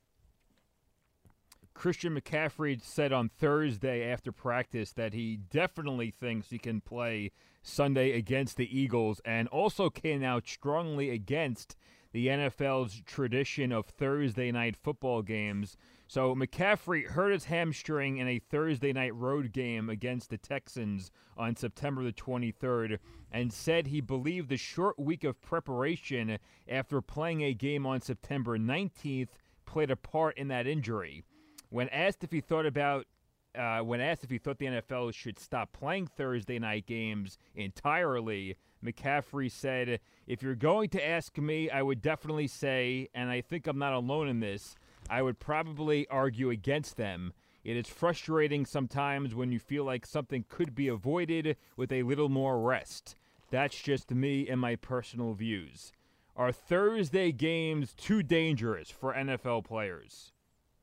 Christian 1.75 2.17
McCaffrey 2.17 2.81
said 2.81 3.13
on 3.13 3.29
Thursday 3.29 4.09
after 4.09 4.31
practice 4.31 4.93
that 4.93 5.15
he 5.15 5.37
definitely 5.37 6.13
thinks 6.13 6.51
he 6.51 6.59
can 6.59 6.81
play 6.81 7.33
Sunday 7.61 8.13
against 8.13 8.57
the 8.57 8.79
Eagles 8.79 9.21
and 9.25 9.49
also 9.49 9.91
came 9.91 10.23
out 10.23 10.47
strongly 10.47 11.11
against 11.11 11.77
the 12.15 12.29
NFL's 12.29 13.03
tradition 13.05 13.73
of 13.73 13.87
Thursday 13.87 14.53
night 14.53 14.77
football 14.77 15.21
games. 15.21 15.77
So 16.07 16.33
McCaffrey 16.33 17.09
hurt 17.09 17.33
his 17.33 17.47
hamstring 17.47 18.19
in 18.19 18.29
a 18.29 18.39
Thursday 18.39 18.93
night 18.93 19.13
road 19.17 19.53
game 19.53 19.91
against 19.91 20.31
the 20.31 20.39
Texans 20.39 21.11
on 21.37 21.57
September 21.57 22.05
the 22.05 22.13
23rd 22.13 23.01
and 23.33 23.53
said 23.53 23.89
he 23.89 24.01
believed 24.01 24.49
the 24.49 24.57
short 24.57 24.97
week 24.97 25.25
of 25.25 25.41
preparation 25.41 26.39
after 26.69 27.01
playing 27.01 27.43
a 27.43 27.53
game 27.53 27.85
on 27.85 28.01
September 28.01 28.57
19th 28.57 29.31
played 29.67 29.91
a 29.91 29.97
part 29.97 30.39
in 30.39 30.47
that 30.47 30.69
injury. 30.69 31.25
When 31.71 31.89
asked 31.89 32.23
if 32.23 32.31
he 32.31 32.41
thought 32.41 32.65
about 32.65 33.07
uh, 33.55 33.81
when 33.81 34.01
asked 34.01 34.25
if 34.25 34.31
he 34.31 34.39
thought 34.39 34.59
the 34.59 34.67
NFL 34.67 35.15
should 35.15 35.39
stop 35.39 35.73
playing 35.73 36.07
Thursday 36.07 36.59
night 36.59 36.87
games 36.87 37.39
entirely, 37.55 38.57
McCaffrey 38.85 39.51
said, 39.51 40.01
If 40.27 40.43
you're 40.43 40.55
going 40.55 40.89
to 40.91 41.07
ask 41.07 41.39
me, 41.39 41.71
I 41.71 41.83
would 41.83 42.03
definitely 42.03 42.49
say, 42.49 43.09
and 43.15 43.31
I 43.31 43.41
think 43.41 43.67
I'm 43.67 43.79
not 43.79 43.93
alone 43.93 44.29
in 44.29 44.41
this, 44.41 44.77
I 45.09 45.23
would 45.23 45.39
probably 45.39 46.07
argue 46.09 46.51
against 46.51 46.97
them. 46.97 47.33
It 47.65 47.77
is 47.77 47.89
frustrating 47.89 48.67
sometimes 48.67 49.35
when 49.35 49.51
you 49.51 49.59
feel 49.59 49.85
like 49.85 50.05
something 50.05 50.45
could 50.49 50.75
be 50.75 50.89
avoided 50.89 51.57
with 51.77 51.93
a 51.93 52.03
little 52.03 52.29
more 52.29 52.61
rest. 52.61 53.17
That's 53.51 53.81
just 53.81 54.11
me 54.11 54.49
and 54.49 54.61
my 54.61 54.77
personal 54.77 55.33
views. 55.33 55.93
Are 56.37 56.53
Thursday 56.53 57.33
games 57.33 57.95
too 57.95 58.23
dangerous 58.23 58.91
for 58.91 59.15
NFL 59.15 59.65
players? 59.65 60.33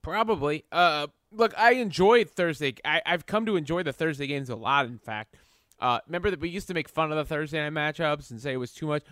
Probably. 0.02 0.66
Uh, 0.72 1.08
look, 1.32 1.58
I 1.58 1.74
enjoy 1.74 2.26
Thursday. 2.26 2.76
I, 2.84 3.02
I've 3.06 3.26
come 3.26 3.46
to 3.46 3.56
enjoy 3.56 3.84
the 3.84 3.94
Thursday 3.94 4.28
games 4.28 4.50
a 4.50 4.56
lot. 4.56 4.86
In 4.86 4.98
fact, 4.98 5.36
uh, 5.80 6.00
remember 6.08 6.32
that 6.32 6.40
we 6.40 6.50
used 6.50 6.68
to 6.68 6.74
make 6.74 6.90
fun 6.90 7.12
of 7.12 7.18
the 7.18 7.26
Thursday 7.26 7.70
night 7.70 7.74
matchups 7.74 8.32
and 8.32 8.42
say 8.42 8.54
it 8.54 8.58
was 8.58 8.74
too 8.74 8.88
much. 8.88 9.04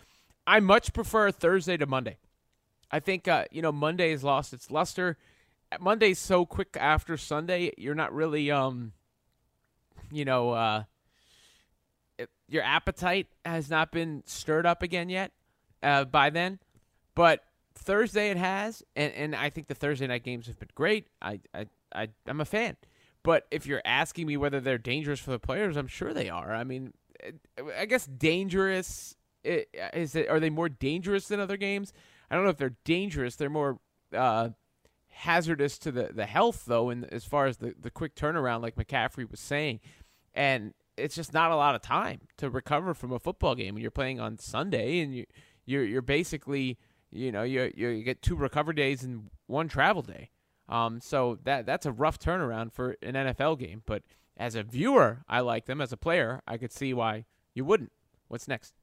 I 0.47 0.59
much 0.59 0.93
prefer 0.93 1.31
Thursday 1.31 1.77
to 1.77 1.85
Monday. 1.85 2.17
I 2.91 2.99
think 2.99 3.27
uh, 3.27 3.45
you 3.51 3.61
know 3.61 3.71
Monday 3.71 4.11
has 4.11 4.23
lost 4.23 4.53
its 4.53 4.71
luster. 4.71 5.17
Monday's 5.79 6.17
so 6.17 6.47
quick 6.47 6.75
after 6.79 7.15
Sunday, 7.15 7.71
you're 7.77 7.93
not 7.93 8.11
really 8.11 8.49
um, 8.49 8.93
you 10.11 10.25
know, 10.25 10.51
uh, 10.51 10.83
it, 12.17 12.29
your 12.47 12.63
appetite 12.63 13.27
has 13.45 13.69
not 13.69 13.91
been 13.91 14.23
stirred 14.25 14.65
up 14.65 14.83
again 14.83 15.09
yet 15.09 15.31
uh, 15.83 16.05
by 16.05 16.29
then. 16.29 16.59
But 17.15 17.43
Thursday 17.79 18.29
it 18.29 18.37
has, 18.37 18.83
and, 18.95 19.13
and 19.13 19.35
I 19.35 19.49
think 19.49 19.67
the 19.67 19.75
Thursday 19.75 20.07
night 20.07 20.23
games 20.23 20.47
have 20.47 20.59
been 20.59 20.69
great. 20.75 21.07
I, 21.21 21.39
I, 21.53 21.65
I 21.93 22.07
I'm 22.27 22.41
a 22.41 22.45
fan. 22.45 22.77
But 23.23 23.47
if 23.51 23.65
you're 23.65 23.81
asking 23.83 24.27
me 24.27 24.37
whether 24.37 24.59
they're 24.59 24.77
dangerous 24.77 25.19
for 25.19 25.31
the 25.31 25.39
players, 25.39 25.75
I'm 25.75 25.87
sure 25.87 26.13
they 26.13 26.29
are. 26.29 26.53
I 26.53 26.63
mean, 26.63 26.93
I 27.77 27.85
guess 27.85 28.05
dangerous 28.05 29.15
is 29.43 30.15
it? 30.15 30.29
Are 30.29 30.39
they 30.39 30.49
more 30.49 30.69
dangerous 30.69 31.27
than 31.27 31.39
other 31.39 31.57
games? 31.57 31.93
I 32.29 32.35
don't 32.35 32.43
know 32.43 32.49
if 32.49 32.57
they're 32.57 32.77
dangerous. 32.83 33.35
They're 33.35 33.49
more 33.49 33.79
uh, 34.13 34.49
hazardous 35.09 35.77
to 35.79 35.91
the, 35.91 36.09
the 36.13 36.25
health 36.25 36.63
though, 36.65 36.89
and 36.89 37.05
as 37.13 37.25
far 37.25 37.47
as 37.47 37.57
the, 37.57 37.73
the 37.79 37.89
quick 37.89 38.15
turnaround, 38.15 38.61
like 38.61 38.75
McCaffrey 38.75 39.29
was 39.29 39.39
saying, 39.39 39.79
and 40.33 40.73
it's 40.97 41.15
just 41.15 41.33
not 41.33 41.51
a 41.51 41.55
lot 41.55 41.75
of 41.75 41.81
time 41.81 42.21
to 42.37 42.49
recover 42.49 42.93
from 42.93 43.11
a 43.11 43.19
football 43.19 43.55
game 43.55 43.75
when 43.75 43.81
you're 43.81 43.91
playing 43.91 44.19
on 44.19 44.37
Sunday, 44.37 44.99
and 44.99 45.15
you 45.15 45.25
you're 45.65 45.83
you're 45.83 46.01
basically 46.01 46.77
you 47.11 47.31
know 47.31 47.43
you 47.43 47.71
you 47.75 48.03
get 48.03 48.21
two 48.21 48.35
recover 48.35 48.73
days 48.73 49.03
and 49.03 49.29
one 49.47 49.67
travel 49.67 50.01
day. 50.01 50.29
Um, 50.67 51.01
so 51.01 51.39
that 51.43 51.65
that's 51.65 51.85
a 51.85 51.91
rough 51.91 52.19
turnaround 52.19 52.71
for 52.71 52.95
an 53.01 53.13
NFL 53.13 53.59
game. 53.59 53.81
But 53.85 54.03
as 54.37 54.55
a 54.55 54.63
viewer, 54.63 55.23
I 55.27 55.39
like 55.41 55.65
them. 55.65 55.81
As 55.81 55.91
a 55.91 55.97
player, 55.97 56.41
I 56.47 56.57
could 56.57 56.71
see 56.71 56.93
why 56.93 57.25
you 57.53 57.65
wouldn't. 57.65 57.91
What's 58.27 58.47
next? 58.47 58.73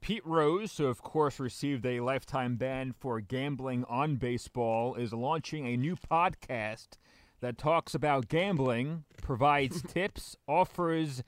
Pete 0.00 0.24
Rose, 0.24 0.76
who 0.78 0.86
of 0.86 1.02
course 1.02 1.38
received 1.38 1.84
a 1.84 2.00
lifetime 2.00 2.56
ban 2.56 2.92
for 2.92 3.20
gambling 3.20 3.84
on 3.84 4.16
baseball, 4.16 4.94
is 4.94 5.12
launching 5.12 5.66
a 5.66 5.76
new 5.76 5.94
podcast 5.94 6.96
that 7.40 7.58
talks 7.58 7.94
about 7.94 8.28
gambling, 8.28 9.04
provides 9.22 9.82
tips, 9.88 10.36
offers 10.46 11.22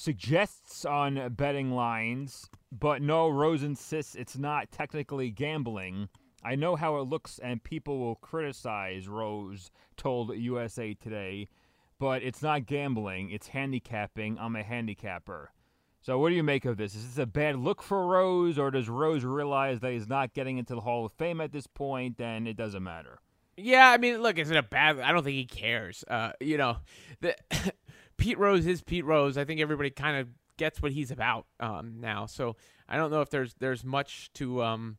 suggests 0.00 0.86
on 0.86 1.34
betting 1.34 1.70
lines, 1.72 2.48
but 2.72 3.02
no, 3.02 3.28
Rose 3.28 3.62
insists 3.62 4.14
it's 4.14 4.38
not 4.38 4.72
technically 4.72 5.30
gambling. 5.30 6.08
I 6.42 6.54
know 6.54 6.74
how 6.74 6.96
it 6.96 7.02
looks 7.02 7.38
and 7.38 7.62
people 7.62 7.98
will 7.98 8.14
criticize, 8.14 9.08
Rose 9.08 9.70
told 9.98 10.34
USA 10.34 10.94
Today, 10.94 11.48
but 11.98 12.22
it's 12.22 12.40
not 12.40 12.64
gambling, 12.64 13.30
it's 13.30 13.48
handicapping. 13.48 14.38
I'm 14.40 14.56
a 14.56 14.62
handicapper. 14.62 15.52
So, 16.00 16.18
what 16.18 16.30
do 16.30 16.34
you 16.34 16.42
make 16.42 16.64
of 16.64 16.78
this? 16.78 16.94
Is 16.94 17.06
this 17.06 17.22
a 17.22 17.26
bad 17.26 17.56
look 17.56 17.82
for 17.82 18.06
Rose, 18.06 18.58
or 18.58 18.70
does 18.70 18.88
Rose 18.88 19.22
realize 19.22 19.80
that 19.80 19.92
he's 19.92 20.08
not 20.08 20.32
getting 20.32 20.56
into 20.56 20.74
the 20.74 20.80
Hall 20.80 21.04
of 21.04 21.12
Fame 21.12 21.42
at 21.42 21.52
this 21.52 21.66
point, 21.66 22.18
and 22.18 22.48
it 22.48 22.56
doesn't 22.56 22.82
matter? 22.82 23.18
Yeah, 23.58 23.90
I 23.90 23.98
mean, 23.98 24.22
look, 24.22 24.38
is 24.38 24.50
it 24.50 24.56
a 24.56 24.62
bad? 24.62 24.98
I 25.00 25.12
don't 25.12 25.22
think 25.22 25.36
he 25.36 25.44
cares. 25.44 26.02
Uh, 26.08 26.32
you 26.40 26.56
know, 26.56 26.78
the, 27.20 27.36
Pete 28.20 28.38
Rose 28.38 28.66
is 28.66 28.82
Pete 28.82 29.04
Rose. 29.04 29.38
I 29.38 29.44
think 29.44 29.60
everybody 29.60 29.90
kind 29.90 30.18
of 30.18 30.28
gets 30.58 30.82
what 30.82 30.92
he's 30.92 31.10
about 31.10 31.46
um, 31.58 31.94
now. 32.00 32.26
So 32.26 32.54
I 32.88 32.96
don't 32.96 33.10
know 33.10 33.22
if 33.22 33.30
there's 33.30 33.54
there's 33.54 33.82
much 33.82 34.30
to 34.34 34.62
um, 34.62 34.98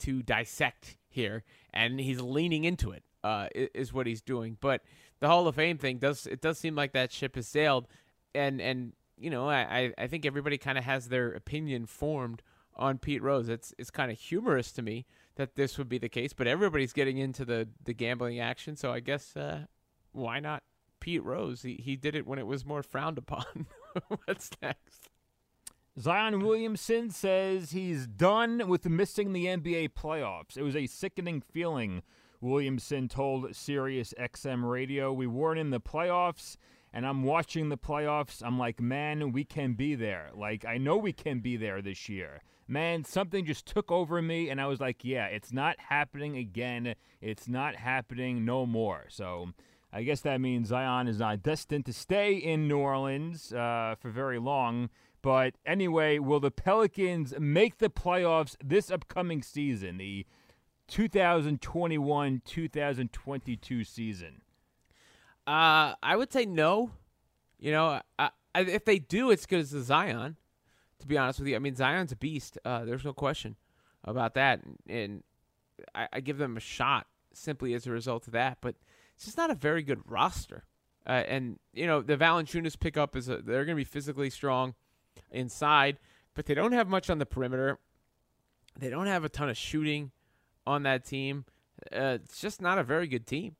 to 0.00 0.22
dissect 0.22 0.96
here, 1.08 1.44
and 1.72 2.00
he's 2.00 2.20
leaning 2.20 2.64
into 2.64 2.90
it. 2.90 3.04
Uh, 3.22 3.48
is 3.54 3.92
what 3.92 4.06
he's 4.06 4.22
doing. 4.22 4.56
But 4.60 4.82
the 5.18 5.26
Hall 5.26 5.48
of 5.48 5.56
Fame 5.56 5.78
thing 5.78 5.98
does 5.98 6.26
it 6.26 6.40
does 6.40 6.58
seem 6.58 6.74
like 6.74 6.92
that 6.92 7.12
ship 7.12 7.34
has 7.34 7.46
sailed, 7.46 7.88
and 8.34 8.60
and 8.60 8.94
you 9.18 9.30
know 9.30 9.48
I 9.48 9.92
I 9.98 10.06
think 10.06 10.24
everybody 10.24 10.58
kind 10.58 10.78
of 10.78 10.84
has 10.84 11.08
their 11.08 11.32
opinion 11.32 11.86
formed 11.86 12.42
on 12.74 12.98
Pete 12.98 13.22
Rose. 13.22 13.48
It's 13.48 13.74
it's 13.78 13.90
kind 13.90 14.10
of 14.10 14.18
humorous 14.18 14.72
to 14.72 14.82
me 14.82 15.06
that 15.34 15.56
this 15.56 15.76
would 15.76 15.88
be 15.88 15.98
the 15.98 16.08
case, 16.08 16.32
but 16.32 16.46
everybody's 16.46 16.92
getting 16.92 17.18
into 17.18 17.44
the 17.44 17.68
the 17.84 17.92
gambling 17.92 18.40
action, 18.40 18.76
so 18.76 18.92
I 18.92 19.00
guess 19.00 19.36
uh, 19.36 19.66
why 20.12 20.40
not 20.40 20.62
Pete 21.00 21.22
Rose? 21.22 21.62
He 21.62 21.80
he 21.82 21.96
did 21.96 22.14
it 22.14 22.26
when 22.26 22.38
it 22.38 22.46
was 22.46 22.64
more 22.64 22.82
frowned 22.82 23.18
upon. 23.18 23.66
What's 24.24 24.50
next? 24.62 25.08
Zion 25.98 26.40
Williamson 26.40 27.10
says 27.10 27.70
he's 27.70 28.06
done 28.06 28.68
with 28.68 28.88
missing 28.88 29.32
the 29.32 29.46
NBA 29.46 29.90
playoffs. 29.90 30.56
It 30.56 30.62
was 30.62 30.76
a 30.76 30.86
sickening 30.86 31.40
feeling. 31.40 32.02
Williamson 32.40 33.08
told 33.08 33.56
Sirius 33.56 34.12
XM 34.18 34.68
Radio, 34.68 35.12
"We 35.12 35.26
weren't 35.26 35.60
in 35.60 35.70
the 35.70 35.80
playoffs." 35.80 36.56
and 36.92 37.04
I'm 37.04 37.24
watching 37.24 37.68
the 37.68 37.76
playoffs. 37.76 38.42
I'm 38.42 38.58
like, 38.58 38.80
man, 38.80 39.32
we 39.32 39.44
can 39.44 39.74
be 39.74 39.94
there. 39.94 40.30
Like, 40.32 40.64
I 40.64 40.78
know 40.78 40.96
we 40.96 41.12
can 41.12 41.40
be 41.40 41.58
there 41.58 41.82
this 41.82 42.08
year 42.08 42.40
man, 42.68 43.04
something 43.04 43.44
just 43.44 43.66
took 43.66 43.90
over 43.90 44.20
me, 44.20 44.48
and 44.48 44.60
I 44.60 44.66
was 44.66 44.80
like, 44.80 45.04
yeah, 45.04 45.26
it's 45.26 45.52
not 45.52 45.78
happening 45.78 46.36
again. 46.36 46.94
It's 47.20 47.48
not 47.48 47.76
happening 47.76 48.44
no 48.44 48.66
more. 48.66 49.06
So 49.08 49.50
I 49.96 50.02
guess 50.02 50.20
that 50.20 50.42
means 50.42 50.68
Zion 50.68 51.08
is 51.08 51.20
not 51.20 51.42
destined 51.42 51.86
to 51.86 51.92
stay 51.94 52.34
in 52.34 52.68
New 52.68 52.76
Orleans 52.76 53.50
uh, 53.50 53.94
for 53.98 54.10
very 54.10 54.38
long. 54.38 54.90
But 55.22 55.54
anyway, 55.64 56.18
will 56.18 56.38
the 56.38 56.50
Pelicans 56.50 57.32
make 57.38 57.78
the 57.78 57.88
playoffs 57.88 58.56
this 58.62 58.90
upcoming 58.90 59.42
season, 59.42 59.96
the 59.96 60.26
2021 60.88 62.42
2022 62.44 63.84
season? 63.84 64.42
Uh, 65.46 65.94
I 66.02 66.14
would 66.14 66.30
say 66.30 66.44
no. 66.44 66.90
You 67.58 67.72
know, 67.72 68.00
I, 68.18 68.30
I, 68.54 68.60
if 68.60 68.84
they 68.84 68.98
do, 68.98 69.30
it's 69.30 69.46
because 69.46 69.72
of 69.72 69.82
Zion 69.84 70.36
to 70.98 71.06
be 71.06 71.16
honest 71.16 71.38
with 71.38 71.48
you. 71.48 71.56
I 71.56 71.58
mean, 71.58 71.74
Zion's 71.74 72.12
a 72.12 72.16
beast. 72.16 72.58
Uh, 72.64 72.84
there's 72.84 73.04
no 73.04 73.14
question 73.14 73.56
about 74.04 74.34
that, 74.34 74.60
and 74.86 75.22
I, 75.94 76.08
I, 76.12 76.20
give 76.20 76.38
them 76.38 76.56
a 76.56 76.60
shot 76.60 77.06
simply 77.32 77.74
as 77.74 77.86
a 77.86 77.90
result 77.90 78.26
of 78.26 78.32
that. 78.34 78.58
But 78.60 78.76
it's 79.16 79.24
just 79.24 79.36
not 79.36 79.50
a 79.50 79.54
very 79.54 79.82
good 79.82 80.00
roster. 80.06 80.64
Uh, 81.06 81.22
and 81.26 81.58
you 81.72 81.86
know, 81.86 82.02
the 82.02 82.16
Valanciunas 82.16 82.78
pickup 82.78 83.16
is 83.16 83.28
a, 83.28 83.38
they're 83.38 83.64
going 83.64 83.76
to 83.76 83.80
be 83.80 83.84
physically 83.84 84.30
strong 84.30 84.74
inside, 85.30 85.98
but 86.34 86.46
they 86.46 86.54
don't 86.54 86.72
have 86.72 86.88
much 86.88 87.08
on 87.08 87.18
the 87.18 87.26
perimeter. 87.26 87.78
They 88.78 88.90
don't 88.90 89.06
have 89.06 89.24
a 89.24 89.28
ton 89.28 89.48
of 89.48 89.56
shooting 89.56 90.10
on 90.66 90.82
that 90.82 91.04
team. 91.04 91.44
Uh, 91.92 92.18
it's 92.22 92.40
just 92.40 92.60
not 92.60 92.78
a 92.78 92.82
very 92.82 93.06
good 93.06 93.26
team 93.26 93.56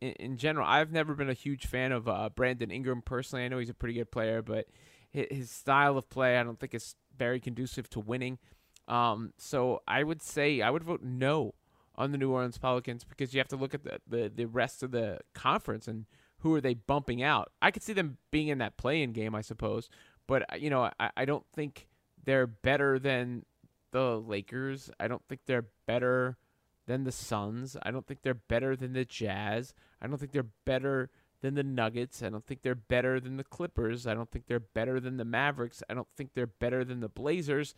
in, 0.00 0.12
in, 0.12 0.36
general. 0.36 0.66
I've 0.66 0.92
never 0.92 1.14
been 1.14 1.30
a 1.30 1.34
huge 1.34 1.66
fan 1.66 1.92
of 1.92 2.08
uh, 2.08 2.30
Brandon 2.34 2.70
Ingram 2.70 3.02
personally. 3.02 3.44
I 3.44 3.48
know 3.48 3.58
he's 3.58 3.70
a 3.70 3.74
pretty 3.74 3.94
good 3.94 4.10
player, 4.10 4.42
but 4.42 4.66
his 5.10 5.50
style 5.50 5.96
of 5.96 6.08
play, 6.10 6.38
I 6.38 6.42
don't 6.42 6.58
think 6.58 6.74
is 6.74 6.96
very 7.16 7.40
conducive 7.40 7.88
to 7.90 8.00
winning. 8.00 8.38
Um, 8.86 9.32
so 9.36 9.82
I 9.86 10.02
would 10.02 10.22
say 10.22 10.60
I 10.60 10.70
would 10.70 10.84
vote 10.84 11.02
no 11.02 11.54
on 11.98 12.12
the 12.12 12.18
New 12.18 12.30
Orleans 12.30 12.56
Pelicans 12.56 13.04
because 13.04 13.34
you 13.34 13.40
have 13.40 13.48
to 13.48 13.56
look 13.56 13.74
at 13.74 13.82
the, 13.82 14.00
the, 14.06 14.32
the 14.34 14.46
rest 14.46 14.82
of 14.82 14.92
the 14.92 15.18
conference 15.34 15.88
and 15.88 16.06
who 16.38 16.54
are 16.54 16.60
they 16.60 16.74
bumping 16.74 17.22
out. 17.22 17.50
I 17.60 17.72
could 17.72 17.82
see 17.82 17.92
them 17.92 18.16
being 18.30 18.48
in 18.48 18.58
that 18.58 18.76
play-in 18.76 19.12
game, 19.12 19.34
I 19.34 19.40
suppose, 19.40 19.90
but 20.26 20.44
uh, 20.50 20.56
you 20.56 20.70
know 20.70 20.88
I, 20.98 21.10
I 21.16 21.24
don't 21.24 21.44
think 21.52 21.88
they're 22.24 22.46
better 22.46 22.98
than 22.98 23.44
the 23.90 24.20
Lakers. 24.20 24.90
I 25.00 25.08
don't 25.08 25.22
think 25.28 25.42
they're 25.46 25.66
better 25.86 26.38
than 26.86 27.04
the 27.04 27.12
Suns. 27.12 27.76
I 27.82 27.90
don't 27.90 28.06
think 28.06 28.22
they're 28.22 28.34
better 28.34 28.76
than 28.76 28.92
the 28.92 29.04
Jazz. 29.04 29.74
I 30.00 30.06
don't 30.06 30.18
think 30.18 30.32
they're 30.32 30.46
better 30.64 31.10
than 31.40 31.54
the 31.54 31.64
Nuggets. 31.64 32.22
I 32.22 32.28
don't 32.28 32.46
think 32.46 32.62
they're 32.62 32.74
better 32.74 33.18
than 33.18 33.36
the 33.36 33.44
Clippers. 33.44 34.06
I 34.06 34.14
don't 34.14 34.30
think 34.30 34.46
they're 34.46 34.60
better 34.60 35.00
than 35.00 35.16
the 35.16 35.24
Mavericks. 35.24 35.82
I 35.90 35.94
don't 35.94 36.08
think 36.16 36.30
they're 36.34 36.46
better 36.46 36.84
than 36.84 37.00
the 37.00 37.08
Blazers. 37.08 37.74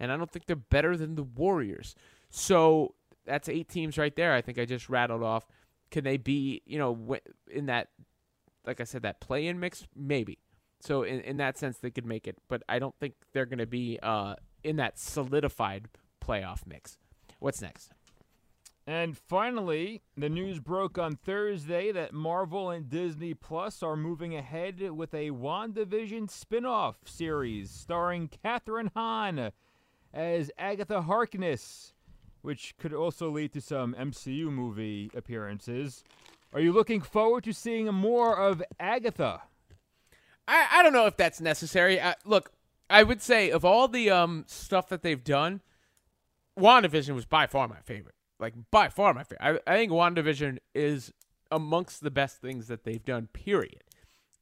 And 0.00 0.12
I 0.12 0.16
don't 0.16 0.30
think 0.30 0.46
they're 0.46 0.56
better 0.56 0.96
than 0.96 1.16
the 1.16 1.22
Warriors. 1.22 1.94
So 2.30 2.94
that's 3.28 3.48
eight 3.48 3.68
teams 3.68 3.98
right 3.98 4.14
there. 4.16 4.32
I 4.32 4.40
think 4.40 4.58
I 4.58 4.64
just 4.64 4.88
rattled 4.88 5.22
off. 5.22 5.46
Can 5.90 6.04
they 6.04 6.16
be, 6.16 6.62
you 6.66 6.78
know, 6.78 7.16
in 7.50 7.66
that, 7.66 7.88
like 8.66 8.80
I 8.80 8.84
said, 8.84 9.02
that 9.02 9.20
play 9.20 9.46
in 9.46 9.60
mix? 9.60 9.86
Maybe. 9.94 10.38
So 10.80 11.02
in, 11.02 11.20
in 11.20 11.36
that 11.36 11.56
sense, 11.58 11.78
they 11.78 11.90
could 11.90 12.06
make 12.06 12.26
it. 12.26 12.36
But 12.48 12.62
I 12.68 12.78
don't 12.78 12.94
think 12.98 13.14
they're 13.32 13.46
going 13.46 13.58
to 13.58 13.66
be 13.66 13.98
uh, 14.02 14.34
in 14.64 14.76
that 14.76 14.98
solidified 14.98 15.88
playoff 16.24 16.66
mix. 16.66 16.98
What's 17.38 17.62
next? 17.62 17.92
And 18.86 19.18
finally, 19.18 20.00
the 20.16 20.30
news 20.30 20.60
broke 20.60 20.96
on 20.96 21.16
Thursday 21.16 21.92
that 21.92 22.14
Marvel 22.14 22.70
and 22.70 22.88
Disney 22.88 23.34
Plus 23.34 23.82
are 23.82 23.96
moving 23.96 24.34
ahead 24.34 24.80
with 24.92 25.12
a 25.12 25.30
WandaVision 25.30 26.30
spin 26.30 26.64
off 26.64 26.96
series 27.04 27.70
starring 27.70 28.30
Kathryn 28.42 28.90
Hahn 28.94 29.52
as 30.14 30.50
Agatha 30.56 31.02
Harkness, 31.02 31.92
which 32.42 32.74
could 32.78 32.92
also 32.92 33.30
lead 33.30 33.52
to 33.52 33.60
some 33.60 33.94
MCU 33.98 34.46
movie 34.46 35.10
appearances. 35.14 36.04
Are 36.52 36.60
you 36.60 36.72
looking 36.72 37.00
forward 37.00 37.44
to 37.44 37.52
seeing 37.52 37.86
more 37.92 38.36
of 38.36 38.62
Agatha? 38.80 39.42
I, 40.46 40.66
I 40.72 40.82
don't 40.82 40.92
know 40.92 41.06
if 41.06 41.16
that's 41.16 41.40
necessary. 41.40 42.00
I, 42.00 42.14
look, 42.24 42.50
I 42.88 43.02
would 43.02 43.20
say 43.20 43.50
of 43.50 43.64
all 43.64 43.88
the 43.88 44.10
um 44.10 44.44
stuff 44.46 44.88
that 44.88 45.02
they've 45.02 45.22
done, 45.22 45.60
WandaVision 46.58 47.14
was 47.14 47.26
by 47.26 47.46
far 47.46 47.68
my 47.68 47.80
favorite 47.80 48.14
like 48.38 48.54
by 48.70 48.88
far 48.88 49.14
my 49.14 49.24
favorite. 49.24 49.62
I, 49.66 49.72
I 49.72 49.76
think 49.76 49.92
WandaVision 49.92 50.58
is 50.74 51.12
amongst 51.50 52.02
the 52.02 52.10
best 52.10 52.40
things 52.40 52.68
that 52.68 52.84
they've 52.84 53.04
done. 53.04 53.28
Period. 53.32 53.82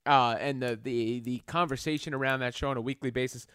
Uh, 0.05 0.37
and 0.39 0.63
the 0.63 0.79
the 0.81 1.21
the 1.21 1.39
conversation 1.47 2.15
around 2.15 2.41
that 2.41 2.55
show 2.55 2.71
on 2.71 2.77
a 2.77 2.81
weekly 2.81 3.11
basis, 3.11 3.47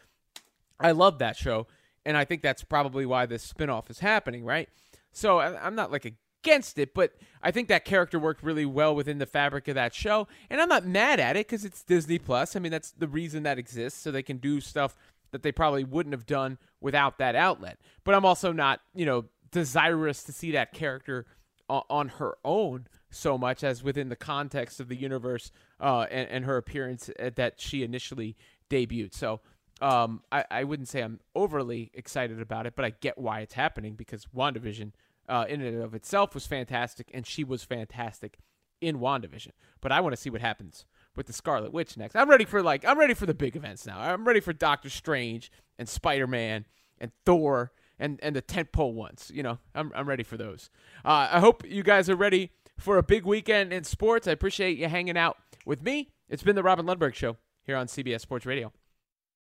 I 0.80 0.92
love 0.92 1.20
that 1.20 1.38
show, 1.38 1.68
and 2.06 2.18
I 2.18 2.26
think 2.26 2.42
that's 2.42 2.64
probably 2.64 3.06
why 3.06 3.26
this 3.26 3.52
spinoff 3.52 3.90
is 3.90 4.00
happening, 4.00 4.44
right? 4.44 4.70
So 5.12 5.40
I'm 5.40 5.76
not 5.76 5.92
like 5.92 6.06
against 6.06 6.80
it, 6.80 6.94
but 6.94 7.14
I 7.44 7.52
think 7.52 7.68
that 7.68 7.86
character 7.86 8.18
worked 8.18 8.44
really 8.44 8.66
well 8.66 8.96
within 8.96 9.18
the 9.18 9.26
fabric 9.26 9.68
of 9.68 9.76
that 9.76 9.94
show, 9.94 10.28
and 10.50 10.62
I'm 10.62 10.70
not 10.70 10.86
mad 10.86 11.20
at 11.20 11.36
it 11.36 11.48
because 11.48 11.66
it's 11.66 11.84
Disney 11.84 12.18
Plus. 12.18 12.56
I 12.56 12.60
mean, 12.60 12.72
that's 12.72 12.92
the 12.92 13.08
reason 13.08 13.44
that 13.44 13.60
exists, 13.60 14.02
so 14.02 14.12
they 14.12 14.24
can 14.24 14.38
do 14.38 14.62
stuff 14.62 14.96
that 15.32 15.44
they 15.44 15.52
probably 15.52 15.84
wouldn't 15.84 16.14
have 16.14 16.26
done 16.26 16.58
without 16.80 17.18
that 17.18 17.36
outlet. 17.36 17.80
But 18.04 18.16
I'm 18.16 18.26
also 18.26 18.52
not, 18.52 18.82
you 18.94 19.06
know, 19.06 19.26
desirous 19.52 20.24
to 20.24 20.32
see 20.32 20.52
that 20.52 20.74
character 20.74 21.26
on 21.70 22.10
her 22.10 22.38
own 22.44 22.88
so 23.10 23.38
much 23.38 23.64
as 23.64 23.84
within 23.84 24.10
the 24.10 24.16
context 24.16 24.80
of 24.80 24.90
the 24.90 24.96
universe 24.96 25.52
uh, 25.80 26.06
and, 26.12 26.30
and, 26.30 26.46
her 26.46 26.58
appearance 26.58 27.10
that 27.18 27.60
she 27.60 27.84
initially 27.84 28.36
debuted. 28.70 29.14
So 29.14 29.42
um, 29.82 30.22
I, 30.32 30.46
I, 30.52 30.64
wouldn't 30.64 30.88
say 30.88 31.02
I'm 31.02 31.20
overly 31.36 31.92
excited 31.94 32.40
about 32.40 32.68
it, 32.68 32.76
but 32.76 32.86
I 32.86 32.92
get 32.92 33.18
why 33.18 33.40
it's 33.40 33.56
happening 33.56 33.96
because 33.96 34.26
WandaVision 34.36 34.92
uh, 35.28 35.46
in 35.50 35.62
and 35.62 35.82
of 35.82 35.96
itself 35.96 36.36
was 36.36 36.46
fantastic, 36.46 37.10
and 37.14 37.26
she 37.26 37.44
was 37.44 37.64
fantastic 37.64 38.38
in 38.80 39.00
WandaVision. 39.00 39.52
But 39.82 39.92
I 39.92 40.00
want 40.02 40.14
to 40.14 40.22
see 40.22 40.30
what 40.30 40.42
happens 40.42 40.86
with 41.16 41.28
the 41.28 41.34
Scarlet 41.34 41.74
Witch 41.74 41.98
next. 41.98 42.16
I'm 42.16 42.30
ready 42.30 42.46
for 42.46 42.62
like 42.62 42.86
I'm 42.86 43.00
ready 43.00 43.14
for 43.14 43.26
the 43.26 43.34
big 43.34 43.56
events 43.56 43.86
now. 43.86 44.00
I'm 44.00 44.26
ready 44.26 44.40
for 44.40 44.54
Doctor 44.54 44.90
Strange 44.90 45.52
and 45.80 45.90
Spider 45.90 46.28
Man 46.28 46.66
and 47.00 47.12
Thor 47.26 47.72
and 48.00 48.20
and 48.22 48.36
the 48.36 48.42
tentpole 48.42 48.94
ones. 48.94 49.32
You 49.34 49.44
know, 49.44 49.60
I'm 49.74 49.92
I'm 49.96 50.08
ready 50.08 50.24
for 50.24 50.38
those. 50.38 50.70
Uh, 51.04 51.30
I 51.32 51.40
hope 51.40 51.64
you 51.66 51.84
guys 51.84 52.10
are 52.10 52.16
ready 52.16 52.52
for 52.78 52.98
a 52.98 53.04
big 53.04 53.26
weekend 53.26 53.74
in 53.74 53.84
sports. 53.84 54.28
I 54.28 54.32
appreciate 54.32 54.78
you 54.78 54.88
hanging 54.88 55.18
out 55.18 55.38
with 55.66 55.82
me. 55.84 56.10
It's 56.30 56.44
been 56.44 56.56
the 56.56 56.64
Robin 56.64 56.86
Lundberg 56.86 57.14
Show 57.14 57.38
here 57.64 57.78
on 57.78 57.88
CBS 57.88 58.22
Sports 58.22 58.46
Radio. 58.46 58.72